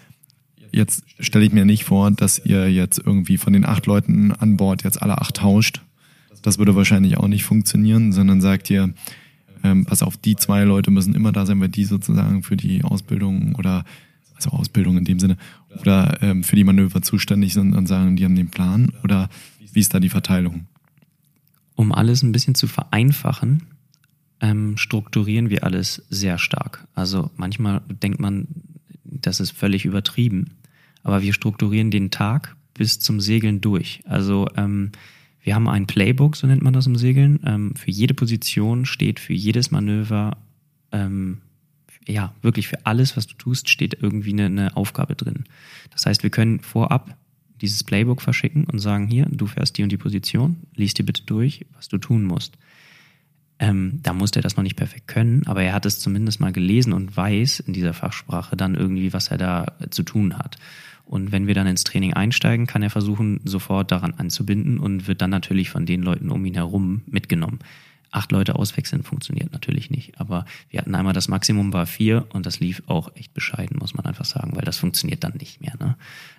Jetzt 0.72 1.04
stelle 1.18 1.44
ich 1.44 1.52
mir 1.52 1.64
nicht 1.64 1.84
vor, 1.84 2.10
dass 2.10 2.38
ihr 2.44 2.70
jetzt 2.70 2.98
irgendwie 2.98 3.38
von 3.38 3.52
den 3.52 3.64
acht 3.64 3.86
Leuten 3.86 4.32
an 4.32 4.56
Bord 4.56 4.84
jetzt 4.84 5.00
alle 5.00 5.18
acht 5.18 5.36
tauscht. 5.36 5.80
Das 6.42 6.58
würde 6.58 6.76
wahrscheinlich 6.76 7.16
auch 7.16 7.28
nicht 7.28 7.44
funktionieren, 7.44 8.12
sondern 8.12 8.40
sagt 8.40 8.70
ihr, 8.70 8.92
ähm, 9.64 9.84
pass 9.84 10.02
auf, 10.02 10.16
die 10.16 10.36
zwei 10.36 10.64
Leute 10.64 10.90
müssen 10.90 11.14
immer 11.14 11.32
da 11.32 11.46
sein, 11.46 11.60
weil 11.60 11.68
die 11.68 11.84
sozusagen 11.84 12.42
für 12.42 12.56
die 12.56 12.84
Ausbildung 12.84 13.54
oder 13.56 13.84
also 14.36 14.50
Ausbildung 14.50 14.96
in 14.98 15.04
dem 15.04 15.18
Sinne 15.18 15.36
oder 15.80 16.18
ähm, 16.22 16.44
für 16.44 16.56
die 16.56 16.64
Manöver 16.64 17.02
zuständig 17.02 17.54
sind 17.54 17.74
und 17.74 17.86
sagen, 17.86 18.16
die 18.16 18.24
haben 18.24 18.36
den 18.36 18.50
Plan 18.50 18.92
oder 19.02 19.28
wie 19.72 19.80
ist 19.80 19.92
da 19.92 20.00
die 20.00 20.08
Verteilung? 20.08 20.66
Um 21.74 21.92
alles 21.92 22.22
ein 22.22 22.32
bisschen 22.32 22.54
zu 22.54 22.66
vereinfachen, 22.66 23.64
ähm, 24.40 24.76
strukturieren 24.76 25.50
wir 25.50 25.64
alles 25.64 26.04
sehr 26.08 26.38
stark. 26.38 26.86
Also 26.94 27.30
manchmal 27.36 27.82
denkt 27.88 28.20
man, 28.20 28.48
das 29.04 29.40
ist 29.40 29.50
völlig 29.50 29.84
übertrieben. 29.84 30.52
Aber 31.02 31.22
wir 31.22 31.32
strukturieren 31.32 31.90
den 31.90 32.10
Tag 32.10 32.56
bis 32.74 32.98
zum 32.98 33.20
Segeln 33.20 33.60
durch. 33.60 34.00
Also 34.04 34.48
ähm, 34.56 34.92
wir 35.42 35.54
haben 35.54 35.68
ein 35.68 35.86
Playbook, 35.86 36.36
so 36.36 36.46
nennt 36.46 36.62
man 36.62 36.72
das 36.72 36.86
im 36.86 36.96
Segeln. 36.96 37.40
Ähm, 37.44 37.74
für 37.76 37.90
jede 37.90 38.14
Position 38.14 38.84
steht 38.84 39.20
für 39.20 39.32
jedes 39.32 39.70
Manöver, 39.70 40.38
ähm, 40.92 41.38
ja, 42.08 42.32
wirklich 42.42 42.68
für 42.68 42.86
alles, 42.86 43.16
was 43.16 43.26
du 43.26 43.34
tust, 43.34 43.68
steht 43.68 43.98
irgendwie 44.00 44.32
eine, 44.32 44.46
eine 44.46 44.76
Aufgabe 44.76 45.14
drin. 45.14 45.44
Das 45.90 46.06
heißt, 46.06 46.22
wir 46.22 46.30
können 46.30 46.60
vorab 46.60 47.16
dieses 47.60 47.84
Playbook 47.84 48.22
verschicken 48.22 48.64
und 48.64 48.78
sagen, 48.78 49.06
hier, 49.06 49.26
du 49.30 49.46
fährst 49.46 49.78
die 49.78 49.82
und 49.82 49.90
die 49.90 49.96
Position, 49.96 50.56
liest 50.74 50.98
dir 50.98 51.04
bitte 51.04 51.22
durch, 51.24 51.66
was 51.74 51.88
du 51.88 51.98
tun 51.98 52.24
musst. 52.24 52.58
Ähm, 53.58 54.00
da 54.02 54.12
musste 54.12 54.40
er 54.40 54.42
das 54.42 54.56
noch 54.56 54.62
nicht 54.62 54.76
perfekt 54.76 55.08
können, 55.08 55.46
aber 55.46 55.62
er 55.62 55.72
hat 55.72 55.86
es 55.86 55.98
zumindest 55.98 56.40
mal 56.40 56.52
gelesen 56.52 56.92
und 56.92 57.16
weiß 57.16 57.60
in 57.60 57.72
dieser 57.72 57.94
Fachsprache 57.94 58.56
dann 58.56 58.74
irgendwie, 58.74 59.14
was 59.14 59.28
er 59.28 59.38
da 59.38 59.76
zu 59.90 60.02
tun 60.02 60.38
hat. 60.38 60.58
Und 61.06 61.32
wenn 61.32 61.46
wir 61.46 61.54
dann 61.54 61.66
ins 61.66 61.84
Training 61.84 62.12
einsteigen, 62.12 62.66
kann 62.66 62.82
er 62.82 62.90
versuchen, 62.90 63.40
sofort 63.44 63.90
daran 63.90 64.14
anzubinden 64.14 64.78
und 64.78 65.08
wird 65.08 65.22
dann 65.22 65.30
natürlich 65.30 65.70
von 65.70 65.86
den 65.86 66.02
Leuten 66.02 66.30
um 66.30 66.44
ihn 66.44 66.54
herum 66.54 67.02
mitgenommen 67.06 67.60
acht 68.10 68.32
Leute 68.32 68.56
auswechseln 68.56 69.02
funktioniert 69.02 69.52
natürlich 69.52 69.90
nicht. 69.90 70.20
Aber 70.20 70.44
wir 70.70 70.80
hatten 70.80 70.94
einmal 70.94 71.12
das 71.12 71.28
Maximum 71.28 71.72
war 71.72 71.86
vier 71.86 72.26
und 72.32 72.46
das 72.46 72.60
lief 72.60 72.82
auch 72.86 73.14
echt 73.14 73.34
bescheiden, 73.34 73.78
muss 73.78 73.94
man 73.94 74.06
einfach 74.06 74.24
sagen, 74.24 74.54
weil 74.54 74.64
das 74.64 74.78
funktioniert 74.78 75.24
dann 75.24 75.34
nicht 75.38 75.60
mehr. 75.60 75.74
Ne? 75.78 75.96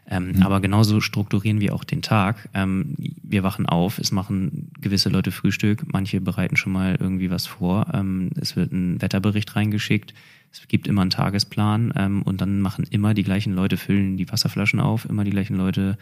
Ähm, 0.10 0.34
mhm. 0.34 0.44
Aber 0.44 0.62
genauso 0.62 1.02
strukturieren 1.02 1.60
wir 1.60 1.74
auch 1.76 1.84
den 1.84 2.02
Tag. 2.02 2.50
Ähm, 2.54 2.96
wir 2.98 3.44
wachen 3.44 3.66
auf, 3.66 4.00
es 4.00 4.12
machen 4.12 4.72
gewisse 4.80 5.10
Leute 5.10 5.32
Frühstück, 5.32 5.92
manche 5.92 6.22
bereiten 6.22 6.58
schon 6.58 6.74
mal 6.74 6.98
irgendwie 7.00 7.30
was 7.30 7.46
vor. 7.46 7.88
Ähm, 7.94 8.32
es 8.40 8.56
wird 8.56 8.72
ein 8.72 9.02
Wetterbericht 9.02 9.56
reingeschickt. 9.56 10.14
Es 10.52 10.68
gibt 10.68 10.88
immer 10.88 11.02
einen 11.02 11.10
Tagesplan 11.10 11.94
ähm, 11.96 12.22
und 12.24 12.42
dann 12.42 12.62
machen 12.62 12.86
immer 12.90 13.14
die 13.14 13.24
gleichen 13.24 13.54
Leute, 13.54 13.78
füllen 13.78 14.18
die 14.18 14.32
Wasserflaschen 14.32 14.80
auf, 14.80 15.06
immer 15.06 15.24
die 15.24 15.32
gleichen 15.32 15.58
Leute 15.58 15.98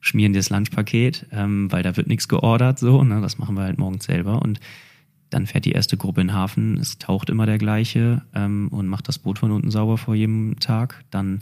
schmieren 0.00 0.32
das 0.32 0.50
Lunchpaket, 0.50 1.26
ähm, 1.30 1.70
weil 1.70 1.82
da 1.82 1.96
wird 1.96 2.06
nichts 2.08 2.26
geordert, 2.28 2.78
so, 2.78 3.04
ne? 3.04 3.20
das 3.20 3.38
machen 3.38 3.56
wir 3.56 3.64
halt 3.64 3.78
morgens 3.78 4.04
selber 4.04 4.40
und 4.42 4.58
dann 5.30 5.46
fährt 5.46 5.64
die 5.64 5.72
erste 5.72 5.96
Gruppe 5.96 6.20
in 6.20 6.28
den 6.28 6.36
Hafen, 6.36 6.76
es 6.76 6.98
taucht 6.98 7.30
immer 7.30 7.46
der 7.46 7.58
gleiche 7.58 8.22
ähm, 8.34 8.68
und 8.68 8.88
macht 8.88 9.08
das 9.08 9.18
Boot 9.18 9.38
von 9.38 9.52
unten 9.52 9.70
sauber 9.70 9.96
vor 9.96 10.14
jedem 10.14 10.58
Tag. 10.58 11.04
Dann 11.10 11.40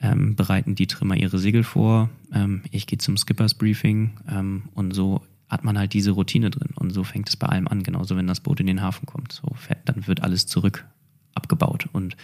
ähm, 0.00 0.34
bereiten 0.34 0.74
die 0.74 0.86
Trimmer 0.86 1.16
ihre 1.16 1.38
Segel 1.38 1.62
vor. 1.62 2.10
Ähm, 2.32 2.62
ich 2.70 2.86
gehe 2.86 2.98
zum 2.98 3.16
Skippers 3.16 3.54
Briefing 3.54 4.12
ähm, 4.28 4.64
und 4.74 4.92
so 4.92 5.22
hat 5.48 5.64
man 5.64 5.78
halt 5.78 5.92
diese 5.92 6.10
Routine 6.12 6.50
drin. 6.50 6.70
Und 6.74 6.90
so 6.90 7.04
fängt 7.04 7.28
es 7.28 7.36
bei 7.36 7.46
allem 7.46 7.68
an, 7.68 7.82
genauso 7.82 8.16
wenn 8.16 8.26
das 8.26 8.40
Boot 8.40 8.60
in 8.60 8.66
den 8.66 8.80
Hafen 8.82 9.06
kommt. 9.06 9.32
So 9.32 9.54
fährt, 9.54 9.88
dann 9.88 10.06
wird 10.06 10.22
alles 10.22 10.46
zurück 10.46 10.84
abgebaut. 11.34 11.88
Und 11.92 12.16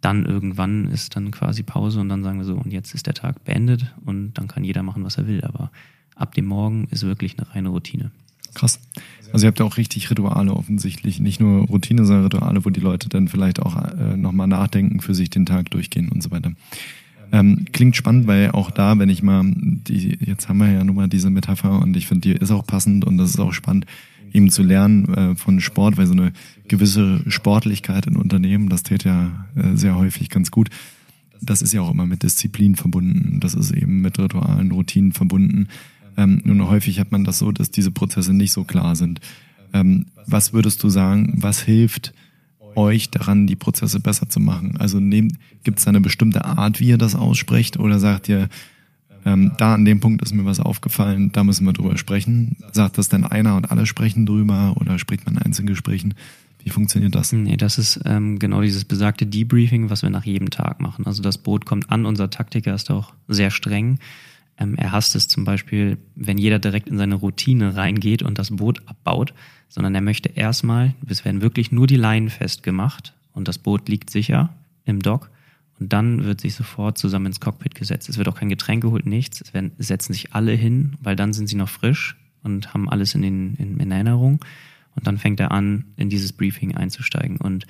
dann 0.00 0.24
irgendwann 0.24 0.88
ist 0.88 1.14
dann 1.16 1.30
quasi 1.30 1.62
Pause 1.62 2.00
und 2.00 2.08
dann 2.08 2.22
sagen 2.22 2.38
wir 2.38 2.44
so, 2.44 2.54
und 2.54 2.72
jetzt 2.72 2.94
ist 2.94 3.06
der 3.06 3.14
Tag 3.14 3.44
beendet 3.44 3.94
und 4.04 4.34
dann 4.34 4.48
kann 4.48 4.64
jeder 4.64 4.82
machen, 4.82 5.04
was 5.04 5.18
er 5.18 5.26
will. 5.26 5.42
Aber 5.44 5.70
ab 6.14 6.34
dem 6.34 6.46
Morgen 6.46 6.86
ist 6.90 7.04
wirklich 7.04 7.38
eine 7.38 7.54
reine 7.54 7.68
Routine. 7.68 8.10
Krass. 8.54 8.80
Also 9.32 9.46
ihr 9.46 9.48
habt 9.48 9.58
ja 9.58 9.64
auch 9.64 9.76
richtig 9.76 10.10
Rituale 10.10 10.52
offensichtlich. 10.52 11.20
Nicht 11.20 11.40
nur 11.40 11.66
Routine, 11.66 12.04
sondern 12.04 12.24
Rituale, 12.24 12.64
wo 12.64 12.70
die 12.70 12.80
Leute 12.80 13.08
dann 13.08 13.28
vielleicht 13.28 13.60
auch 13.60 13.76
äh, 13.76 14.16
nochmal 14.16 14.46
nachdenken, 14.46 15.00
für 15.00 15.14
sich 15.14 15.30
den 15.30 15.46
Tag 15.46 15.70
durchgehen 15.70 16.08
und 16.08 16.22
so 16.22 16.30
weiter. 16.30 16.52
Ähm, 17.32 17.66
klingt 17.72 17.96
spannend, 17.96 18.26
weil 18.26 18.52
auch 18.52 18.70
da, 18.70 18.98
wenn 18.98 19.08
ich 19.08 19.22
mal, 19.22 19.42
die, 19.46 20.16
jetzt 20.20 20.48
haben 20.48 20.58
wir 20.58 20.70
ja 20.70 20.84
nun 20.84 20.96
mal 20.96 21.08
diese 21.08 21.30
Metapher 21.30 21.82
und 21.82 21.96
ich 21.96 22.06
finde, 22.06 22.28
die 22.28 22.34
ist 22.34 22.50
auch 22.50 22.66
passend 22.66 23.04
und 23.04 23.18
das 23.18 23.30
ist 23.30 23.40
auch 23.40 23.52
spannend, 23.52 23.86
eben 24.32 24.50
zu 24.50 24.62
lernen 24.62 25.12
äh, 25.14 25.34
von 25.34 25.60
Sport, 25.60 25.96
weil 25.96 26.06
so 26.06 26.12
eine 26.12 26.32
gewisse 26.68 27.20
Sportlichkeit 27.28 28.06
in 28.06 28.16
Unternehmen, 28.16 28.68
das 28.68 28.82
täte 28.82 29.08
ja 29.08 29.46
äh, 29.56 29.76
sehr 29.76 29.96
häufig 29.96 30.30
ganz 30.30 30.50
gut. 30.50 30.68
Das 31.40 31.62
ist 31.62 31.72
ja 31.72 31.82
auch 31.82 31.90
immer 31.90 32.06
mit 32.06 32.22
Disziplin 32.22 32.76
verbunden. 32.76 33.40
Das 33.40 33.54
ist 33.54 33.70
eben 33.70 34.00
mit 34.00 34.18
Ritualen, 34.18 34.70
Routinen 34.72 35.12
verbunden. 35.12 35.68
Ähm, 36.16 36.40
nun 36.44 36.68
häufig 36.68 37.00
hat 37.00 37.12
man 37.12 37.24
das 37.24 37.38
so, 37.38 37.52
dass 37.52 37.70
diese 37.70 37.90
Prozesse 37.90 38.32
nicht 38.32 38.52
so 38.52 38.64
klar 38.64 38.96
sind. 38.96 39.20
Ähm, 39.72 40.06
was 40.26 40.52
würdest 40.52 40.82
du 40.82 40.88
sagen, 40.88 41.34
was 41.36 41.60
hilft 41.60 42.12
euch 42.74 43.10
daran, 43.10 43.46
die 43.46 43.56
Prozesse 43.56 44.00
besser 44.00 44.28
zu 44.28 44.40
machen? 44.40 44.76
Also 44.78 44.98
gibt 45.00 45.78
es 45.78 45.84
da 45.84 45.90
eine 45.90 46.00
bestimmte 46.00 46.44
Art, 46.44 46.80
wie 46.80 46.88
ihr 46.88 46.98
das 46.98 47.14
aussprecht 47.14 47.78
oder 47.78 47.98
sagt 47.98 48.28
ihr, 48.28 48.48
ähm, 49.24 49.52
da 49.58 49.74
an 49.74 49.84
dem 49.84 49.98
Punkt 49.98 50.22
ist 50.22 50.32
mir 50.32 50.44
was 50.44 50.60
aufgefallen, 50.60 51.32
da 51.32 51.42
müssen 51.42 51.66
wir 51.66 51.72
drüber 51.72 51.98
sprechen. 51.98 52.56
Sagt 52.72 52.96
das 52.96 53.08
denn 53.08 53.24
einer 53.24 53.56
und 53.56 53.70
alle 53.70 53.84
sprechen 53.84 54.24
drüber 54.24 54.76
oder 54.78 54.98
spricht 54.98 55.26
man 55.26 55.36
in 55.36 55.42
Einzelgesprächen? 55.42 56.14
Wie 56.62 56.70
funktioniert 56.70 57.14
das? 57.14 57.32
Nee, 57.32 57.56
das 57.56 57.78
ist 57.78 58.00
ähm, 58.04 58.38
genau 58.38 58.62
dieses 58.62 58.84
besagte 58.84 59.26
Debriefing, 59.26 59.90
was 59.90 60.02
wir 60.02 60.10
nach 60.10 60.24
jedem 60.24 60.50
Tag 60.50 60.80
machen. 60.80 61.06
Also 61.06 61.22
das 61.22 61.38
Boot 61.38 61.64
kommt 61.64 61.90
an, 61.90 62.06
unser 62.06 62.30
Taktiker 62.30 62.74
ist 62.74 62.90
auch 62.90 63.14
sehr 63.28 63.50
streng. 63.50 63.98
Ähm, 64.58 64.76
er 64.76 64.92
hasst 64.92 65.14
es 65.14 65.28
zum 65.28 65.44
Beispiel, 65.44 65.98
wenn 66.14 66.38
jeder 66.38 66.58
direkt 66.58 66.88
in 66.88 66.98
seine 66.98 67.16
Routine 67.16 67.76
reingeht 67.76 68.22
und 68.22 68.38
das 68.38 68.50
Boot 68.50 68.82
abbaut, 68.86 69.34
sondern 69.68 69.94
er 69.94 70.00
möchte 70.00 70.28
erstmal, 70.28 70.94
es 71.06 71.24
werden 71.24 71.42
wirklich 71.42 71.72
nur 71.72 71.86
die 71.86 71.96
Leinen 71.96 72.30
festgemacht 72.30 73.14
und 73.32 73.48
das 73.48 73.58
Boot 73.58 73.88
liegt 73.88 74.10
sicher 74.10 74.50
im 74.84 75.00
Dock 75.00 75.30
und 75.78 75.92
dann 75.92 76.24
wird 76.24 76.40
sich 76.40 76.54
sofort 76.54 76.96
zusammen 76.98 77.26
ins 77.26 77.40
Cockpit 77.40 77.74
gesetzt. 77.74 78.08
Es 78.08 78.18
wird 78.18 78.28
auch 78.28 78.36
kein 78.36 78.48
Getränk 78.48 78.82
geholt, 78.82 79.06
nichts. 79.06 79.40
Es 79.40 79.52
werden, 79.52 79.72
setzen 79.78 80.12
sich 80.12 80.34
alle 80.34 80.52
hin, 80.52 80.96
weil 81.00 81.16
dann 81.16 81.32
sind 81.32 81.48
sie 81.48 81.56
noch 81.56 81.68
frisch 81.68 82.16
und 82.42 82.72
haben 82.72 82.88
alles 82.88 83.14
in, 83.14 83.22
den, 83.22 83.54
in, 83.56 83.78
in 83.78 83.90
Erinnerung. 83.90 84.44
Und 84.94 85.06
dann 85.06 85.18
fängt 85.18 85.40
er 85.40 85.50
an, 85.50 85.84
in 85.96 86.08
dieses 86.08 86.32
Briefing 86.32 86.74
einzusteigen. 86.74 87.36
Und 87.36 87.66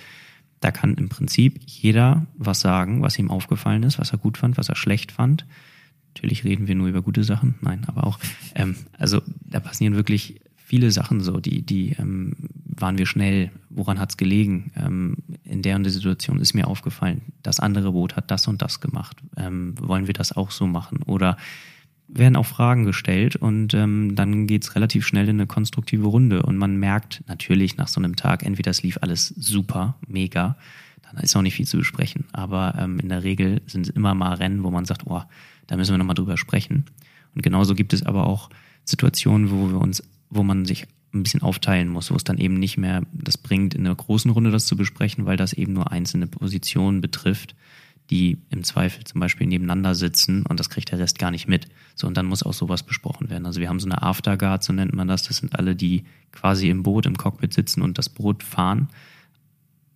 da 0.60 0.70
kann 0.70 0.94
im 0.94 1.08
Prinzip 1.08 1.60
jeder 1.66 2.26
was 2.36 2.60
sagen, 2.60 3.02
was 3.02 3.18
ihm 3.18 3.30
aufgefallen 3.30 3.82
ist, 3.82 3.98
was 3.98 4.12
er 4.12 4.18
gut 4.18 4.38
fand, 4.38 4.56
was 4.56 4.68
er 4.68 4.76
schlecht 4.76 5.10
fand. 5.10 5.44
Natürlich 6.16 6.44
reden 6.44 6.66
wir 6.66 6.74
nur 6.74 6.88
über 6.88 7.02
gute 7.02 7.24
Sachen, 7.24 7.56
nein, 7.60 7.82
aber 7.86 8.06
auch, 8.06 8.18
ähm, 8.54 8.74
also 8.96 9.20
da 9.44 9.60
passieren 9.60 9.96
wirklich 9.96 10.40
viele 10.56 10.90
Sachen 10.90 11.20
so, 11.20 11.40
die, 11.40 11.60
die 11.60 11.90
ähm, 11.98 12.32
waren 12.64 12.96
wir 12.96 13.04
schnell, 13.04 13.50
woran 13.68 14.00
hat's 14.00 14.16
gelegen? 14.16 14.72
Ähm, 14.76 15.18
in 15.44 15.60
der 15.60 15.76
und 15.76 15.82
der 15.82 15.92
Situation 15.92 16.40
ist 16.40 16.54
mir 16.54 16.68
aufgefallen, 16.68 17.20
das 17.42 17.60
andere 17.60 17.92
Boot 17.92 18.16
hat 18.16 18.30
das 18.30 18.48
und 18.48 18.62
das 18.62 18.80
gemacht. 18.80 19.18
Ähm, 19.36 19.74
wollen 19.78 20.06
wir 20.06 20.14
das 20.14 20.34
auch 20.34 20.50
so 20.50 20.66
machen? 20.66 21.02
Oder 21.02 21.36
werden 22.08 22.36
auch 22.36 22.46
Fragen 22.46 22.84
gestellt 22.84 23.36
und 23.36 23.74
ähm, 23.74 24.14
dann 24.14 24.46
geht's 24.46 24.74
relativ 24.74 25.06
schnell 25.06 25.28
in 25.28 25.36
eine 25.36 25.46
konstruktive 25.46 26.06
Runde 26.06 26.42
und 26.42 26.56
man 26.56 26.76
merkt 26.76 27.24
natürlich 27.26 27.76
nach 27.76 27.88
so 27.88 28.00
einem 28.00 28.16
Tag, 28.16 28.42
entweder 28.42 28.70
es 28.70 28.82
lief 28.82 28.98
alles 29.02 29.28
super, 29.36 29.96
mega, 30.06 30.56
dann 31.02 31.22
ist 31.22 31.36
auch 31.36 31.42
nicht 31.42 31.54
viel 31.54 31.66
zu 31.66 31.76
besprechen. 31.76 32.24
Aber 32.32 32.74
ähm, 32.78 32.98
in 33.00 33.08
der 33.08 33.22
Regel 33.22 33.60
sind 33.66 33.86
es 33.86 33.90
immer 33.90 34.14
mal 34.14 34.34
Rennen, 34.34 34.62
wo 34.62 34.70
man 34.70 34.86
sagt, 34.86 35.02
oh, 35.06 35.22
da 35.66 35.76
müssen 35.76 35.92
wir 35.92 35.98
nochmal 35.98 36.14
drüber 36.14 36.36
sprechen. 36.36 36.84
Und 37.34 37.42
genauso 37.42 37.74
gibt 37.74 37.92
es 37.92 38.04
aber 38.04 38.26
auch 38.26 38.50
Situationen, 38.84 39.50
wo 39.50 39.70
wir 39.70 39.80
uns, 39.80 40.02
wo 40.30 40.42
man 40.42 40.64
sich 40.64 40.86
ein 41.12 41.22
bisschen 41.22 41.42
aufteilen 41.42 41.88
muss, 41.88 42.10
wo 42.10 42.16
es 42.16 42.24
dann 42.24 42.38
eben 42.38 42.54
nicht 42.54 42.76
mehr 42.76 43.02
das 43.12 43.38
bringt, 43.38 43.74
in 43.74 43.86
einer 43.86 43.94
großen 43.94 44.30
Runde 44.30 44.50
das 44.50 44.66
zu 44.66 44.76
besprechen, 44.76 45.26
weil 45.26 45.36
das 45.36 45.52
eben 45.52 45.72
nur 45.72 45.92
einzelne 45.92 46.26
Positionen 46.26 47.00
betrifft 47.00 47.54
die 48.10 48.38
im 48.50 48.62
Zweifel 48.62 49.04
zum 49.04 49.20
Beispiel 49.20 49.46
nebeneinander 49.46 49.94
sitzen 49.94 50.44
und 50.46 50.60
das 50.60 50.70
kriegt 50.70 50.90
der 50.92 50.98
Rest 50.98 51.18
gar 51.18 51.30
nicht 51.30 51.48
mit. 51.48 51.66
So, 51.94 52.06
und 52.06 52.16
dann 52.16 52.26
muss 52.26 52.42
auch 52.42 52.52
sowas 52.52 52.82
besprochen 52.82 53.30
werden. 53.30 53.46
Also 53.46 53.60
wir 53.60 53.68
haben 53.68 53.80
so 53.80 53.86
eine 53.86 54.02
Afterguard, 54.02 54.62
so 54.62 54.72
nennt 54.72 54.94
man 54.94 55.08
das. 55.08 55.24
Das 55.24 55.38
sind 55.38 55.58
alle, 55.58 55.74
die 55.74 56.04
quasi 56.32 56.68
im 56.68 56.82
Boot, 56.82 57.06
im 57.06 57.16
Cockpit 57.16 57.52
sitzen 57.52 57.82
und 57.82 57.98
das 57.98 58.08
Boot 58.08 58.42
fahren, 58.42 58.88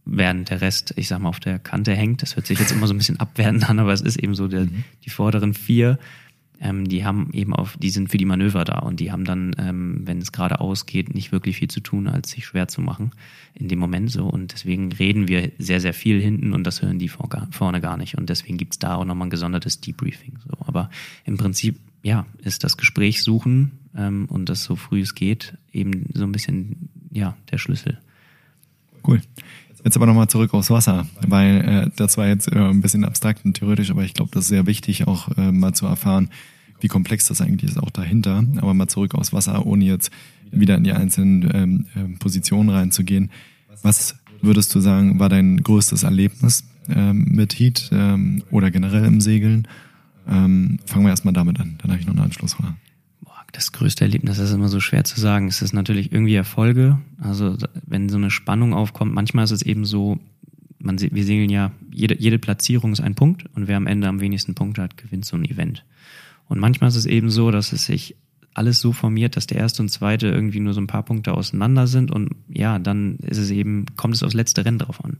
während 0.04 0.50
der 0.50 0.60
Rest, 0.60 0.94
ich 0.96 1.08
sag 1.08 1.20
mal, 1.20 1.28
auf 1.28 1.40
der 1.40 1.58
Kante 1.58 1.94
hängt. 1.94 2.22
Das 2.22 2.36
hört 2.36 2.46
sich 2.46 2.58
jetzt 2.58 2.72
immer 2.72 2.86
so 2.86 2.94
ein 2.94 2.98
bisschen 2.98 3.20
abwertend 3.20 3.68
an, 3.68 3.78
aber 3.78 3.92
es 3.92 4.00
ist 4.00 4.16
eben 4.16 4.34
so, 4.34 4.48
der, 4.48 4.62
mhm. 4.62 4.84
die 5.04 5.10
vorderen 5.10 5.54
vier 5.54 5.98
ähm, 6.60 6.86
die 6.86 7.04
haben 7.04 7.30
eben 7.32 7.54
auf, 7.54 7.76
die 7.78 7.88
sind 7.88 8.10
für 8.10 8.18
die 8.18 8.26
Manöver 8.26 8.64
da 8.64 8.80
und 8.80 9.00
die 9.00 9.10
haben 9.10 9.24
dann, 9.24 9.56
ähm, 9.58 10.02
wenn 10.04 10.18
es 10.18 10.30
gerade 10.30 10.60
ausgeht, 10.60 11.14
nicht 11.14 11.32
wirklich 11.32 11.56
viel 11.56 11.68
zu 11.68 11.80
tun, 11.80 12.06
als 12.06 12.30
sich 12.30 12.44
schwer 12.44 12.68
zu 12.68 12.82
machen 12.82 13.12
in 13.54 13.68
dem 13.68 13.78
Moment 13.78 14.10
so. 14.10 14.26
Und 14.26 14.52
deswegen 14.52 14.92
reden 14.92 15.26
wir 15.26 15.52
sehr, 15.58 15.80
sehr 15.80 15.94
viel 15.94 16.20
hinten 16.20 16.52
und 16.52 16.64
das 16.64 16.82
hören 16.82 16.98
die 16.98 17.08
vor, 17.08 17.28
vorne 17.50 17.80
gar 17.80 17.96
nicht. 17.96 18.18
Und 18.18 18.28
deswegen 18.28 18.58
gibt's 18.58 18.78
da 18.78 18.96
auch 18.96 19.06
nochmal 19.06 19.28
ein 19.28 19.30
gesondertes 19.30 19.80
Debriefing. 19.80 20.38
So. 20.46 20.58
Aber 20.66 20.90
im 21.24 21.38
Prinzip, 21.38 21.78
ja, 22.02 22.26
ist 22.42 22.62
das 22.62 22.76
Gespräch 22.76 23.22
suchen 23.22 23.72
ähm, 23.96 24.26
und 24.26 24.50
das 24.50 24.62
so 24.62 24.76
früh 24.76 25.00
es 25.00 25.14
geht, 25.14 25.56
eben 25.72 26.10
so 26.12 26.24
ein 26.24 26.32
bisschen, 26.32 26.90
ja, 27.10 27.38
der 27.50 27.56
Schlüssel. 27.56 27.98
Cool. 29.06 29.22
Jetzt 29.84 29.96
aber 29.96 30.06
nochmal 30.06 30.28
zurück 30.28 30.52
aufs 30.52 30.70
Wasser, 30.70 31.06
weil 31.26 31.60
äh, 31.60 31.90
das 31.96 32.18
war 32.18 32.28
jetzt 32.28 32.52
äh, 32.52 32.58
ein 32.58 32.82
bisschen 32.82 33.04
abstrakt 33.04 33.44
und 33.44 33.54
theoretisch, 33.54 33.90
aber 33.90 34.02
ich 34.04 34.14
glaube, 34.14 34.30
das 34.32 34.44
ist 34.44 34.48
sehr 34.48 34.66
wichtig, 34.66 35.06
auch 35.06 35.28
äh, 35.38 35.52
mal 35.52 35.72
zu 35.72 35.86
erfahren, 35.86 36.28
wie 36.80 36.88
komplex 36.88 37.26
das 37.28 37.40
eigentlich 37.40 37.70
ist, 37.70 37.78
auch 37.78 37.90
dahinter. 37.90 38.44
Aber 38.58 38.74
mal 38.74 38.88
zurück 38.88 39.14
aufs 39.14 39.32
Wasser, 39.32 39.66
ohne 39.66 39.84
jetzt 39.84 40.10
wieder 40.50 40.76
in 40.76 40.84
die 40.84 40.92
einzelnen 40.92 41.50
ähm, 41.54 41.86
äh, 41.94 42.18
Positionen 42.18 42.68
reinzugehen. 42.68 43.30
Was 43.82 44.16
würdest 44.42 44.74
du 44.74 44.80
sagen, 44.80 45.18
war 45.18 45.28
dein 45.28 45.62
größtes 45.62 46.02
Erlebnis 46.02 46.64
ähm, 46.88 47.24
mit 47.30 47.58
Heat 47.58 47.88
ähm, 47.92 48.42
oder 48.50 48.70
generell 48.70 49.04
im 49.04 49.20
Segeln? 49.20 49.66
Ähm, 50.28 50.78
fangen 50.84 51.06
wir 51.06 51.10
erstmal 51.10 51.34
damit 51.34 51.58
an, 51.60 51.76
dann 51.78 51.90
habe 51.90 52.00
ich 52.00 52.06
noch 52.06 52.14
eine 52.14 52.22
Anschlussfrage 52.22 52.74
das 53.52 53.72
größte 53.72 54.04
Erlebnis 54.04 54.38
ist 54.38 54.52
immer 54.52 54.68
so 54.68 54.80
schwer 54.80 55.04
zu 55.04 55.20
sagen. 55.20 55.48
Es 55.48 55.62
ist 55.62 55.72
natürlich 55.72 56.12
irgendwie 56.12 56.34
Erfolge. 56.34 56.98
Also 57.18 57.56
wenn 57.86 58.08
so 58.08 58.16
eine 58.16 58.30
Spannung 58.30 58.74
aufkommt, 58.74 59.12
manchmal 59.12 59.44
ist 59.44 59.50
es 59.50 59.62
eben 59.62 59.84
so, 59.84 60.18
man, 60.78 61.00
wir 61.00 61.24
segeln 61.24 61.50
ja, 61.50 61.72
jede, 61.92 62.18
jede 62.18 62.38
Platzierung 62.38 62.92
ist 62.92 63.00
ein 63.00 63.14
Punkt 63.14 63.44
und 63.54 63.68
wer 63.68 63.76
am 63.76 63.86
Ende 63.86 64.08
am 64.08 64.20
wenigsten 64.20 64.54
Punkte 64.54 64.82
hat, 64.82 64.96
gewinnt 64.96 65.24
so 65.24 65.36
ein 65.36 65.44
Event. 65.44 65.84
Und 66.48 66.58
manchmal 66.58 66.88
ist 66.88 66.96
es 66.96 67.06
eben 67.06 67.30
so, 67.30 67.50
dass 67.50 67.72
es 67.72 67.86
sich 67.86 68.16
alles 68.54 68.80
so 68.80 68.92
formiert, 68.92 69.36
dass 69.36 69.46
der 69.46 69.58
erste 69.58 69.82
und 69.82 69.88
zweite 69.88 70.26
irgendwie 70.28 70.60
nur 70.60 70.74
so 70.74 70.80
ein 70.80 70.86
paar 70.86 71.04
Punkte 71.04 71.34
auseinander 71.34 71.86
sind 71.86 72.10
und 72.10 72.30
ja, 72.48 72.78
dann 72.78 73.16
ist 73.18 73.38
es 73.38 73.50
eben, 73.50 73.86
kommt 73.96 74.14
es 74.14 74.22
aufs 74.22 74.34
letzte 74.34 74.64
Rennen 74.64 74.78
drauf 74.78 75.04
an. 75.04 75.18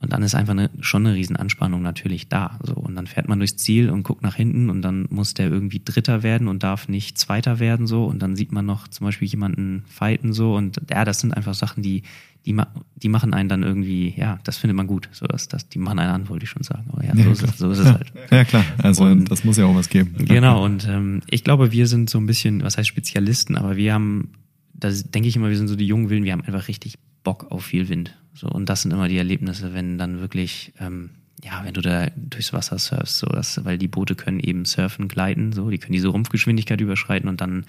Und 0.00 0.12
dann 0.12 0.22
ist 0.22 0.36
einfach 0.36 0.52
eine, 0.52 0.70
schon 0.80 1.04
eine 1.04 1.16
Riesenanspannung 1.16 1.82
natürlich 1.82 2.28
da. 2.28 2.58
So. 2.62 2.74
Und 2.74 2.94
dann 2.94 3.08
fährt 3.08 3.28
man 3.28 3.40
durchs 3.40 3.56
Ziel 3.56 3.90
und 3.90 4.04
guckt 4.04 4.22
nach 4.22 4.36
hinten 4.36 4.70
und 4.70 4.82
dann 4.82 5.06
muss 5.10 5.34
der 5.34 5.48
irgendwie 5.48 5.82
Dritter 5.84 6.22
werden 6.22 6.46
und 6.46 6.62
darf 6.62 6.88
nicht 6.88 7.18
Zweiter 7.18 7.58
werden 7.58 7.88
so. 7.88 8.04
Und 8.04 8.20
dann 8.22 8.36
sieht 8.36 8.52
man 8.52 8.64
noch 8.64 8.86
zum 8.86 9.06
Beispiel 9.06 9.26
jemanden 9.26 9.82
fighten 9.88 10.32
so. 10.32 10.54
Und 10.54 10.80
ja, 10.88 11.04
das 11.04 11.18
sind 11.18 11.32
einfach 11.32 11.54
Sachen, 11.54 11.82
die, 11.82 12.02
die, 12.46 12.56
die 12.94 13.08
machen 13.08 13.34
einen 13.34 13.48
dann 13.48 13.64
irgendwie, 13.64 14.14
ja, 14.16 14.38
das 14.44 14.56
findet 14.56 14.76
man 14.76 14.86
gut. 14.86 15.08
So, 15.10 15.26
dass, 15.26 15.48
das, 15.48 15.68
die 15.68 15.80
machen 15.80 15.98
einen 15.98 16.12
an, 16.12 16.28
wollte 16.28 16.44
ich 16.44 16.50
schon 16.50 16.62
sagen. 16.62 16.84
Aber 16.92 17.04
ja, 17.04 17.16
so, 17.16 17.20
ja, 17.20 17.30
ist, 17.32 17.42
es, 17.42 17.58
so 17.58 17.70
ist 17.70 17.78
es 17.78 17.86
halt. 17.86 18.12
Ja, 18.30 18.44
klar. 18.44 18.64
Also 18.78 19.02
und, 19.02 19.28
das 19.28 19.42
muss 19.42 19.56
ja 19.56 19.66
auch 19.66 19.74
was 19.74 19.88
geben. 19.88 20.14
Genau. 20.16 20.64
Und 20.64 20.86
ähm, 20.86 21.22
ich 21.28 21.42
glaube, 21.42 21.72
wir 21.72 21.88
sind 21.88 22.08
so 22.08 22.18
ein 22.18 22.26
bisschen, 22.26 22.62
was 22.62 22.78
heißt 22.78 22.88
Spezialisten, 22.88 23.56
aber 23.56 23.76
wir 23.76 23.94
haben, 23.94 24.30
da 24.74 24.90
denke 24.90 25.28
ich 25.28 25.34
immer, 25.34 25.48
wir 25.48 25.56
sind 25.56 25.66
so 25.66 25.74
die 25.74 25.86
jungen 25.88 26.08
Willen, 26.08 26.22
wir 26.22 26.32
haben 26.32 26.44
einfach 26.44 26.68
richtig 26.68 26.98
Bock 27.24 27.50
auf 27.50 27.64
viel 27.64 27.88
Wind. 27.88 28.16
So, 28.38 28.46
und 28.48 28.68
das 28.68 28.82
sind 28.82 28.92
immer 28.92 29.08
die 29.08 29.18
Erlebnisse, 29.18 29.74
wenn 29.74 29.98
dann 29.98 30.20
wirklich, 30.20 30.72
ähm, 30.78 31.10
ja, 31.42 31.64
wenn 31.64 31.74
du 31.74 31.80
da 31.80 32.06
durchs 32.14 32.52
Wasser 32.52 32.78
surfst, 32.78 33.18
so, 33.18 33.26
das, 33.26 33.64
weil 33.64 33.78
die 33.78 33.88
Boote 33.88 34.14
können 34.14 34.38
eben 34.38 34.64
surfen, 34.64 35.08
gleiten, 35.08 35.52
so, 35.52 35.70
die 35.70 35.78
können 35.78 35.94
diese 35.94 36.06
Rumpfgeschwindigkeit 36.08 36.80
überschreiten 36.80 37.28
und 37.28 37.40
dann, 37.40 37.64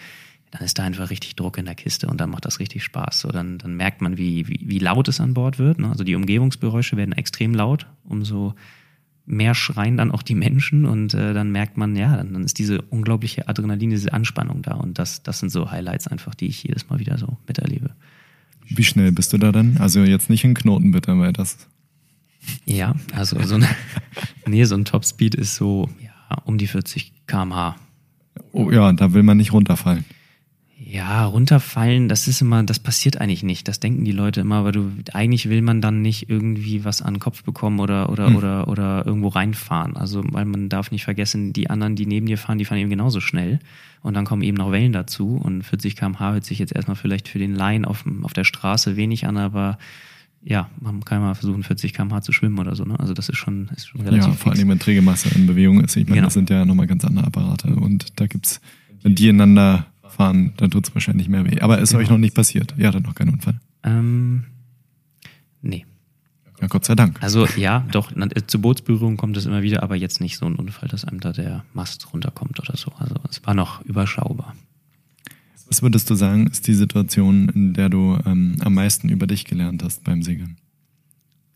dann 0.52 0.62
ist 0.62 0.78
da 0.78 0.84
einfach 0.84 1.10
richtig 1.10 1.36
Druck 1.36 1.58
in 1.58 1.66
der 1.66 1.74
Kiste 1.74 2.06
und 2.06 2.22
dann 2.22 2.30
macht 2.30 2.46
das 2.46 2.60
richtig 2.60 2.84
Spaß. 2.84 3.22
So, 3.22 3.30
dann, 3.30 3.58
dann 3.58 3.76
merkt 3.76 4.02
man, 4.02 4.20
wie, 4.20 4.48
wie, 4.48 4.60
wie 4.62 4.78
laut 4.78 5.08
es 5.08 5.20
an 5.20 5.34
Bord 5.34 5.58
wird. 5.58 5.80
Ne? 5.80 5.90
Also 5.90 6.04
die 6.04 6.14
Umgebungsgeräusche 6.14 6.98
werden 6.98 7.14
extrem 7.14 7.56
laut, 7.56 7.88
umso 8.04 8.54
mehr 9.26 9.56
schreien 9.56 9.98
dann 9.98 10.12
auch 10.12 10.22
die 10.22 10.36
Menschen 10.36 10.86
und 10.86 11.16
äh, 11.16 11.34
dann 11.34 11.52
merkt 11.52 11.78
man, 11.78 11.96
ja, 11.96 12.16
dann, 12.16 12.34
dann 12.34 12.44
ist 12.44 12.60
diese 12.60 12.82
unglaubliche 12.84 13.48
Adrenalin, 13.48 13.90
diese 13.90 14.14
Anspannung 14.14 14.62
da 14.62 14.76
und 14.76 15.00
das, 15.00 15.24
das 15.24 15.40
sind 15.40 15.50
so 15.50 15.72
Highlights 15.72 16.08
einfach, 16.08 16.36
die 16.36 16.48
ich 16.48 16.64
jedes 16.64 16.90
Mal 16.90 17.00
wieder 17.00 17.18
so 17.18 17.38
miterlebe. 17.48 17.96
Wie 18.70 18.84
schnell 18.84 19.12
bist 19.12 19.34
du 19.34 19.38
da 19.38 19.52
dann? 19.52 19.78
Also 19.78 20.04
jetzt 20.04 20.30
nicht 20.30 20.44
in 20.44 20.54
Knoten 20.54 20.92
bitte, 20.92 21.18
weil 21.20 21.34
das. 21.34 21.58
Ja, 22.66 22.96
also 23.14 23.42
so, 23.44 23.56
eine, 23.56 23.68
nee, 24.46 24.64
so 24.64 24.76
ein 24.76 24.86
Topspeed 24.86 25.36
ist 25.36 25.56
so 25.56 25.90
ja, 26.02 26.42
um 26.46 26.58
die 26.58 26.68
40 26.68 27.12
km/h. 27.28 27.76
Oh 28.52 28.72
ja, 28.72 28.92
da 28.94 29.14
will 29.14 29.24
man 29.24 29.38
nicht 29.38 29.54
runterfallen. 29.54 30.06
Ja, 30.92 31.26
runterfallen, 31.26 32.10
das 32.10 32.28
ist 32.28 32.42
immer, 32.42 32.64
das 32.64 32.80
passiert 32.80 33.22
eigentlich 33.22 33.44
nicht. 33.44 33.68
Das 33.68 33.80
denken 33.80 34.06
die 34.06 34.12
Leute 34.12 34.42
immer, 34.42 34.56
aber 34.56 34.72
du, 34.72 34.92
eigentlich 35.14 35.48
will 35.48 35.62
man 35.62 35.82
dann 35.82 36.02
nicht 36.02 36.32
irgendwie 36.32 36.84
was 36.84 37.04
an 37.04 37.14
den 37.14 37.20
Kopf 37.20 37.44
bekommen 37.44 37.80
oder, 37.80 38.10
oder, 38.10 38.28
hm. 38.28 38.36
oder, 38.36 38.68
oder 38.68 39.06
irgendwo 39.06 39.28
reinfahren. 39.28 39.96
Also, 39.96 40.24
weil 40.32 40.46
man 40.46 40.68
darf 40.68 40.90
nicht 40.90 41.04
vergessen, 41.04 41.54
die 41.54 41.70
anderen, 41.70 41.96
die 41.96 42.08
neben 42.08 42.26
dir 42.26 42.40
fahren, 42.40 42.58
die 42.58 42.66
fahren 42.66 42.80
eben 42.80 42.90
genauso 42.90 43.22
schnell. 43.22 43.60
Und 44.02 44.16
dann 44.16 44.26
kommen 44.26 44.42
eben 44.42 44.58
noch 44.58 44.72
Wellen 44.72 44.92
dazu. 44.92 45.36
Und 45.36 45.62
40 45.62 45.96
km/h 45.96 46.34
hört 46.34 46.46
sich 46.46 46.58
jetzt 46.58 46.74
erstmal 46.76 46.96
vielleicht 46.96 47.28
für 47.28 47.38
den 47.38 47.54
Laien 47.54 47.86
auf, 47.86 48.04
auf 48.24 48.34
der 48.34 48.44
Straße 48.44 48.96
wenig 48.96 49.28
an, 49.28 49.38
aber 49.38 49.78
ja, 50.42 50.72
man 50.80 51.06
kann 51.06 51.22
mal 51.22 51.36
versuchen, 51.36 51.62
40 51.62 51.94
km/h 51.94 52.22
zu 52.22 52.32
schwimmen 52.32 52.58
oder 52.58 52.76
so. 52.76 52.84
Ne? 52.84 53.00
Also 53.00 53.14
das 53.14 53.30
ist 53.30 53.38
schon, 53.38 53.70
ist 53.76 53.90
schon 53.90 54.02
relativ 54.02 54.26
Ja, 54.26 54.34
vor 54.34 54.54
allem, 54.54 54.70
wenn 54.70 54.80
Trägemasse 54.80 55.30
in 55.36 55.46
Bewegung 55.46 55.84
ist. 55.84 55.96
Ich 55.98 56.06
meine, 56.06 56.16
genau. 56.16 56.26
das 56.26 56.34
sind 56.34 56.50
ja 56.50 56.66
nochmal 56.66 56.88
ganz 56.88 57.06
andere 57.06 57.28
Apparate. 57.28 57.76
Und 57.76 58.08
da 58.20 58.26
gibt's, 58.26 58.60
wenn 59.04 59.14
die 59.14 59.28
ineinander 59.28 59.86
fahren, 60.10 60.54
dann 60.58 60.72
tut's 60.72 60.94
wahrscheinlich 60.94 61.30
mehr 61.30 61.46
weh. 61.46 61.60
Aber 61.62 61.80
ist 61.80 61.90
genau. 61.90 62.02
euch 62.02 62.10
noch 62.10 62.18
nicht 62.18 62.36
passiert? 62.36 62.76
Ihr 62.78 62.88
hattet 62.88 63.06
noch 63.06 63.16
keinen 63.16 63.34
Unfall? 63.34 63.60
Ähm, 63.84 64.46
nee. 65.62 65.86
Ja, 66.62 66.68
Gott 66.68 66.86
sei 66.86 66.96
Dank. 66.96 67.22
Also 67.22 67.46
ja, 67.56 67.86
doch, 67.92 68.12
zu 68.48 68.62
Bootsberührung 68.62 69.18
kommt 69.18 69.38
es 69.38 69.46
immer 69.46 69.62
wieder, 69.62 69.82
aber 69.84 69.96
jetzt 69.96 70.20
nicht 70.20 70.38
so 70.38 70.46
ein 70.46 70.56
Unfall, 70.56 70.90
dass 70.90 71.06
einem 71.06 71.22
da 71.22 71.32
der 71.32 71.64
Mast 71.74 72.12
runterkommt 72.14 72.60
oder 72.60 72.76
so. 72.76 72.92
Also 72.98 73.16
es 73.30 73.46
war 73.46 73.54
noch 73.54 73.82
überschaubar. 73.86 74.56
Was 75.70 75.82
würdest 75.82 76.10
du 76.10 76.16
sagen, 76.16 76.48
ist 76.48 76.68
die 76.68 76.74
Situation, 76.74 77.48
in 77.50 77.74
der 77.74 77.90
du 77.90 78.18
ähm, 78.26 78.58
am 78.60 78.74
meisten 78.74 79.08
über 79.08 79.28
dich 79.28 79.46
gelernt 79.46 79.84
hast 79.84 80.04
beim 80.04 80.24
Segeln? 80.24 80.58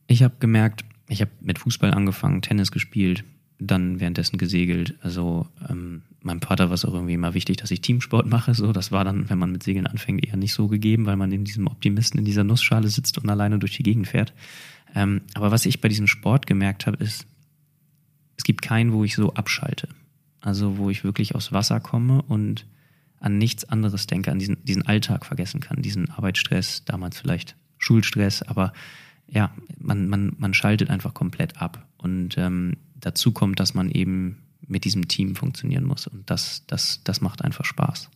Ich 0.08 0.22
habe 0.24 0.36
gemerkt, 0.40 0.86
ich 1.10 1.22
habe 1.22 1.32
mit 1.42 1.60
Fußball 1.60 1.92
angefangen, 1.92 2.42
Tennis 2.42 2.72
gespielt, 2.72 3.24
dann 3.60 4.00
währenddessen 4.00 4.38
gesegelt. 4.38 4.96
Also 5.02 5.48
ähm, 5.68 6.04
meinem 6.26 6.42
Vater 6.42 6.70
war 6.70 6.76
es 6.76 6.86
auch 6.86 6.94
irgendwie 6.94 7.14
immer 7.14 7.34
wichtig, 7.34 7.58
dass 7.58 7.72
ich 7.72 7.82
Teamsport 7.82 8.28
mache. 8.28 8.54
So, 8.54 8.72
das 8.72 8.92
war 8.92 9.04
dann, 9.04 9.30
wenn 9.30 9.38
man 9.38 9.52
mit 9.52 9.64
Segeln 9.64 9.88
anfängt, 9.88 10.26
eher 10.26 10.38
nicht 10.38 10.54
so 10.54 10.68
gegeben, 10.68 11.06
weil 11.06 11.16
man 11.16 11.32
in 11.32 11.44
diesem 11.44 11.68
Optimisten 11.68 12.20
in 12.20 12.26
dieser 12.26 12.44
Nussschale 12.44 12.88
sitzt 12.88 13.18
und 13.18 13.30
alleine 13.30 13.60
durch 13.60 13.76
die 13.76 13.84
Gegend 13.84 14.08
fährt. 14.08 14.34
Ähm, 14.96 15.22
aber 15.34 15.52
was 15.52 15.66
ich 15.66 15.82
bei 15.82 15.90
diesem 15.90 16.08
Sport 16.08 16.48
gemerkt 16.48 16.88
habe, 16.88 17.04
ist, 17.04 17.26
es 18.38 18.44
gibt 18.44 18.62
keinen, 18.62 18.94
wo 18.94 19.04
ich 19.04 19.16
so 19.16 19.34
abschalte. 19.34 19.90
Also 20.42 20.78
wo 20.78 20.90
ich 20.90 21.04
wirklich 21.04 21.36
aufs 21.36 21.52
Wasser 21.52 21.80
komme 21.80 22.22
und 22.22 22.66
an 23.20 23.38
nichts 23.38 23.64
anderes 23.66 24.06
denke, 24.06 24.32
an 24.32 24.40
diesen, 24.40 24.64
diesen 24.66 24.86
Alltag 24.86 25.26
vergessen 25.26 25.62
kann, 25.62 25.82
diesen 25.82 26.10
Arbeitsstress, 26.10 26.84
damals 26.84 27.18
vielleicht 27.18 27.56
Schulstress, 27.78 28.42
aber 28.42 28.74
ja, 29.28 29.52
man, 29.80 30.10
man, 30.10 30.34
man 30.38 30.54
schaltet 30.54 30.90
einfach 30.90 31.14
komplett 31.14 31.62
ab. 31.62 31.88
Und 31.98 32.38
ähm, 32.38 32.78
dazu 32.96 33.32
kommt, 33.32 33.60
dass 33.60 33.74
man 33.74 33.90
eben 33.90 34.43
mit 34.68 34.86
diesem 34.86 35.08
Team 35.08 35.36
funktionieren 35.36 35.84
muss. 35.84 36.08
Und 36.08 36.30
das, 36.30 36.64
das, 36.68 37.02
das 37.04 37.22
macht 37.22 37.44
einfach 37.44 37.66
Spaß. 37.66 38.10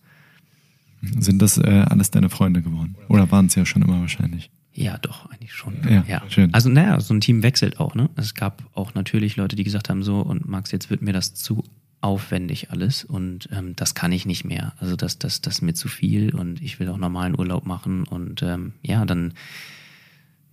Sind 1.20 1.42
das 1.42 1.58
äh, 1.58 1.86
alles 1.88 2.12
deine 2.12 2.30
Freunde 2.30 2.62
geworden? 2.62 2.96
Oder 3.08 3.30
waren 3.32 3.48
es 3.48 3.56
ja 3.56 3.66
schon 3.66 3.82
immer 3.82 4.00
wahrscheinlich? 4.00 4.50
Ja, 4.74 4.98
doch, 4.98 5.30
eigentlich 5.32 5.54
schon. 5.54 5.76
Ja, 5.90 6.04
ja. 6.08 6.22
schön. 6.30 6.54
Also, 6.54 6.70
naja, 6.70 7.00
so 7.00 7.14
ein 7.14 7.22
Team 7.22 7.42
wechselt 7.42 7.80
auch, 7.80 7.96
ne? 7.96 8.10
Es 8.16 8.36
gab 8.36 8.64
auch 8.74 8.94
natürlich 8.94 9.36
Leute, 9.36 9.56
die 9.56 9.64
gesagt 9.64 9.90
haben, 9.90 10.04
so, 10.04 10.22
und 10.22 10.48
Max, 10.48 10.72
jetzt 10.72 10.90
wird 10.90 11.02
mir 11.02 11.14
das 11.14 11.34
zu 11.34 11.64
aufwendig 12.00 12.70
alles 12.70 13.04
und 13.04 13.50
ähm, 13.52 13.76
das 13.76 13.96
kann 13.96 14.12
ich 14.12 14.26
nicht 14.26 14.46
mehr. 14.46 14.74
Also 14.78 14.96
das, 14.96 15.18
das, 15.18 15.42
das 15.42 15.56
ist 15.56 15.62
mir 15.62 15.74
zu 15.74 15.88
viel 15.88 16.34
und 16.34 16.62
ich 16.62 16.80
will 16.80 16.90
auch 16.90 16.98
normalen 16.98 17.38
Urlaub 17.38 17.66
machen 17.66 18.04
und 18.04 18.44
ähm, 18.44 18.74
ja, 18.84 19.04
dann 19.04 19.34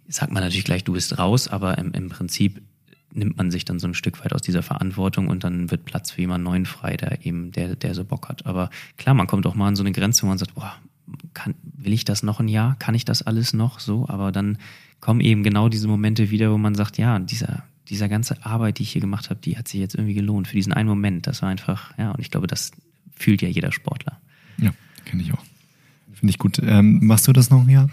sagt 0.09 0.33
man 0.33 0.43
natürlich 0.43 0.65
gleich, 0.65 0.85
du 0.85 0.95
bist 0.95 1.19
raus, 1.19 1.49
aber 1.49 1.77
im, 1.79 1.93
im 1.93 2.09
Prinzip 2.09 2.63
nimmt 3.15 3.37
man 3.37 3.51
sich 3.51 3.65
dann 3.65 3.79
so 3.79 3.87
ein 3.87 3.95
Stück 3.95 4.23
weit 4.25 4.33
aus 4.33 4.43
dieser 4.43 4.63
Verantwortung 4.63 5.29
und 5.29 5.45
dann 5.45 5.71
wird 5.71 5.85
Platz 5.85 6.11
für 6.11 6.21
jemanden 6.21 6.45
neuen 6.45 6.67
frei, 6.67 6.97
der 6.97 7.25
eben, 7.25 7.53
der, 7.53 7.77
der 7.77 7.95
so 7.95 8.05
Bock 8.05 8.29
hat. 8.29 8.47
Aber 8.47 8.71
klar, 8.97 9.15
man 9.15 9.27
kommt 9.27 9.47
auch 9.47 9.55
mal 9.55 9.69
an 9.69 9.77
so 9.77 9.83
eine 9.83 9.93
Grenze, 9.93 10.23
wo 10.23 10.27
man 10.27 10.39
sagt, 10.39 10.55
boah, 10.55 10.75
kann, 11.33 11.55
will 11.63 11.93
ich 11.93 12.05
das 12.05 12.23
noch 12.23 12.41
ein 12.41 12.49
Jahr? 12.49 12.77
Kann 12.79 12.95
ich 12.95 13.05
das 13.05 13.23
alles 13.23 13.53
noch 13.53 13.79
so? 13.81 14.07
Aber 14.09 14.33
dann 14.33 14.59
kommen 15.01 15.21
eben 15.21 15.43
genau 15.43 15.69
diese 15.69 15.89
Momente 15.89 16.31
wieder, 16.31 16.51
wo 16.51 16.59
man 16.59 16.75
sagt, 16.75 16.99
ja, 16.99 17.19
dieser, 17.19 17.65
dieser 17.89 18.09
ganze 18.09 18.45
Arbeit, 18.45 18.79
die 18.79 18.83
ich 18.85 18.93
hier 18.93 19.01
gemacht 19.01 19.31
habe, 19.31 19.41
die 19.41 19.57
hat 19.57 19.69
sich 19.69 19.81
jetzt 19.81 19.95
irgendwie 19.95 20.15
gelohnt 20.15 20.49
für 20.49 20.57
diesen 20.57 20.73
einen 20.73 20.89
Moment. 20.89 21.27
Das 21.27 21.43
war 21.43 21.49
einfach, 21.49 21.97
ja, 21.99 22.13
und 22.13 22.21
ich 22.21 22.31
glaube, 22.31 22.47
das 22.47 22.73
fühlt 23.15 23.43
ja 23.43 23.49
jeder 23.49 23.71
Sportler. 23.71 24.21
Ja, 24.59 24.73
kenne 25.05 25.23
ich 25.23 25.33
auch. 25.33 25.45
Finde 26.15 26.31
ich 26.31 26.39
gut. 26.39 26.59
Ähm, 26.63 27.01
machst 27.03 27.29
du 27.29 27.33
das 27.33 27.51
noch 27.51 27.63
ein 27.63 27.69
Jahr? 27.69 27.91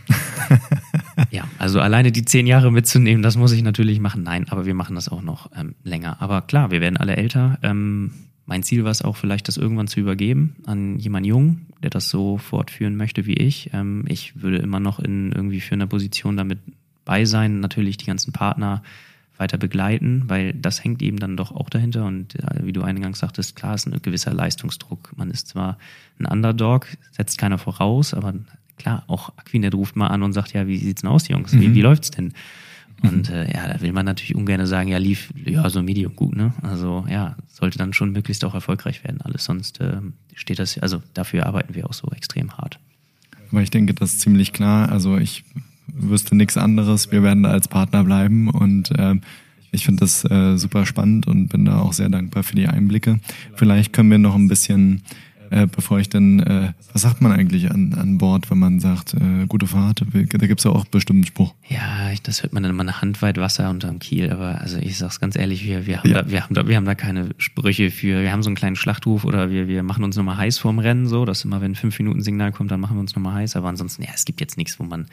ja, 1.32 1.45
also 1.57 1.79
alleine 1.79 2.11
die 2.11 2.25
zehn 2.25 2.45
Jahre 2.45 2.71
mitzunehmen, 2.71 3.23
das 3.23 3.38
muss 3.38 3.53
ich 3.53 3.63
natürlich 3.63 4.01
machen. 4.01 4.23
Nein, 4.23 4.47
aber 4.49 4.65
wir 4.65 4.75
machen 4.75 4.95
das 4.95 5.07
auch 5.07 5.21
noch 5.21 5.49
ähm, 5.55 5.75
länger. 5.84 6.21
Aber 6.21 6.41
klar, 6.41 6.71
wir 6.71 6.82
werden 6.82 6.97
alle 6.97 7.15
älter. 7.15 7.57
Ähm, 7.63 8.11
mein 8.45 8.63
Ziel 8.63 8.84
war 8.84 8.91
es 8.91 9.01
auch 9.01 9.15
vielleicht, 9.15 9.47
das 9.47 9.55
irgendwann 9.55 9.88
zu 9.88 10.01
übergeben 10.01 10.57
an 10.65 10.99
jemanden 10.99 11.29
jung, 11.29 11.61
der 11.82 11.89
das 11.89 12.09
so 12.09 12.38
fortführen 12.38 12.97
möchte 12.97 13.25
wie 13.25 13.36
ich. 13.36 13.69
Ähm, 13.71 14.03
ich 14.09 14.41
würde 14.41 14.57
immer 14.57 14.82
noch 14.82 14.99
in 14.99 15.32
irgendwie 15.32 15.61
für 15.61 15.73
eine 15.73 15.88
Position 15.88 16.36
damit 16.36 16.59
bei 17.05 17.23
sein, 17.23 17.61
natürlich 17.61 17.95
die 17.95 18.07
ganzen 18.07 18.34
Partner 18.34 18.84
weiter 19.41 19.57
begleiten, 19.57 20.23
weil 20.27 20.53
das 20.53 20.83
hängt 20.83 21.01
eben 21.01 21.17
dann 21.17 21.35
doch 21.35 21.51
auch 21.51 21.69
dahinter. 21.69 22.05
Und 22.05 22.35
wie 22.61 22.71
du 22.71 22.83
eingangs 22.83 23.19
sagtest, 23.19 23.57
klar 23.57 23.75
ist 23.75 23.87
ein 23.87 24.01
gewisser 24.01 24.33
Leistungsdruck. 24.33 25.11
Man 25.17 25.29
ist 25.31 25.49
zwar 25.49 25.77
ein 26.19 26.25
Underdog, 26.25 26.87
setzt 27.11 27.37
keiner 27.37 27.57
voraus, 27.57 28.13
aber 28.13 28.33
klar, 28.77 29.03
auch 29.07 29.33
Aquinet 29.37 29.75
ruft 29.75 29.95
mal 29.95 30.07
an 30.07 30.23
und 30.23 30.31
sagt, 30.31 30.53
ja, 30.53 30.67
wie 30.67 30.77
sieht's 30.77 31.01
denn 31.01 31.09
aus, 31.09 31.27
Jungs? 31.27 31.51
Wie, 31.53 31.67
mhm. 31.67 31.75
wie 31.75 31.81
läuft's 31.81 32.11
denn? 32.11 32.33
Und 33.03 33.29
äh, 33.29 33.51
ja, 33.51 33.67
da 33.67 33.81
will 33.81 33.93
man 33.93 34.05
natürlich 34.05 34.35
ungern 34.35 34.65
sagen, 34.67 34.89
ja, 34.89 34.99
lief 34.99 35.33
ja 35.43 35.67
so 35.71 35.81
medium 35.81 36.15
gut, 36.15 36.35
ne? 36.35 36.53
Also 36.61 37.03
ja, 37.09 37.35
sollte 37.47 37.79
dann 37.79 37.93
schon 37.93 38.11
möglichst 38.11 38.45
auch 38.45 38.53
erfolgreich 38.53 39.03
werden. 39.03 39.21
Alles 39.21 39.45
sonst 39.45 39.81
äh, 39.81 39.97
steht 40.35 40.59
das, 40.59 40.77
also 40.77 41.01
dafür 41.15 41.47
arbeiten 41.47 41.73
wir 41.73 41.89
auch 41.89 41.93
so 41.93 42.07
extrem 42.15 42.57
hart. 42.57 42.79
Aber 43.51 43.61
ich 43.63 43.71
denke, 43.71 43.95
das 43.95 44.13
ist 44.13 44.21
ziemlich 44.21 44.53
klar. 44.53 44.91
Also 44.91 45.17
ich 45.17 45.43
wüsste 45.93 46.35
nichts 46.35 46.57
anderes. 46.57 47.11
Wir 47.11 47.23
werden 47.23 47.43
da 47.43 47.49
als 47.49 47.67
Partner 47.67 48.03
bleiben 48.03 48.49
und 48.49 48.91
äh, 48.91 49.15
ich 49.71 49.85
finde 49.85 50.01
das 50.01 50.23
äh, 50.29 50.57
super 50.57 50.85
spannend 50.85 51.27
und 51.27 51.47
bin 51.47 51.65
da 51.65 51.79
auch 51.79 51.93
sehr 51.93 52.09
dankbar 52.09 52.43
für 52.43 52.55
die 52.55 52.67
Einblicke. 52.67 53.19
Vielleicht 53.55 53.93
können 53.93 54.11
wir 54.11 54.17
noch 54.17 54.35
ein 54.35 54.47
bisschen 54.47 55.03
äh, 55.51 55.67
bevor 55.67 55.99
ich 55.99 56.07
dann, 56.07 56.39
äh, 56.39 56.71
was 56.93 57.01
sagt 57.01 57.21
man 57.21 57.33
eigentlich 57.33 57.69
an, 57.71 57.93
an 57.93 58.17
Bord, 58.17 58.49
wenn 58.49 58.57
man 58.57 58.79
sagt, 58.79 59.13
äh, 59.15 59.45
gute 59.47 59.67
Fahrt? 59.67 60.01
Da 60.13 60.47
gibt's 60.47 60.63
ja 60.63 60.71
auch 60.71 60.85
bestimmt 60.85 61.17
einen 61.17 61.25
Spruch. 61.25 61.53
Ja, 61.67 62.09
das 62.23 62.41
hört 62.41 62.53
man 62.53 62.63
dann 62.63 62.71
immer 62.71 62.83
eine 62.83 63.01
Hand 63.01 63.21
weit 63.21 63.37
Wasser 63.37 63.69
unterm 63.69 63.99
Kiel, 63.99 64.31
aber 64.31 64.61
also 64.61 64.77
ich 64.77 64.97
sag's 64.97 65.19
ganz 65.19 65.35
ehrlich, 65.35 65.65
wir, 65.65 65.85
wir, 65.85 65.99
haben, 65.99 66.09
ja. 66.09 66.21
da, 66.21 66.31
wir, 66.31 66.43
haben, 66.43 66.53
da, 66.53 66.67
wir 66.69 66.77
haben 66.77 66.85
da 66.85 66.95
keine 66.95 67.31
Sprüche 67.37 67.91
für. 67.91 68.21
Wir 68.21 68.31
haben 68.31 68.43
so 68.43 68.49
einen 68.49 68.55
kleinen 68.55 68.77
Schlachtruf 68.77 69.25
oder 69.25 69.49
wir, 69.51 69.67
wir 69.67 69.83
machen 69.83 70.05
uns 70.05 70.15
nochmal 70.15 70.37
heiß 70.37 70.57
vorm 70.57 70.79
Rennen, 70.79 71.05
so, 71.05 71.25
dass 71.25 71.43
immer, 71.43 71.59
wenn 71.59 71.75
fünf 71.75 71.99
Minuten 71.99 72.21
Signal 72.21 72.53
kommt, 72.53 72.71
dann 72.71 72.79
machen 72.79 72.95
wir 72.95 73.01
uns 73.01 73.13
nochmal 73.13 73.33
heiß. 73.33 73.57
Aber 73.57 73.67
ansonsten, 73.67 74.03
ja, 74.03 74.09
es 74.15 74.23
gibt 74.23 74.39
jetzt 74.39 74.57
nichts, 74.57 74.79
wo 74.79 74.85
man 74.85 75.07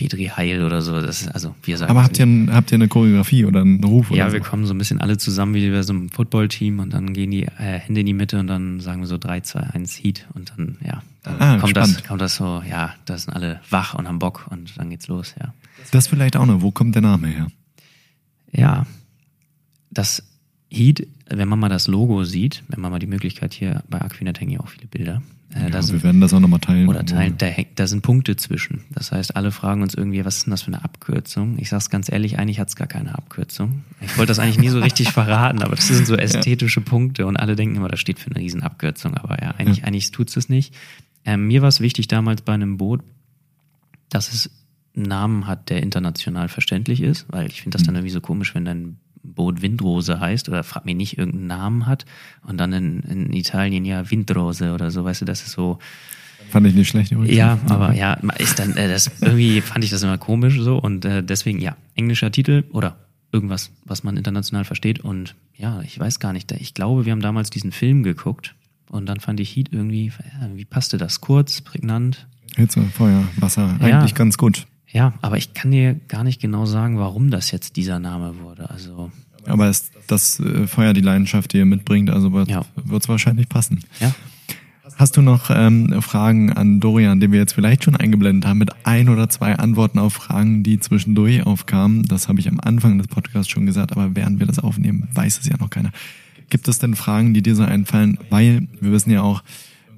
Petri 0.00 0.32
Heil 0.34 0.64
oder 0.64 0.80
so. 0.80 0.98
Das 0.98 1.20
ist, 1.20 1.28
also 1.28 1.54
wir 1.62 1.76
sagen. 1.76 1.90
Aber 1.90 2.02
habt 2.02 2.18
ihr, 2.18 2.24
ein, 2.24 2.50
habt 2.54 2.72
ihr 2.72 2.76
eine 2.76 2.88
Choreografie 2.88 3.44
oder 3.44 3.60
einen 3.60 3.84
Ruf? 3.84 4.10
Ja, 4.10 4.24
oder 4.24 4.32
wir 4.32 4.40
kommen 4.40 4.64
so 4.64 4.72
ein 4.72 4.78
bisschen 4.78 4.98
alle 4.98 5.18
zusammen 5.18 5.54
wie 5.54 5.70
bei 5.70 5.82
so 5.82 5.92
einem 5.92 6.08
Footballteam 6.08 6.78
und 6.78 6.94
dann 6.94 7.12
gehen 7.12 7.30
die 7.30 7.44
äh, 7.44 7.78
Hände 7.78 8.00
in 8.00 8.06
die 8.06 8.14
Mitte 8.14 8.40
und 8.40 8.46
dann 8.46 8.80
sagen 8.80 9.00
wir 9.00 9.06
so 9.06 9.18
3, 9.18 9.40
2, 9.40 9.60
1 9.60 10.02
Heat 10.02 10.26
und 10.32 10.52
dann, 10.56 10.78
ja, 10.82 11.02
dann 11.22 11.36
ah, 11.38 11.58
kommt, 11.58 11.76
das, 11.76 12.02
kommt 12.04 12.20
das 12.22 12.36
so, 12.36 12.62
ja, 12.68 12.94
da 13.04 13.18
sind 13.18 13.34
alle 13.34 13.60
wach 13.68 13.92
und 13.94 14.08
haben 14.08 14.18
Bock 14.18 14.46
und 14.48 14.72
dann 14.78 14.88
geht's 14.88 15.08
los, 15.08 15.34
ja. 15.38 15.52
Das 15.90 16.08
vielleicht 16.08 16.36
auch 16.36 16.46
noch, 16.46 16.62
wo 16.62 16.70
kommt 16.70 16.94
der 16.94 17.02
Name 17.02 17.28
her? 17.28 17.48
Ja, 18.52 18.86
das 19.90 20.22
Heat, 20.70 21.06
wenn 21.28 21.48
man 21.48 21.58
mal 21.58 21.68
das 21.68 21.88
Logo 21.88 22.24
sieht, 22.24 22.62
wenn 22.68 22.80
man 22.80 22.90
mal 22.90 23.00
die 23.00 23.06
Möglichkeit 23.06 23.52
hier 23.52 23.82
bei 23.90 24.00
Aquinet 24.00 24.40
hängen 24.40 24.52
ja 24.52 24.60
auch 24.60 24.68
viele 24.68 24.86
Bilder, 24.86 25.20
äh, 25.54 25.70
ja, 25.70 25.82
sind, 25.82 25.96
wir 25.96 26.02
werden 26.04 26.20
das 26.20 26.32
auch 26.32 26.40
nochmal 26.40 26.60
teilen. 26.60 26.88
Oder 26.88 27.04
teilen, 27.04 27.36
da, 27.38 27.50
da 27.74 27.86
sind 27.86 28.02
Punkte 28.02 28.36
zwischen. 28.36 28.84
Das 28.90 29.10
heißt, 29.10 29.34
alle 29.34 29.50
fragen 29.50 29.82
uns 29.82 29.94
irgendwie, 29.94 30.24
was 30.24 30.38
ist 30.38 30.46
denn 30.46 30.52
das 30.52 30.62
für 30.62 30.68
eine 30.68 30.84
Abkürzung? 30.84 31.58
Ich 31.58 31.68
sag's 31.68 31.90
ganz 31.90 32.10
ehrlich, 32.10 32.38
eigentlich 32.38 32.60
hat's 32.60 32.76
gar 32.76 32.86
keine 32.86 33.16
Abkürzung. 33.16 33.82
Ich 34.00 34.16
wollte 34.16 34.28
das 34.28 34.38
eigentlich 34.38 34.58
nie 34.58 34.68
so 34.68 34.78
richtig 34.78 35.08
verraten, 35.12 35.62
aber 35.62 35.74
das 35.74 35.88
sind 35.88 36.06
so 36.06 36.14
ästhetische 36.14 36.80
ja. 36.80 36.86
Punkte 36.86 37.26
und 37.26 37.36
alle 37.36 37.56
denken 37.56 37.76
immer, 37.76 37.88
das 37.88 37.98
steht 37.98 38.20
für 38.20 38.30
eine 38.30 38.38
riesen 38.38 38.62
Abkürzung. 38.62 39.16
Aber 39.16 39.42
ja, 39.42 39.50
eigentlich, 39.52 39.78
ja. 39.78 39.84
eigentlich 39.84 40.12
tut's 40.12 40.36
es 40.36 40.48
nicht. 40.48 40.74
Ähm, 41.24 41.48
mir 41.48 41.62
war 41.62 41.68
es 41.68 41.80
wichtig 41.80 42.06
damals 42.06 42.42
bei 42.42 42.54
einem 42.54 42.76
Boot, 42.76 43.02
dass 44.08 44.32
es 44.32 44.50
einen 44.94 45.06
Namen 45.06 45.46
hat, 45.46 45.68
der 45.68 45.82
international 45.82 46.48
verständlich 46.48 47.00
ist, 47.02 47.26
weil 47.30 47.46
ich 47.46 47.62
finde 47.62 47.76
das 47.76 47.84
dann 47.84 47.94
mhm. 47.94 48.00
irgendwie 48.00 48.12
so 48.12 48.20
komisch, 48.20 48.54
wenn 48.54 48.64
dein 48.64 48.98
Boot 49.40 49.62
Windrose 49.62 50.20
heißt 50.20 50.50
oder 50.50 50.62
frag 50.62 50.84
mich 50.84 50.94
nicht 50.94 51.16
irgendeinen 51.16 51.46
Namen 51.46 51.86
hat 51.86 52.04
und 52.46 52.58
dann 52.58 52.74
in, 52.74 53.00
in 53.00 53.32
Italien 53.32 53.86
ja 53.86 54.10
Windrose 54.10 54.74
oder 54.74 54.90
so, 54.90 55.02
weißt 55.02 55.22
du, 55.22 55.24
das 55.24 55.40
ist 55.40 55.52
so. 55.52 55.78
Fand 56.50 56.66
ich 56.66 56.74
nicht 56.74 56.88
schlecht. 56.88 57.10
Übrigens. 57.10 57.34
Ja, 57.34 57.58
aber 57.70 57.94
ja, 57.94 58.12
ist 58.36 58.58
dann 58.58 58.76
äh, 58.76 58.86
das 58.86 59.10
irgendwie 59.22 59.62
fand 59.62 59.82
ich 59.82 59.90
das 59.90 60.02
immer 60.02 60.18
komisch 60.18 60.60
so 60.60 60.76
und 60.76 61.06
äh, 61.06 61.22
deswegen 61.22 61.58
ja 61.58 61.74
englischer 61.94 62.30
Titel 62.30 62.64
oder 62.72 62.96
irgendwas, 63.32 63.70
was 63.86 64.04
man 64.04 64.18
international 64.18 64.66
versteht 64.66 65.00
und 65.00 65.34
ja, 65.56 65.80
ich 65.80 65.98
weiß 65.98 66.20
gar 66.20 66.34
nicht. 66.34 66.52
Ich 66.52 66.74
glaube, 66.74 67.06
wir 67.06 67.12
haben 67.12 67.22
damals 67.22 67.48
diesen 67.48 67.72
Film 67.72 68.02
geguckt 68.02 68.54
und 68.90 69.06
dann 69.06 69.20
fand 69.20 69.40
ich 69.40 69.56
Heat 69.56 69.68
irgendwie, 69.72 70.08
ja, 70.08 70.50
wie 70.54 70.66
passte 70.66 70.98
das? 70.98 71.22
Kurz, 71.22 71.62
prägnant. 71.62 72.26
Hitze, 72.56 72.82
Feuer, 72.82 73.24
Wasser, 73.36 73.78
ja. 73.80 73.86
eigentlich 73.86 74.14
ganz 74.14 74.36
gut. 74.36 74.66
Ja, 74.92 75.14
aber 75.22 75.38
ich 75.38 75.54
kann 75.54 75.70
dir 75.70 75.94
gar 76.08 76.24
nicht 76.24 76.42
genau 76.42 76.66
sagen, 76.66 76.98
warum 76.98 77.30
das 77.30 77.52
jetzt 77.52 77.76
dieser 77.76 77.98
Name 77.98 78.40
wurde. 78.40 78.68
Also. 78.68 79.10
Aber 79.46 79.68
ist 79.68 79.92
das 80.06 80.40
äh, 80.40 80.66
Feuer 80.66 80.92
die 80.92 81.00
Leidenschaft, 81.00 81.52
die 81.52 81.58
ihr 81.58 81.66
mitbringt, 81.66 82.10
also 82.10 82.32
wird 82.32 82.48
ja. 82.48 82.64
es 82.98 83.08
wahrscheinlich 83.08 83.48
passen. 83.48 83.80
Ja. 84.00 84.14
Hast 84.96 85.16
du 85.16 85.22
noch 85.22 85.50
ähm, 85.50 86.02
Fragen 86.02 86.52
an 86.52 86.80
Dorian, 86.80 87.20
die 87.20 87.32
wir 87.32 87.38
jetzt 87.38 87.54
vielleicht 87.54 87.84
schon 87.84 87.96
eingeblendet 87.96 88.46
haben, 88.46 88.58
mit 88.58 88.70
ein 88.84 89.08
oder 89.08 89.30
zwei 89.30 89.56
Antworten 89.56 89.98
auf 89.98 90.12
Fragen, 90.12 90.62
die 90.62 90.78
zwischendurch 90.78 91.46
aufkamen? 91.46 92.02
Das 92.02 92.28
habe 92.28 92.40
ich 92.40 92.48
am 92.48 92.60
Anfang 92.60 92.98
des 92.98 93.08
Podcasts 93.08 93.50
schon 93.50 93.64
gesagt, 93.64 93.92
aber 93.92 94.14
während 94.14 94.40
wir 94.40 94.46
das 94.46 94.58
aufnehmen, 94.58 95.08
weiß 95.14 95.38
es 95.38 95.46
ja 95.46 95.56
noch 95.58 95.70
keiner. 95.70 95.90
Gibt 96.50 96.68
es 96.68 96.80
denn 96.80 96.96
Fragen, 96.96 97.32
die 97.32 97.42
dir 97.42 97.54
so 97.54 97.62
einfallen? 97.62 98.18
Weil 98.28 98.68
wir 98.80 98.92
wissen 98.92 99.10
ja 99.10 99.22
auch, 99.22 99.42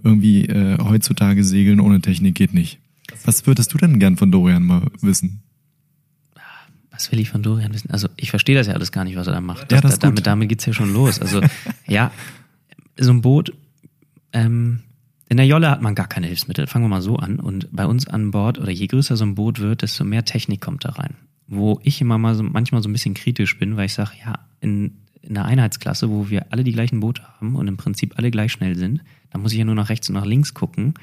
irgendwie 0.04 0.46
äh, 0.46 0.78
heutzutage 0.82 1.44
segeln 1.44 1.80
ohne 1.80 2.00
Technik 2.00 2.34
geht 2.34 2.54
nicht. 2.54 2.78
Was 3.24 3.46
würdest 3.46 3.72
du 3.72 3.78
denn 3.78 3.98
gern 3.98 4.16
von 4.16 4.30
Dorian 4.30 4.64
mal 4.64 4.82
wissen? 5.00 5.42
Was 6.92 7.10
will 7.10 7.18
ich 7.18 7.30
von 7.30 7.42
Dorian 7.42 7.72
wissen? 7.72 7.90
Also 7.90 8.08
ich 8.16 8.30
verstehe 8.30 8.54
das 8.54 8.66
ja 8.66 8.74
alles 8.74 8.92
gar 8.92 9.04
nicht, 9.04 9.16
was 9.16 9.26
er 9.26 9.32
da 9.32 9.40
macht. 9.40 9.72
Das, 9.72 9.78
ja, 9.78 9.80
das 9.80 9.94
ist 9.94 10.04
damit, 10.04 10.26
damit 10.26 10.48
geht's 10.48 10.66
ja 10.66 10.72
schon 10.72 10.92
los. 10.92 11.20
Also 11.20 11.40
ja, 11.86 12.12
so 12.98 13.10
ein 13.10 13.22
Boot, 13.22 13.52
ähm, 14.32 14.80
in 15.28 15.38
der 15.38 15.46
Jolle 15.46 15.70
hat 15.70 15.80
man 15.80 15.94
gar 15.94 16.08
keine 16.08 16.26
Hilfsmittel. 16.26 16.66
Fangen 16.66 16.84
wir 16.84 16.90
mal 16.90 17.00
so 17.00 17.16
an. 17.16 17.40
Und 17.40 17.68
bei 17.72 17.86
uns 17.86 18.06
an 18.06 18.30
Bord, 18.30 18.58
oder 18.58 18.70
je 18.70 18.86
größer 18.86 19.16
so 19.16 19.24
ein 19.24 19.34
Boot 19.34 19.60
wird, 19.60 19.80
desto 19.80 20.04
mehr 20.04 20.26
Technik 20.26 20.60
kommt 20.60 20.84
da 20.84 20.90
rein. 20.90 21.14
Wo 21.46 21.80
ich 21.82 22.02
immer 22.02 22.18
mal 22.18 22.34
so, 22.34 22.42
manchmal 22.42 22.82
so 22.82 22.90
ein 22.90 22.92
bisschen 22.92 23.14
kritisch 23.14 23.58
bin, 23.58 23.78
weil 23.78 23.86
ich 23.86 23.94
sage, 23.94 24.10
ja, 24.24 24.40
in, 24.60 24.98
in 25.22 25.36
einer 25.36 25.46
Einheitsklasse, 25.46 26.10
wo 26.10 26.28
wir 26.28 26.52
alle 26.52 26.64
die 26.64 26.72
gleichen 26.72 27.00
Boote 27.00 27.22
haben 27.22 27.56
und 27.56 27.66
im 27.66 27.78
Prinzip 27.78 28.18
alle 28.18 28.30
gleich 28.30 28.52
schnell 28.52 28.76
sind, 28.76 29.02
da 29.30 29.38
muss 29.38 29.52
ich 29.52 29.58
ja 29.58 29.64
nur 29.64 29.74
nach 29.74 29.88
rechts 29.88 30.10
und 30.10 30.14
nach 30.16 30.26
links 30.26 30.52
gucken 30.52 30.94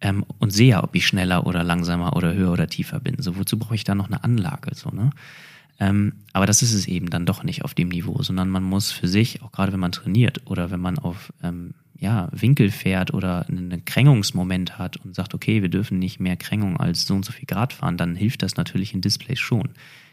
ähm, 0.00 0.24
und 0.38 0.50
sehe 0.50 0.68
ja, 0.68 0.84
ob 0.84 0.94
ich 0.94 1.06
schneller 1.06 1.46
oder 1.46 1.64
langsamer 1.64 2.16
oder 2.16 2.34
höher 2.34 2.52
oder 2.52 2.68
tiefer 2.68 3.00
bin. 3.00 3.16
So, 3.18 3.36
wozu 3.36 3.58
brauche 3.58 3.74
ich 3.74 3.84
da 3.84 3.94
noch 3.94 4.06
eine 4.06 4.22
Anlage? 4.24 4.74
So, 4.74 4.90
ne? 4.90 5.10
Ähm, 5.80 6.14
aber 6.32 6.46
das 6.46 6.62
ist 6.62 6.72
es 6.72 6.86
eben 6.86 7.10
dann 7.10 7.26
doch 7.26 7.44
nicht 7.44 7.64
auf 7.64 7.74
dem 7.74 7.88
Niveau, 7.88 8.22
sondern 8.22 8.48
man 8.48 8.64
muss 8.64 8.90
für 8.90 9.08
sich, 9.08 9.42
auch 9.42 9.52
gerade 9.52 9.72
wenn 9.72 9.80
man 9.80 9.92
trainiert 9.92 10.42
oder 10.46 10.70
wenn 10.70 10.80
man 10.80 10.98
auf 10.98 11.32
ähm, 11.42 11.74
ja, 11.98 12.28
Winkel 12.32 12.70
fährt 12.70 13.12
oder 13.12 13.46
einen 13.48 13.84
Krängungsmoment 13.84 14.78
hat 14.78 14.96
und 14.98 15.14
sagt, 15.14 15.34
okay, 15.34 15.62
wir 15.62 15.68
dürfen 15.68 15.98
nicht 15.98 16.20
mehr 16.20 16.36
Krängung 16.36 16.76
als 16.78 17.06
so 17.06 17.14
und 17.14 17.24
so 17.24 17.32
viel 17.32 17.46
Grad 17.46 17.72
fahren, 17.72 17.96
dann 17.96 18.14
hilft 18.14 18.42
das 18.42 18.56
natürlich 18.56 18.94
in 18.94 19.00
Displays 19.00 19.40
schon. 19.40 19.70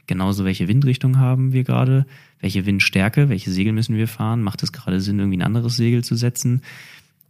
Genauso, 0.08 0.46
welche 0.46 0.68
Windrichtung 0.68 1.18
haben 1.18 1.52
wir 1.52 1.64
gerade, 1.64 2.06
welche 2.40 2.66
Windstärke, 2.66 3.30
welche 3.30 3.52
Segel 3.52 3.74
müssen 3.74 3.96
wir 3.96 4.08
fahren, 4.08 4.44
macht 4.44 4.62
es 4.62 4.72
gerade 4.72 5.02
Sinn, 5.02 5.20
irgendwie 5.20 5.38
ein 5.38 5.44
anderes 5.44 5.78
Segel 5.78 6.04
zu 6.04 6.16
setzen? 6.16 6.62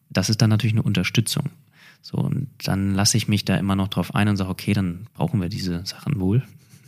Das 0.10 0.30
ist 0.30 0.42
dann 0.42 0.50
natürlich 0.50 0.74
eine 0.74 0.84
Unterstützung. 0.84 1.50
So, 2.06 2.20
und 2.20 2.50
dann 2.64 2.94
lasse 2.94 3.18
ich 3.18 3.28
mich 3.28 3.46
da 3.46 3.56
immer 3.56 3.76
noch 3.76 3.88
drauf 3.88 4.14
ein 4.14 4.28
und 4.28 4.38
sage, 4.38 4.52
okay, 4.52 4.74
dann 4.74 5.08
brauchen 5.16 5.42
wir 5.42 5.50
diese 5.50 5.84
Sachen 5.88 6.20
wohl. 6.20 6.44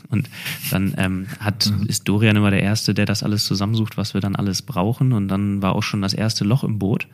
Und 0.10 0.30
dann 0.70 0.94
ähm, 0.96 1.26
hat, 1.40 1.72
mhm. 1.72 1.88
ist 1.88 2.08
Dorian 2.08 2.36
immer 2.36 2.52
der 2.52 2.62
Erste, 2.62 2.94
der 2.94 3.08
das 3.08 3.24
alles 3.24 3.44
zusammensucht, 3.46 3.98
was 3.98 4.14
wir 4.14 4.22
dann 4.22 4.36
alles 4.36 4.62
brauchen. 4.62 5.14
Und 5.14 5.28
dann 5.28 5.64
war 5.64 5.74
auch 5.74 5.82
schon 5.82 6.04
das 6.04 6.14
erste 6.14 6.46
Loch 6.46 6.64
im 6.64 6.78
Boot, 6.78 7.08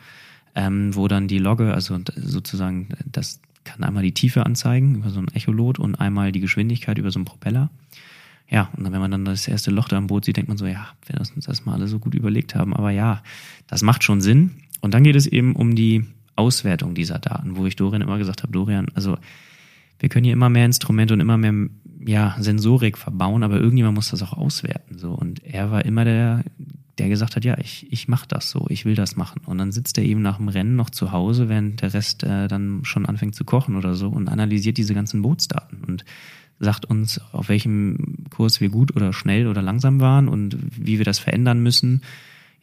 ähm, 0.53 0.93
wo 0.93 1.07
dann 1.07 1.29
die 1.29 1.37
Logge, 1.37 1.73
also 1.73 1.97
sozusagen, 2.13 2.89
das 3.05 3.39
kann 3.63 3.85
einmal 3.85 4.03
die 4.03 4.13
Tiefe 4.13 4.45
anzeigen 4.45 4.95
über 4.95 5.09
so 5.09 5.21
ein 5.21 5.29
Echolot 5.33 5.79
und 5.79 5.95
einmal 5.95 6.33
die 6.33 6.41
Geschwindigkeit 6.41 6.97
über 6.97 7.09
so 7.09 7.19
einen 7.19 7.25
Propeller. 7.25 7.69
Ja, 8.49 8.69
und 8.75 8.83
dann, 8.83 8.91
wenn 8.91 8.99
man 8.99 9.11
dann 9.11 9.23
das 9.23 9.47
erste 9.47 9.71
Loch 9.71 9.87
da 9.87 9.97
im 9.97 10.07
Boot 10.07 10.25
sieht, 10.25 10.35
denkt 10.35 10.49
man 10.49 10.57
so, 10.57 10.65
ja, 10.65 10.89
wenn 11.07 11.15
wir 11.15 11.21
uns 11.21 11.45
das 11.45 11.63
mal 11.63 11.75
alle 11.75 11.87
so 11.87 11.99
gut 11.99 12.15
überlegt 12.15 12.53
haben. 12.53 12.75
Aber 12.75 12.91
ja, 12.91 13.23
das 13.67 13.81
macht 13.81 14.03
schon 14.03 14.19
Sinn. 14.19 14.51
Und 14.81 14.93
dann 14.93 15.05
geht 15.05 15.15
es 15.15 15.25
eben 15.25 15.55
um 15.55 15.73
die 15.73 16.03
Auswertung 16.35 16.95
dieser 16.95 17.19
Daten, 17.19 17.55
wo 17.57 17.65
ich 17.65 17.75
Dorian 17.75 18.01
immer 18.01 18.17
gesagt 18.17 18.43
habe, 18.43 18.51
Dorian, 18.51 18.87
also 18.93 19.17
wir 19.99 20.09
können 20.09 20.25
hier 20.25 20.33
immer 20.33 20.49
mehr 20.49 20.65
Instrumente 20.65 21.13
und 21.13 21.19
immer 21.19 21.37
mehr 21.37 21.53
ja, 22.05 22.35
Sensorik 22.39 22.97
verbauen, 22.97 23.43
aber 23.43 23.59
irgendjemand 23.59 23.95
muss 23.95 24.09
das 24.09 24.23
auch 24.23 24.33
auswerten. 24.33 24.97
So. 24.97 25.11
Und 25.11 25.43
er 25.43 25.71
war 25.71 25.85
immer 25.85 26.03
der, 26.03 26.43
der 26.97 27.09
gesagt 27.09 27.35
hat, 27.35 27.45
ja, 27.45 27.57
ich, 27.57 27.91
ich 27.91 28.07
mache 28.07 28.27
das 28.27 28.49
so, 28.49 28.65
ich 28.69 28.85
will 28.85 28.95
das 28.95 29.15
machen. 29.15 29.41
Und 29.45 29.57
dann 29.57 29.71
sitzt 29.71 29.97
er 29.97 30.03
eben 30.03 30.21
nach 30.21 30.37
dem 30.37 30.49
Rennen 30.49 30.75
noch 30.75 30.89
zu 30.89 31.11
Hause, 31.11 31.49
während 31.49 31.81
der 31.81 31.93
Rest 31.93 32.23
äh, 32.23 32.47
dann 32.47 32.81
schon 32.83 33.05
anfängt 33.05 33.35
zu 33.35 33.45
kochen 33.45 33.75
oder 33.75 33.95
so 33.95 34.09
und 34.09 34.27
analysiert 34.27 34.77
diese 34.77 34.93
ganzen 34.93 35.21
Bootsdaten 35.21 35.83
und 35.85 36.03
sagt 36.59 36.85
uns, 36.85 37.19
auf 37.31 37.49
welchem 37.49 38.25
Kurs 38.29 38.61
wir 38.61 38.69
gut 38.69 38.95
oder 38.95 39.13
schnell 39.13 39.47
oder 39.47 39.61
langsam 39.61 39.99
waren 39.99 40.27
und 40.27 40.57
wie 40.71 40.97
wir 40.97 41.05
das 41.05 41.19
verändern 41.19 41.61
müssen. 41.61 42.01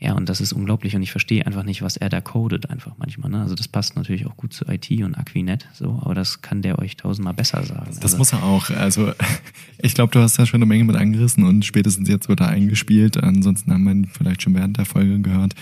Ja, 0.02 0.14
und 0.14 0.30
das 0.30 0.40
ist 0.40 0.54
unglaublich 0.54 0.96
und 0.96 1.02
ich 1.02 1.10
verstehe 1.10 1.46
einfach 1.46 1.62
nicht, 1.62 1.82
was 1.82 1.98
er 1.98 2.08
da 2.08 2.22
codet 2.22 2.70
einfach 2.70 2.92
manchmal. 2.96 3.30
Ne? 3.30 3.42
Also 3.42 3.54
das 3.54 3.68
passt 3.68 3.96
natürlich 3.96 4.24
auch 4.26 4.34
gut 4.34 4.54
zu 4.54 4.64
IT 4.66 4.90
und 5.02 5.14
Aquinet, 5.14 5.68
so, 5.74 6.00
aber 6.02 6.14
das 6.14 6.40
kann 6.40 6.62
der 6.62 6.78
euch 6.78 6.96
tausendmal 6.96 7.34
besser 7.34 7.62
sagen. 7.64 7.90
Das 7.96 8.02
also, 8.04 8.16
muss 8.16 8.32
er 8.32 8.42
auch. 8.42 8.70
Also 8.70 9.12
ich 9.78 9.94
glaube, 9.94 10.10
du 10.12 10.20
hast 10.20 10.38
da 10.38 10.46
schon 10.46 10.58
eine 10.58 10.66
Menge 10.66 10.84
mit 10.84 10.96
angerissen 10.96 11.44
und 11.44 11.66
spätestens 11.66 12.08
jetzt 12.08 12.30
wird 12.30 12.40
er 12.40 12.48
eingespielt. 12.48 13.18
Ansonsten 13.18 13.70
haben 13.74 13.84
wir 13.84 13.92
ihn 13.92 14.06
vielleicht 14.06 14.40
schon 14.40 14.54
während 14.54 14.78
der 14.78 14.86
Folge 14.86 15.20
gehört. 15.20 15.54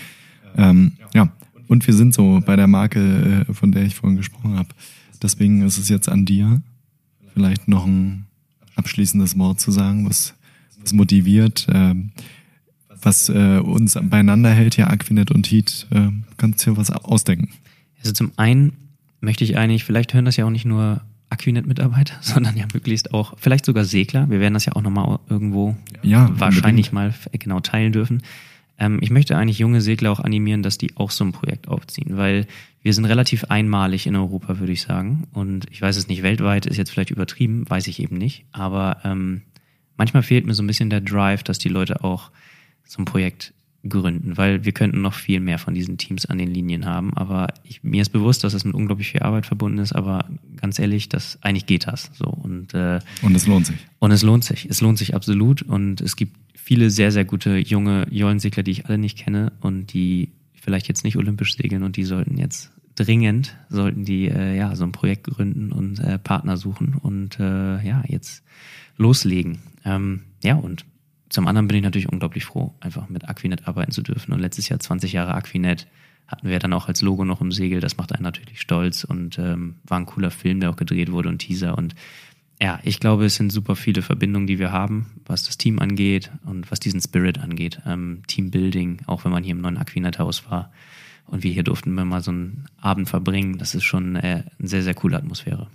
Ähm, 0.56 0.92
ja, 1.14 1.32
und 1.66 1.84
wir 1.88 1.94
sind 1.94 2.14
so 2.14 2.40
bei 2.46 2.54
der 2.54 2.68
Marke, 2.68 3.44
äh, 3.48 3.52
von 3.52 3.72
der 3.72 3.82
ich 3.82 3.96
vorhin 3.96 4.16
gesprochen 4.16 4.56
habe. 4.56 4.68
Deswegen 5.20 5.62
ist 5.62 5.78
es 5.78 5.88
jetzt 5.88 6.08
an 6.08 6.24
dir, 6.24 6.62
vielleicht 7.34 7.66
noch 7.66 7.86
ein 7.86 8.26
abschließendes 8.76 9.36
Wort 9.36 9.58
zu 9.58 9.72
sagen, 9.72 10.08
was, 10.08 10.34
was 10.80 10.92
motiviert. 10.92 11.66
Ähm, 11.72 12.12
was 13.02 13.28
äh, 13.28 13.58
uns 13.58 13.98
beieinander 14.00 14.50
hält, 14.50 14.76
ja, 14.76 14.88
Aquinet 14.88 15.30
und 15.30 15.50
Heat, 15.50 15.86
äh, 15.90 16.08
kannst 16.36 16.66
du 16.66 16.76
was 16.76 16.90
ausdenken? 16.90 17.50
Also 18.00 18.12
zum 18.12 18.32
einen 18.36 18.72
möchte 19.20 19.44
ich 19.44 19.56
eigentlich, 19.56 19.84
vielleicht 19.84 20.14
hören 20.14 20.24
das 20.24 20.36
ja 20.36 20.44
auch 20.44 20.50
nicht 20.50 20.64
nur 20.64 21.02
Aquinet-Mitarbeiter, 21.30 22.14
sondern 22.20 22.56
ja 22.56 22.66
möglichst 22.72 23.14
auch, 23.14 23.34
vielleicht 23.38 23.64
sogar 23.64 23.84
Segler. 23.84 24.30
Wir 24.30 24.40
werden 24.40 24.54
das 24.54 24.64
ja 24.64 24.74
auch 24.74 24.82
nochmal 24.82 25.18
irgendwo 25.28 25.76
ja, 26.02 26.30
wahrscheinlich 26.38 26.92
unbedingt. 26.92 27.24
mal 27.30 27.38
genau 27.38 27.60
teilen 27.60 27.92
dürfen. 27.92 28.22
Ähm, 28.78 28.98
ich 29.02 29.10
möchte 29.10 29.36
eigentlich 29.36 29.58
junge 29.58 29.80
Segler 29.80 30.12
auch 30.12 30.20
animieren, 30.20 30.62
dass 30.62 30.78
die 30.78 30.96
auch 30.96 31.10
so 31.10 31.24
ein 31.24 31.32
Projekt 31.32 31.68
aufziehen, 31.68 32.16
weil 32.16 32.46
wir 32.82 32.94
sind 32.94 33.04
relativ 33.04 33.44
einmalig 33.44 34.06
in 34.06 34.16
Europa, 34.16 34.60
würde 34.60 34.72
ich 34.72 34.82
sagen. 34.82 35.26
Und 35.32 35.66
ich 35.70 35.82
weiß 35.82 35.96
es 35.96 36.08
nicht, 36.08 36.22
weltweit 36.22 36.66
ist 36.66 36.76
jetzt 36.76 36.90
vielleicht 36.90 37.10
übertrieben, 37.10 37.68
weiß 37.68 37.88
ich 37.88 38.00
eben 38.00 38.16
nicht. 38.16 38.46
Aber 38.52 38.98
ähm, 39.04 39.42
manchmal 39.96 40.22
fehlt 40.22 40.46
mir 40.46 40.54
so 40.54 40.62
ein 40.62 40.68
bisschen 40.68 40.90
der 40.90 41.00
Drive, 41.00 41.42
dass 41.42 41.58
die 41.58 41.68
Leute 41.68 42.04
auch 42.04 42.30
so 42.88 43.02
ein 43.02 43.04
Projekt 43.04 43.52
gründen, 43.88 44.36
weil 44.36 44.64
wir 44.64 44.72
könnten 44.72 45.00
noch 45.00 45.14
viel 45.14 45.38
mehr 45.38 45.58
von 45.58 45.72
diesen 45.72 45.98
Teams 45.98 46.26
an 46.26 46.38
den 46.38 46.52
Linien 46.52 46.84
haben. 46.84 47.14
Aber 47.14 47.48
ich, 47.62 47.84
mir 47.84 48.02
ist 48.02 48.10
bewusst, 48.10 48.42
dass 48.42 48.54
es 48.54 48.64
mit 48.64 48.74
unglaublich 48.74 49.12
viel 49.12 49.22
Arbeit 49.22 49.46
verbunden 49.46 49.78
ist, 49.78 49.92
aber 49.92 50.28
ganz 50.56 50.78
ehrlich, 50.78 51.08
das 51.08 51.38
eigentlich 51.42 51.66
geht 51.66 51.86
das 51.86 52.10
so. 52.14 52.26
Und, 52.26 52.74
äh, 52.74 52.98
und 53.22 53.36
es 53.36 53.46
lohnt 53.46 53.66
sich. 53.66 53.76
Und 54.00 54.10
es 54.10 54.22
lohnt 54.22 54.44
sich. 54.44 54.66
Es 54.68 54.80
lohnt 54.80 54.98
sich 54.98 55.14
absolut. 55.14 55.62
Und 55.62 56.00
es 56.00 56.16
gibt 56.16 56.36
viele 56.54 56.90
sehr, 56.90 57.12
sehr 57.12 57.24
gute 57.24 57.56
junge 57.58 58.06
Jollensegler, 58.10 58.62
die 58.62 58.72
ich 58.72 58.86
alle 58.86 58.98
nicht 58.98 59.16
kenne 59.16 59.52
und 59.60 59.92
die 59.92 60.32
vielleicht 60.54 60.88
jetzt 60.88 61.04
nicht 61.04 61.16
olympisch 61.16 61.56
segeln 61.56 61.82
und 61.82 61.96
die 61.96 62.04
sollten 62.04 62.36
jetzt 62.36 62.72
dringend, 62.96 63.56
sollten 63.68 64.04
die 64.04 64.28
äh, 64.28 64.56
ja 64.56 64.74
so 64.74 64.84
ein 64.84 64.92
Projekt 64.92 65.24
gründen 65.24 65.70
und 65.70 66.00
äh, 66.00 66.18
Partner 66.18 66.56
suchen 66.56 66.94
und 66.94 67.38
äh, 67.38 67.80
ja, 67.86 68.02
jetzt 68.08 68.42
loslegen. 68.96 69.58
Ähm, 69.84 70.22
ja, 70.42 70.56
und 70.56 70.84
zum 71.28 71.46
anderen 71.46 71.68
bin 71.68 71.76
ich 71.76 71.82
natürlich 71.82 72.08
unglaublich 72.08 72.44
froh, 72.44 72.74
einfach 72.80 73.08
mit 73.08 73.28
Aquinet 73.28 73.68
arbeiten 73.68 73.92
zu 73.92 74.02
dürfen. 74.02 74.32
Und 74.32 74.40
letztes 74.40 74.68
Jahr 74.68 74.80
20 74.80 75.12
Jahre 75.12 75.34
Aquinet 75.34 75.86
hatten 76.26 76.48
wir 76.48 76.58
dann 76.58 76.72
auch 76.72 76.88
als 76.88 77.02
Logo 77.02 77.24
noch 77.24 77.40
im 77.40 77.52
Segel. 77.52 77.80
Das 77.80 77.96
macht 77.96 78.12
einen 78.12 78.22
natürlich 78.22 78.60
stolz 78.60 79.04
und 79.04 79.38
ähm, 79.38 79.76
war 79.84 79.98
ein 79.98 80.06
cooler 80.06 80.30
Film, 80.30 80.60
der 80.60 80.70
auch 80.70 80.76
gedreht 80.76 81.10
wurde 81.10 81.28
und 81.28 81.38
Teaser. 81.38 81.76
Und 81.76 81.94
ja, 82.60 82.80
ich 82.82 83.00
glaube, 83.00 83.26
es 83.26 83.36
sind 83.36 83.50
super 83.50 83.76
viele 83.76 84.02
Verbindungen, 84.02 84.46
die 84.46 84.58
wir 84.58 84.72
haben, 84.72 85.06
was 85.26 85.44
das 85.44 85.58
Team 85.58 85.78
angeht 85.78 86.30
und 86.44 86.70
was 86.70 86.80
diesen 86.80 87.00
Spirit 87.00 87.38
angeht. 87.38 87.80
Ähm, 87.86 88.22
Teambuilding, 88.26 89.02
auch 89.06 89.24
wenn 89.24 89.32
man 89.32 89.44
hier 89.44 89.52
im 89.52 89.60
neuen 89.60 89.78
Aquinet-Haus 89.78 90.50
war. 90.50 90.72
Und 91.26 91.42
wir 91.42 91.52
hier 91.52 91.62
durften 91.62 91.94
wir 91.94 92.04
mal 92.04 92.22
so 92.22 92.30
einen 92.30 92.66
Abend 92.80 93.08
verbringen. 93.08 93.58
Das 93.58 93.74
ist 93.74 93.84
schon 93.84 94.16
äh, 94.16 94.44
eine 94.58 94.68
sehr, 94.68 94.82
sehr 94.82 94.94
coole 94.94 95.16
Atmosphäre. 95.16 95.68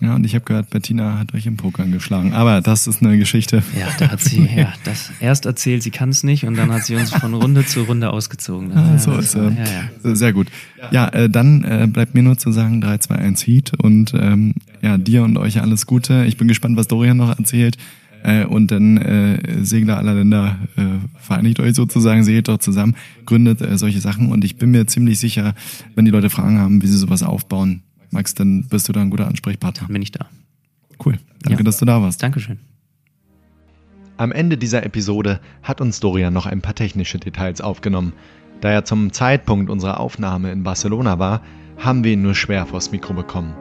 Ja, 0.00 0.14
und 0.14 0.24
ich 0.24 0.34
habe 0.34 0.44
gehört, 0.44 0.70
Bettina 0.70 1.18
hat 1.18 1.34
euch 1.34 1.46
im 1.46 1.56
Poker 1.56 1.84
geschlagen. 1.84 2.32
Aber 2.32 2.60
das 2.60 2.86
ist 2.86 3.02
eine 3.02 3.18
Geschichte. 3.18 3.62
Ja, 3.78 3.88
da 3.98 4.12
hat 4.12 4.20
sie 4.20 4.48
ja 4.56 4.72
das 4.84 5.10
erst 5.18 5.44
erzählt, 5.44 5.82
sie 5.82 5.90
kann 5.90 6.10
es 6.10 6.22
nicht, 6.22 6.44
und 6.44 6.56
dann 6.56 6.72
hat 6.72 6.84
sie 6.84 6.94
uns 6.94 7.12
von 7.12 7.34
Runde 7.34 7.66
zu 7.66 7.82
Runde 7.82 8.10
ausgezogen. 8.10 8.72
Ah, 8.76 8.92
ja, 8.92 8.98
so 8.98 9.16
ist 9.16 9.34
äh, 9.34 9.40
ja, 9.40 9.90
ja. 10.04 10.14
Sehr 10.14 10.32
gut. 10.32 10.48
Ja, 10.92 11.08
äh, 11.08 11.28
dann 11.28 11.64
äh, 11.64 11.88
bleibt 11.90 12.14
mir 12.14 12.22
nur 12.22 12.38
zu 12.38 12.52
sagen 12.52 12.80
3, 12.80 12.98
2, 12.98 13.14
1 13.16 13.46
Heat 13.46 13.72
und 13.76 14.14
ähm, 14.14 14.54
ja, 14.82 14.98
dir 14.98 15.24
und 15.24 15.36
euch 15.36 15.60
alles 15.60 15.86
Gute. 15.86 16.24
Ich 16.26 16.36
bin 16.36 16.46
gespannt, 16.46 16.76
was 16.76 16.86
Dorian 16.86 17.16
noch 17.16 17.36
erzählt. 17.36 17.76
Äh, 18.22 18.44
und 18.44 18.70
dann 18.70 18.96
äh, 18.98 19.64
Segler 19.64 19.96
aller 19.96 20.14
Länder 20.14 20.58
äh, 20.76 20.82
vereinigt 21.20 21.60
euch 21.60 21.74
sozusagen, 21.74 22.24
seht 22.24 22.48
doch 22.48 22.58
zusammen, 22.58 22.96
gründet 23.26 23.60
äh, 23.62 23.78
solche 23.78 24.00
Sachen. 24.00 24.30
Und 24.30 24.44
ich 24.44 24.56
bin 24.56 24.70
mir 24.70 24.86
ziemlich 24.86 25.18
sicher, 25.18 25.54
wenn 25.94 26.04
die 26.04 26.10
Leute 26.10 26.30
Fragen 26.30 26.58
haben, 26.58 26.82
wie 26.82 26.86
sie 26.86 26.98
sowas 26.98 27.22
aufbauen, 27.22 27.82
Max, 28.10 28.34
dann 28.34 28.66
bist 28.68 28.88
du 28.88 28.92
da 28.92 29.00
ein 29.00 29.10
guter 29.10 29.26
Ansprechpartner. 29.26 29.86
Dann 29.86 29.92
bin 29.92 30.02
ich 30.02 30.12
da. 30.12 30.26
Cool. 31.04 31.18
Danke, 31.42 31.60
ja. 31.60 31.64
dass 31.64 31.78
du 31.78 31.84
da 31.84 32.00
warst. 32.02 32.22
Dankeschön. 32.22 32.58
Am 34.16 34.32
Ende 34.32 34.58
dieser 34.58 34.84
Episode 34.84 35.40
hat 35.62 35.80
uns 35.80 36.00
Dorian 36.00 36.34
noch 36.34 36.46
ein 36.46 36.60
paar 36.60 36.74
technische 36.74 37.18
Details 37.18 37.60
aufgenommen. 37.60 38.12
Da 38.60 38.70
er 38.70 38.84
zum 38.84 39.12
Zeitpunkt 39.12 39.70
unserer 39.70 40.00
Aufnahme 40.00 40.50
in 40.50 40.64
Barcelona 40.64 41.20
war, 41.20 41.42
haben 41.76 42.02
wir 42.02 42.12
ihn 42.14 42.22
nur 42.22 42.34
schwer 42.34 42.66
vors 42.66 42.90
Mikro 42.90 43.14
bekommen. 43.14 43.54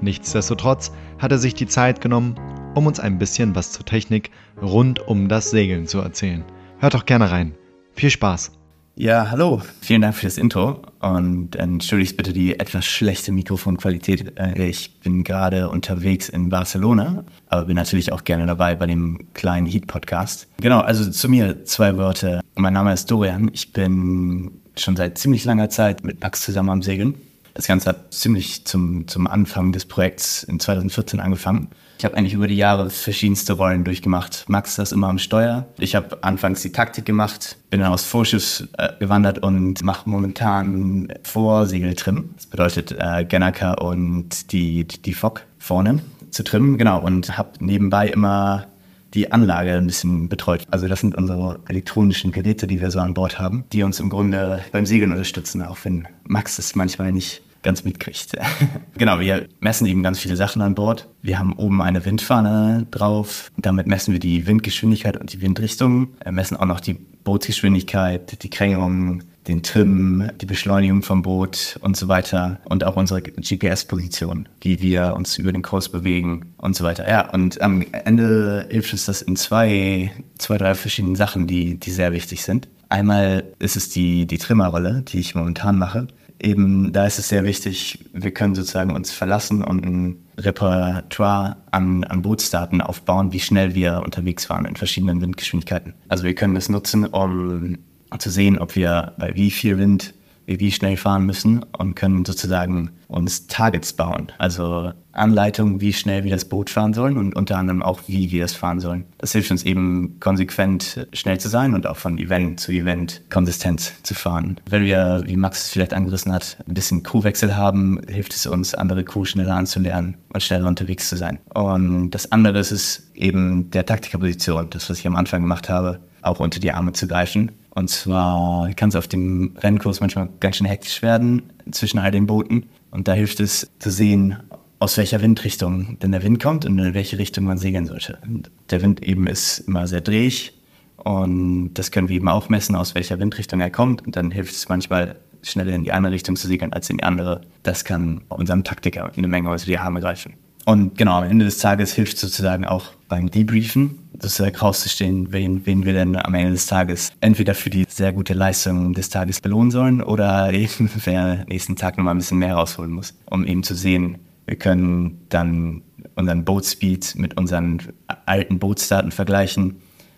Nichtsdestotrotz 0.00 0.90
hat 1.18 1.30
er 1.30 1.38
sich 1.38 1.54
die 1.54 1.68
Zeit 1.68 2.00
genommen, 2.00 2.34
um 2.74 2.86
uns 2.86 2.98
ein 2.98 3.18
bisschen 3.18 3.54
was 3.54 3.70
zur 3.70 3.84
Technik 3.84 4.30
rund 4.60 4.98
um 5.06 5.28
das 5.28 5.50
Segeln 5.50 5.86
zu 5.86 5.98
erzählen. 5.98 6.44
Hört 6.78 6.94
doch 6.94 7.06
gerne 7.06 7.30
rein. 7.30 7.54
Viel 7.92 8.10
Spaß! 8.10 8.59
Ja, 8.96 9.30
hallo. 9.30 9.62
Vielen 9.80 10.02
Dank 10.02 10.14
für 10.14 10.26
das 10.26 10.36
Intro 10.36 10.82
und 10.98 11.56
entschuldigt 11.56 12.16
bitte 12.16 12.32
die 12.32 12.58
etwas 12.58 12.84
schlechte 12.84 13.32
Mikrofonqualität. 13.32 14.38
Äh, 14.38 14.68
ich 14.68 15.00
bin 15.00 15.24
gerade 15.24 15.70
unterwegs 15.70 16.28
in 16.28 16.50
Barcelona, 16.50 17.24
aber 17.48 17.66
bin 17.66 17.76
natürlich 17.76 18.12
auch 18.12 18.24
gerne 18.24 18.46
dabei 18.46 18.74
bei 18.74 18.86
dem 18.86 19.32
kleinen 19.32 19.66
Heat-Podcast. 19.66 20.48
Genau, 20.60 20.80
also 20.80 21.10
zu 21.10 21.28
mir 21.28 21.64
zwei 21.64 21.96
Wörter. 21.96 22.42
Mein 22.56 22.74
Name 22.74 22.92
ist 22.92 23.10
Dorian. 23.10 23.50
Ich 23.54 23.72
bin 23.72 24.50
schon 24.76 24.96
seit 24.96 25.16
ziemlich 25.18 25.44
langer 25.44 25.70
Zeit 25.70 26.04
mit 26.04 26.20
Max 26.20 26.42
zusammen 26.42 26.70
am 26.70 26.82
Segeln. 26.82 27.14
Das 27.54 27.66
Ganze 27.66 27.90
hat 27.90 28.12
ziemlich 28.12 28.64
zum, 28.66 29.08
zum 29.08 29.26
Anfang 29.26 29.72
des 29.72 29.86
Projekts 29.86 30.42
in 30.42 30.60
2014 30.60 31.20
angefangen. 31.20 31.68
Ich 32.00 32.04
habe 32.06 32.16
eigentlich 32.16 32.32
über 32.32 32.48
die 32.48 32.56
Jahre 32.56 32.88
verschiedenste 32.88 33.52
Rollen 33.52 33.84
durchgemacht. 33.84 34.46
Max 34.48 34.78
ist 34.78 34.90
immer 34.90 35.08
am 35.08 35.18
Steuer. 35.18 35.66
Ich 35.78 35.94
habe 35.94 36.24
anfangs 36.24 36.62
die 36.62 36.72
Taktik 36.72 37.04
gemacht, 37.04 37.58
bin 37.68 37.80
dann 37.80 37.92
aus 37.92 38.06
Vorschiff 38.06 38.66
äh, 38.78 38.88
gewandert 38.98 39.40
und 39.40 39.84
mache 39.84 40.08
momentan 40.08 41.12
Vorsegeltrim. 41.24 42.30
Das 42.36 42.46
bedeutet 42.46 42.96
äh, 42.98 43.26
Gennaker 43.26 43.82
und 43.82 44.50
die, 44.50 44.84
die 44.84 45.12
Fock 45.12 45.42
vorne 45.58 46.00
zu 46.30 46.42
trimmen. 46.42 46.78
Genau, 46.78 47.02
und 47.02 47.36
habe 47.36 47.50
nebenbei 47.60 48.08
immer 48.08 48.66
die 49.12 49.30
Anlage 49.30 49.74
ein 49.74 49.86
bisschen 49.86 50.30
betreut. 50.30 50.62
Also 50.70 50.88
das 50.88 51.00
sind 51.00 51.14
unsere 51.16 51.60
elektronischen 51.68 52.32
Geräte, 52.32 52.66
die 52.66 52.80
wir 52.80 52.90
so 52.90 53.00
an 53.00 53.12
Bord 53.12 53.38
haben, 53.38 53.64
die 53.74 53.82
uns 53.82 54.00
im 54.00 54.08
Grunde 54.08 54.64
beim 54.72 54.86
Segeln 54.86 55.12
unterstützen, 55.12 55.60
auch 55.60 55.76
wenn 55.84 56.08
Max 56.24 56.58
es 56.58 56.74
manchmal 56.74 57.12
nicht 57.12 57.42
ganz 57.62 57.84
mitkriegt. 57.84 58.36
genau, 58.96 59.20
wir 59.20 59.48
messen 59.60 59.86
eben 59.86 60.02
ganz 60.02 60.18
viele 60.18 60.36
Sachen 60.36 60.62
an 60.62 60.74
Bord. 60.74 61.08
Wir 61.22 61.38
haben 61.38 61.52
oben 61.54 61.82
eine 61.82 62.04
Windfahne 62.04 62.86
drauf. 62.90 63.50
Damit 63.56 63.86
messen 63.86 64.12
wir 64.12 64.20
die 64.20 64.46
Windgeschwindigkeit 64.46 65.16
und 65.16 65.32
die 65.32 65.40
Windrichtung. 65.40 66.08
Wir 66.22 66.32
messen 66.32 66.56
auch 66.56 66.66
noch 66.66 66.80
die 66.80 66.94
Bootsgeschwindigkeit, 66.94 68.42
die 68.42 68.50
Krängung, 68.50 69.22
den 69.46 69.62
Trim, 69.62 70.30
die 70.40 70.46
Beschleunigung 70.46 71.02
vom 71.02 71.22
Boot 71.22 71.78
und 71.82 71.96
so 71.96 72.08
weiter 72.08 72.60
und 72.64 72.84
auch 72.84 72.96
unsere 72.96 73.22
GPS-Position, 73.22 74.48
wie 74.60 74.80
wir 74.80 75.14
uns 75.16 75.38
über 75.38 75.52
den 75.52 75.62
Kurs 75.62 75.88
bewegen 75.88 76.54
und 76.58 76.76
so 76.76 76.84
weiter. 76.84 77.08
Ja, 77.08 77.30
und 77.30 77.60
am 77.60 77.84
Ende 77.92 78.66
hilft 78.70 78.92
uns 78.92 79.06
das 79.06 79.22
in 79.22 79.36
zwei, 79.36 80.12
zwei, 80.38 80.58
drei 80.58 80.74
verschiedenen 80.74 81.16
Sachen, 81.16 81.46
die, 81.46 81.78
die 81.78 81.90
sehr 81.90 82.12
wichtig 82.12 82.42
sind. 82.42 82.68
Einmal 82.88 83.44
ist 83.58 83.76
es 83.76 83.88
die, 83.88 84.26
die 84.26 84.38
Trimmerrolle, 84.38 85.02
die 85.02 85.20
ich 85.20 85.34
momentan 85.34 85.78
mache 85.78 86.08
eben, 86.40 86.92
da 86.92 87.06
ist 87.06 87.18
es 87.18 87.28
sehr 87.28 87.44
wichtig, 87.44 88.06
wir 88.12 88.32
können 88.32 88.54
sozusagen 88.54 88.94
uns 88.94 89.12
verlassen 89.12 89.62
und 89.62 89.84
ein 89.84 90.16
Repertoire 90.38 91.56
an, 91.70 92.04
an 92.04 92.22
Bootsdaten 92.22 92.80
aufbauen, 92.80 93.32
wie 93.32 93.40
schnell 93.40 93.74
wir 93.74 94.02
unterwegs 94.04 94.48
waren 94.50 94.64
in 94.64 94.76
verschiedenen 94.76 95.20
Windgeschwindigkeiten. 95.20 95.94
Also 96.08 96.24
wir 96.24 96.34
können 96.34 96.54
das 96.54 96.68
nutzen, 96.68 97.06
um 97.06 97.78
zu 98.18 98.30
sehen, 98.30 98.58
ob 98.58 98.74
wir 98.74 99.14
bei 99.18 99.34
wie 99.34 99.50
viel 99.50 99.78
Wind 99.78 100.14
wie 100.58 100.72
schnell 100.72 100.96
fahren 100.96 101.26
müssen 101.26 101.64
und 101.78 101.94
können 101.94 102.24
sozusagen 102.24 102.90
uns 103.06 103.46
Targets 103.46 103.92
bauen. 103.92 104.32
Also 104.38 104.92
Anleitungen, 105.12 105.80
wie 105.80 105.92
schnell 105.92 106.24
wir 106.24 106.30
das 106.30 106.44
Boot 106.44 106.70
fahren 106.70 106.94
sollen 106.94 107.16
und 107.16 107.36
unter 107.36 107.58
anderem 107.58 107.82
auch, 107.82 108.00
wie 108.06 108.30
wir 108.30 108.44
es 108.44 108.54
fahren 108.54 108.80
sollen. 108.80 109.04
Das 109.18 109.32
hilft 109.32 109.50
uns 109.50 109.64
eben 109.64 110.18
konsequent 110.20 111.06
schnell 111.12 111.38
zu 111.38 111.48
sein 111.48 111.74
und 111.74 111.86
auch 111.86 111.96
von 111.96 112.18
Event 112.18 112.60
zu 112.60 112.72
Event 112.72 113.22
konsistent 113.30 113.92
zu 114.02 114.14
fahren. 114.14 114.56
Wenn 114.68 114.84
wir, 114.84 115.22
wie 115.26 115.36
Max 115.36 115.66
es 115.66 115.70
vielleicht 115.70 115.92
angerissen 115.92 116.32
hat, 116.32 116.56
ein 116.66 116.74
bisschen 116.74 117.02
Crewwechsel 117.02 117.56
haben, 117.56 118.00
hilft 118.08 118.34
es 118.34 118.46
uns, 118.46 118.74
andere 118.74 119.04
Crew 119.04 119.24
schneller 119.24 119.56
anzulernen 119.56 120.16
und 120.32 120.42
schneller 120.42 120.68
unterwegs 120.68 121.08
zu 121.08 121.16
sein. 121.16 121.38
Und 121.52 122.10
das 122.10 122.32
andere 122.32 122.60
ist 122.60 123.10
eben 123.14 123.70
der 123.70 123.86
Taktikerposition, 123.86 124.70
das, 124.70 124.88
was 124.88 124.98
ich 124.98 125.06
am 125.06 125.16
Anfang 125.16 125.42
gemacht 125.42 125.68
habe, 125.68 126.00
auch 126.22 126.40
unter 126.40 126.60
die 126.60 126.72
Arme 126.72 126.92
zu 126.92 127.06
greifen 127.06 127.52
und 127.70 127.88
zwar 127.88 128.72
kann 128.74 128.88
es 128.88 128.96
auf 128.96 129.08
dem 129.08 129.52
Rennkurs 129.58 130.00
manchmal 130.00 130.28
ganz 130.40 130.56
schön 130.56 130.66
hektisch 130.66 131.02
werden 131.02 131.44
zwischen 131.70 131.98
all 131.98 132.10
den 132.10 132.26
Booten. 132.26 132.66
Und 132.90 133.06
da 133.06 133.12
hilft 133.12 133.40
es 133.40 133.70
zu 133.78 133.90
sehen, 133.90 134.36
aus 134.80 134.96
welcher 134.96 135.20
Windrichtung 135.22 135.98
denn 136.00 136.12
der 136.12 136.22
Wind 136.22 136.42
kommt 136.42 136.64
und 136.64 136.78
in 136.78 136.94
welche 136.94 137.18
Richtung 137.18 137.44
man 137.44 137.58
segeln 137.58 137.86
sollte. 137.86 138.18
Und 138.26 138.50
der 138.70 138.82
Wind 138.82 139.02
eben 139.02 139.26
ist 139.26 139.60
immer 139.60 139.86
sehr 139.86 140.00
drehig 140.00 140.54
und 140.96 141.74
das 141.74 141.90
können 141.90 142.08
wir 142.08 142.16
eben 142.16 142.28
auch 142.28 142.48
messen, 142.48 142.74
aus 142.74 142.94
welcher 142.94 143.18
Windrichtung 143.18 143.60
er 143.60 143.70
kommt. 143.70 144.04
Und 144.04 144.16
dann 144.16 144.30
hilft 144.30 144.54
es 144.54 144.68
manchmal, 144.68 145.16
schneller 145.42 145.72
in 145.72 145.84
die 145.84 145.92
eine 145.92 146.10
Richtung 146.10 146.36
zu 146.36 146.48
segeln 146.48 146.72
als 146.72 146.90
in 146.90 146.98
die 146.98 147.04
andere. 147.04 147.42
Das 147.62 147.84
kann 147.84 148.22
unserem 148.28 148.64
Taktiker 148.64 149.10
eine 149.16 149.28
Menge 149.28 149.48
unter 149.48 149.64
die 149.64 149.78
Arme 149.78 150.00
greifen. 150.00 150.34
Und 150.66 150.98
genau, 150.98 151.18
am 151.18 151.24
Ende 151.24 151.46
des 151.46 151.58
Tages 151.58 151.94
hilft 151.94 152.18
sozusagen 152.18 152.66
auch 152.66 152.92
beim 153.10 153.30
Debriefen, 153.30 153.98
sozusagen 154.14 154.56
rauszustehen, 154.56 155.32
wen, 155.32 155.66
wen 155.66 155.84
wir 155.84 155.92
denn 155.92 156.16
am 156.16 156.32
Ende 156.32 156.52
des 156.52 156.66
Tages 156.66 157.12
entweder 157.20 157.54
für 157.54 157.68
die 157.68 157.84
sehr 157.88 158.12
gute 158.12 158.32
Leistung 158.32 158.94
des 158.94 159.10
Tages 159.10 159.40
belohnen 159.40 159.70
sollen 159.70 160.02
oder 160.02 160.52
eben 160.52 160.88
wer 161.04 161.44
nächsten 161.46 161.76
Tag 161.76 161.98
nochmal 161.98 162.14
ein 162.14 162.18
bisschen 162.18 162.38
mehr 162.38 162.54
rausholen 162.54 162.92
muss, 162.92 163.14
um 163.26 163.44
eben 163.44 163.62
zu 163.62 163.74
sehen, 163.74 164.18
wir 164.46 164.56
können 164.56 165.26
dann 165.28 165.82
unseren 166.14 166.44
Boatspeed 166.44 167.16
mit 167.16 167.36
unseren 167.36 167.82
alten 168.26 168.58
Bootsdaten 168.58 169.10
vergleichen, 169.12 169.76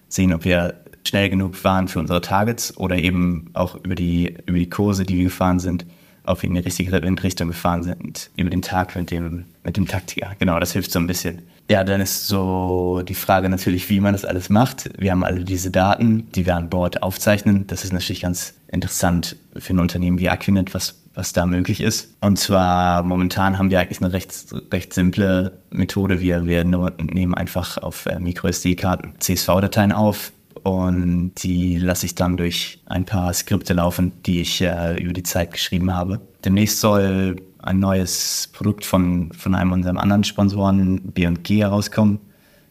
sehen, 0.08 0.32
ob 0.32 0.44
wir 0.44 0.74
schnell 1.04 1.30
genug 1.30 1.64
waren 1.64 1.88
für 1.88 1.98
unsere 1.98 2.20
Targets 2.20 2.76
oder 2.76 2.96
eben 2.96 3.50
auch 3.54 3.74
über 3.82 3.94
die, 3.94 4.36
über 4.46 4.58
die 4.58 4.68
Kurse, 4.68 5.04
die 5.04 5.16
wir 5.16 5.24
gefahren 5.24 5.58
sind, 5.58 5.86
auf 6.24 6.44
in 6.44 6.54
die 6.54 6.60
richtige 6.60 6.92
Windrichtung 7.02 7.48
gefahren 7.48 7.82
sind, 7.82 8.30
über 8.36 8.50
den 8.50 8.62
Tag 8.62 8.94
mit 8.96 9.10
dem, 9.10 9.44
mit 9.64 9.76
dem 9.76 9.86
Taktiker. 9.86 10.32
Genau, 10.38 10.60
das 10.60 10.72
hilft 10.72 10.92
so 10.92 10.98
ein 10.98 11.06
bisschen. 11.06 11.42
Ja, 11.70 11.84
dann 11.84 12.00
ist 12.00 12.26
so 12.26 13.02
die 13.06 13.14
Frage 13.14 13.48
natürlich, 13.48 13.88
wie 13.88 14.00
man 14.00 14.12
das 14.12 14.24
alles 14.24 14.50
macht. 14.50 14.90
Wir 14.98 15.12
haben 15.12 15.24
alle 15.24 15.44
diese 15.44 15.70
Daten, 15.70 16.28
die 16.32 16.44
wir 16.46 16.56
an 16.56 16.68
Bord 16.68 17.02
aufzeichnen. 17.02 17.66
Das 17.66 17.84
ist 17.84 17.92
natürlich 17.92 18.22
ganz 18.22 18.54
interessant 18.68 19.36
für 19.56 19.72
ein 19.72 19.78
Unternehmen 19.78 20.18
wie 20.18 20.28
Aquinet, 20.28 20.74
was, 20.74 21.00
was 21.14 21.32
da 21.32 21.46
möglich 21.46 21.80
ist. 21.80 22.14
Und 22.20 22.38
zwar 22.38 23.02
momentan 23.02 23.58
haben 23.58 23.70
wir 23.70 23.80
eigentlich 23.80 24.02
eine 24.02 24.12
recht, 24.12 24.32
recht 24.72 24.92
simple 24.92 25.52
Methode. 25.70 26.20
Wir, 26.20 26.46
wir 26.46 26.64
nehmen 26.64 27.34
einfach 27.34 27.78
auf 27.78 28.06
äh, 28.06 28.18
MicroSD-Karten 28.18 29.14
CSV-Dateien 29.18 29.92
auf, 29.92 30.32
und 30.62 31.32
die 31.42 31.78
lasse 31.78 32.06
ich 32.06 32.14
dann 32.14 32.36
durch 32.36 32.80
ein 32.86 33.04
paar 33.04 33.32
Skripte 33.32 33.74
laufen, 33.74 34.12
die 34.26 34.40
ich 34.40 34.60
äh, 34.60 35.02
über 35.02 35.12
die 35.12 35.22
Zeit 35.22 35.52
geschrieben 35.52 35.94
habe. 35.94 36.20
Demnächst 36.44 36.80
soll 36.80 37.36
ein 37.58 37.78
neues 37.78 38.48
Produkt 38.52 38.84
von, 38.84 39.32
von 39.32 39.54
einem 39.54 39.72
unserer 39.72 40.00
anderen 40.00 40.24
Sponsoren, 40.24 41.00
B&G, 41.12 41.60
herauskommen, 41.60 42.20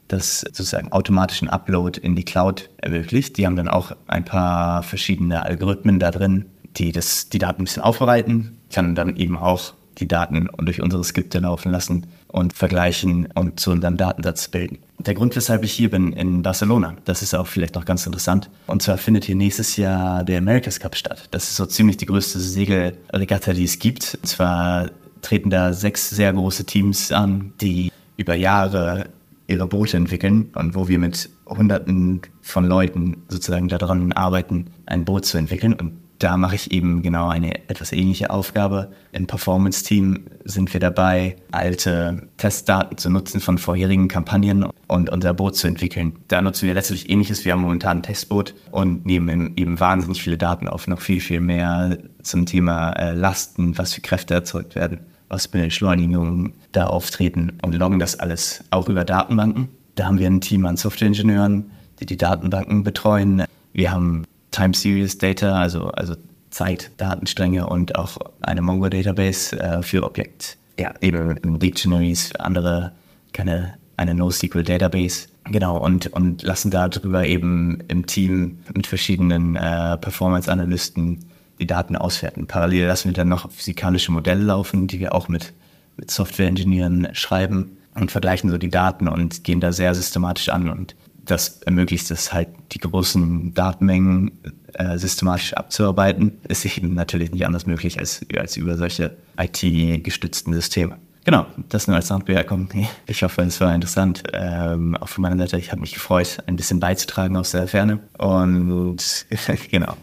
das 0.08 0.42
sozusagen 0.42 0.92
automatischen 0.92 1.50
Upload 1.50 2.00
in 2.00 2.16
die 2.16 2.26
Cloud 2.26 2.70
ermöglicht. 2.78 3.38
Die 3.38 3.46
haben 3.46 3.56
dann 3.56 3.70
auch 3.70 3.94
ein 4.08 4.26
paar 4.26 4.84
verschiedene 4.84 5.44
Algorithmen 5.44 6.00
da 6.00 6.12
drin, 6.12 6.46
die 6.78 6.92
das, 6.92 7.30
die 7.30 7.40
Daten 7.40 7.62
ein 7.62 7.66
bisschen 7.66 7.84
aufbereiten, 7.84 8.58
kann 8.72 8.96
dann 8.96 9.16
eben 9.16 9.38
auch 9.38 9.74
die 9.98 10.08
Daten 10.08 10.48
durch 10.58 10.82
unsere 10.82 11.04
Skripte 11.04 11.40
laufen 11.40 11.72
lassen 11.72 12.08
und 12.32 12.54
vergleichen 12.54 13.28
und 13.36 13.60
zu 13.60 13.72
unserem 13.72 13.98
Datensatz 13.98 14.48
bilden. 14.48 14.80
Der 15.00 15.14
Grund, 15.14 15.36
weshalb 15.36 15.64
ich 15.64 15.74
hier 15.74 15.90
bin 15.90 16.14
in 16.14 16.44
Barcelona, 16.44 16.96
das 17.06 17.22
ist 17.22 17.34
auch 17.34 17.48
vielleicht 17.48 17.76
noch 17.76 17.86
ganz 17.86 18.06
interessant. 18.06 18.50
Und 18.68 18.82
zwar 18.82 18.98
findet 18.98 19.26
hier 19.26 19.36
nächstes 19.36 19.76
Jahr 19.76 20.24
der 20.24 20.38
America's 20.38 20.80
Cup 20.80 20.96
statt. 20.96 21.28
Das 21.32 21.44
ist 21.44 21.56
so 21.56 21.66
ziemlich 21.66 21.98
die 21.98 22.06
größte 22.06 22.40
Segelregatta, 22.40 23.54
die 23.54 23.66
es 23.66 23.80
gibt. 23.80 24.18
Und 24.22 24.28
zwar 24.28 24.92
treten 25.22 25.50
da 25.50 25.74
sechs 25.74 26.10
sehr 26.10 26.32
große 26.34 26.66
Teams 26.66 27.12
an, 27.12 27.54
die 27.62 27.92
über 28.18 28.36
Jahre 28.36 29.10
ihre 29.48 29.68
Boote 29.68 29.98
entwickeln 29.98 30.50
und 30.56 30.76
wo 30.76 30.88
wir 30.88 31.00
mit 31.00 31.30
Hunderten 31.46 32.22
von 32.42 32.66
Leuten 32.66 33.24
sozusagen 33.28 33.68
daran 33.68 34.14
arbeiten, 34.14 34.68
ein 34.86 35.04
Boot 35.04 35.26
zu 35.26 35.38
entwickeln. 35.38 35.74
Und 35.74 35.94
da 36.22 36.38
mache 36.38 36.54
ich 36.54 36.72
eben 36.72 37.02
genau 37.02 37.30
eine 37.30 37.68
etwas 37.68 37.92
ähnliche 37.92 38.30
Aufgabe. 38.30 38.92
Im 39.12 39.26
Performance-Team 39.26 40.26
sind 40.44 40.72
wir 40.72 40.80
dabei, 40.80 41.36
alte 41.50 42.28
Testdaten 42.38 42.98
zu 42.98 43.10
nutzen 43.10 43.42
von 43.42 43.58
vorherigen 43.58 44.08
Kampagnen 44.08 44.68
und 44.88 45.10
unser 45.10 45.34
Boot 45.34 45.56
zu 45.56 45.68
entwickeln. 45.68 46.14
Da 46.28 46.44
nutzen 46.44 46.68
wir 46.68 46.76
letztlich 46.76 47.10
ähnliches. 47.10 47.44
Wir 47.44 47.54
haben 47.54 47.62
momentan 47.62 47.98
ein 47.98 48.04
Testboot 48.04 48.54
und 48.70 49.04
nehmen 49.04 49.54
eben 49.58 49.80
wahnsinnig 49.80 50.22
viele 50.22 50.38
Daten 50.38 50.68
auf, 50.68 50.88
noch 50.88 51.02
viel, 51.02 51.22
viel 51.22 51.42
mehr 51.42 51.98
zum 52.22 52.46
Thema 52.46 52.92
äh, 52.92 53.14
Lasten, 53.14 53.80
was 53.80 53.94
für 53.94 54.02
Kräfte 54.02 54.36
erzeugt 54.36 54.76
werden, 54.76 55.00
was 55.28 55.48
für 55.48 55.58
Beschleunigungen 55.58 56.54
da 56.72 56.86
auftreten 56.86 57.54
und 57.64 57.74
loggen 57.74 57.98
das 57.98 58.20
alles 58.20 58.64
auch 58.70 58.88
über 58.90 59.06
Datenbanken. 59.06 59.70
Da 59.96 60.06
haben 60.06 60.20
wir 60.20 60.28
ein 60.28 60.42
Team 60.42 60.68
an 60.68 60.78
Softwareingenieuren, 60.78 61.72
die 62.00 62.06
die 62.06 62.18
Datenbanken 62.18 62.84
betreuen. 62.84 63.44
Wir 63.74 63.92
haben 63.92 64.24
Time 64.52 64.74
Series 64.74 65.18
Data, 65.18 65.54
also, 65.54 65.88
also 65.90 66.16
Zeitdatenstränge 66.50 67.68
und 67.68 67.96
auch 67.96 68.18
eine 68.42 68.62
Mongo 68.62 68.90
Database 68.90 69.58
äh, 69.60 69.82
für 69.82 70.04
Objekt, 70.04 70.58
ja, 70.78 70.94
eben 71.02 71.60
Dictionaries, 71.60 72.36
andere, 72.36 72.92
keine, 73.34 73.76
eine 73.98 74.14
NoSQL 74.14 74.64
Database. 74.64 75.28
Genau, 75.46 75.78
und, 75.78 76.08
und 76.08 76.44
lassen 76.44 76.70
darüber 76.70 77.26
eben 77.26 77.80
im 77.88 78.06
Team 78.06 78.60
mit 78.74 78.86
verschiedenen 78.86 79.56
äh, 79.56 79.98
Performance-Analysten 79.98 81.20
die 81.60 81.68
Daten 81.68 81.96
auswerten. 81.96 82.48
Parallel 82.48 82.88
lassen 82.88 83.10
wir 83.10 83.14
dann 83.14 83.30
noch 83.30 83.50
physikalische 83.52 84.12
Modelle 84.12 84.44
laufen, 84.44 84.88
die 84.88 85.00
wir 85.00 85.16
auch 85.16 85.30
mit, 85.30 85.54
mit 85.98 86.12
Software-Ingenieuren 86.12 87.10
schreiben 87.14 87.78
und 87.96 88.12
vergleichen 88.12 88.50
so 88.50 88.58
die 88.58 88.70
Daten 88.70 89.08
und 89.08 89.44
gehen 89.44 89.62
da 89.62 89.72
sehr 89.72 89.96
systematisch 89.96 90.50
an 90.50 90.70
und 90.70 90.96
das 91.26 91.62
ermöglicht 91.64 92.10
es 92.12 92.34
halt, 92.34 92.50
die 92.72 92.80
großen 92.80 93.54
Datenmengen 93.54 94.32
äh, 94.74 94.98
systematisch 94.98 95.54
abzuarbeiten. 95.54 96.40
Ist 96.48 96.66
eben 96.66 96.94
natürlich 96.94 97.32
nicht 97.32 97.46
anders 97.46 97.66
möglich 97.66 98.00
als, 98.00 98.26
als 98.38 98.58
über 98.58 98.78
solche 98.78 99.18
IT-gestützten 99.38 100.54
Systeme. 100.54 100.98
Genau, 101.24 101.46
das 101.70 101.88
nur 101.88 101.96
als 101.96 102.10
Randbemerkung. 102.10 102.70
Ich 103.06 103.22
hoffe, 103.22 103.44
es 103.44 103.62
war 103.62 103.76
interessant. 103.76 104.24
Ähm, 104.34 104.98
auch 104.98 105.08
von 105.08 105.22
meiner 105.22 105.38
Seite, 105.38 105.60
ich 105.60 105.72
habe 105.72 105.82
mich 105.82 105.94
gefreut, 105.94 106.40
ein 106.48 106.56
bisschen 106.56 106.80
beizutragen 106.80 107.38
aus 107.38 107.52
der 107.52 107.68
Ferne. 107.68 108.00
Und 108.18 109.28
genau, 109.70 109.94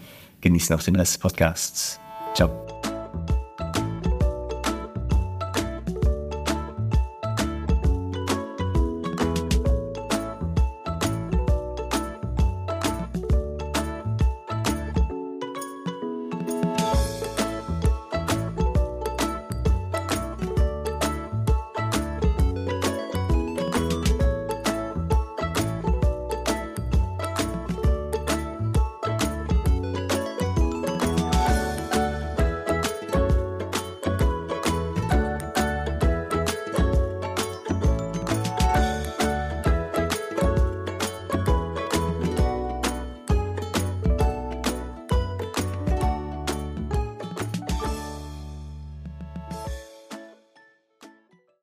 genießen 0.41 0.77
auch 0.77 0.83
den 0.83 0.97
Rest 0.97 1.15
des 1.15 1.19
Podcasts. 1.19 1.99
Ciao. 2.35 2.68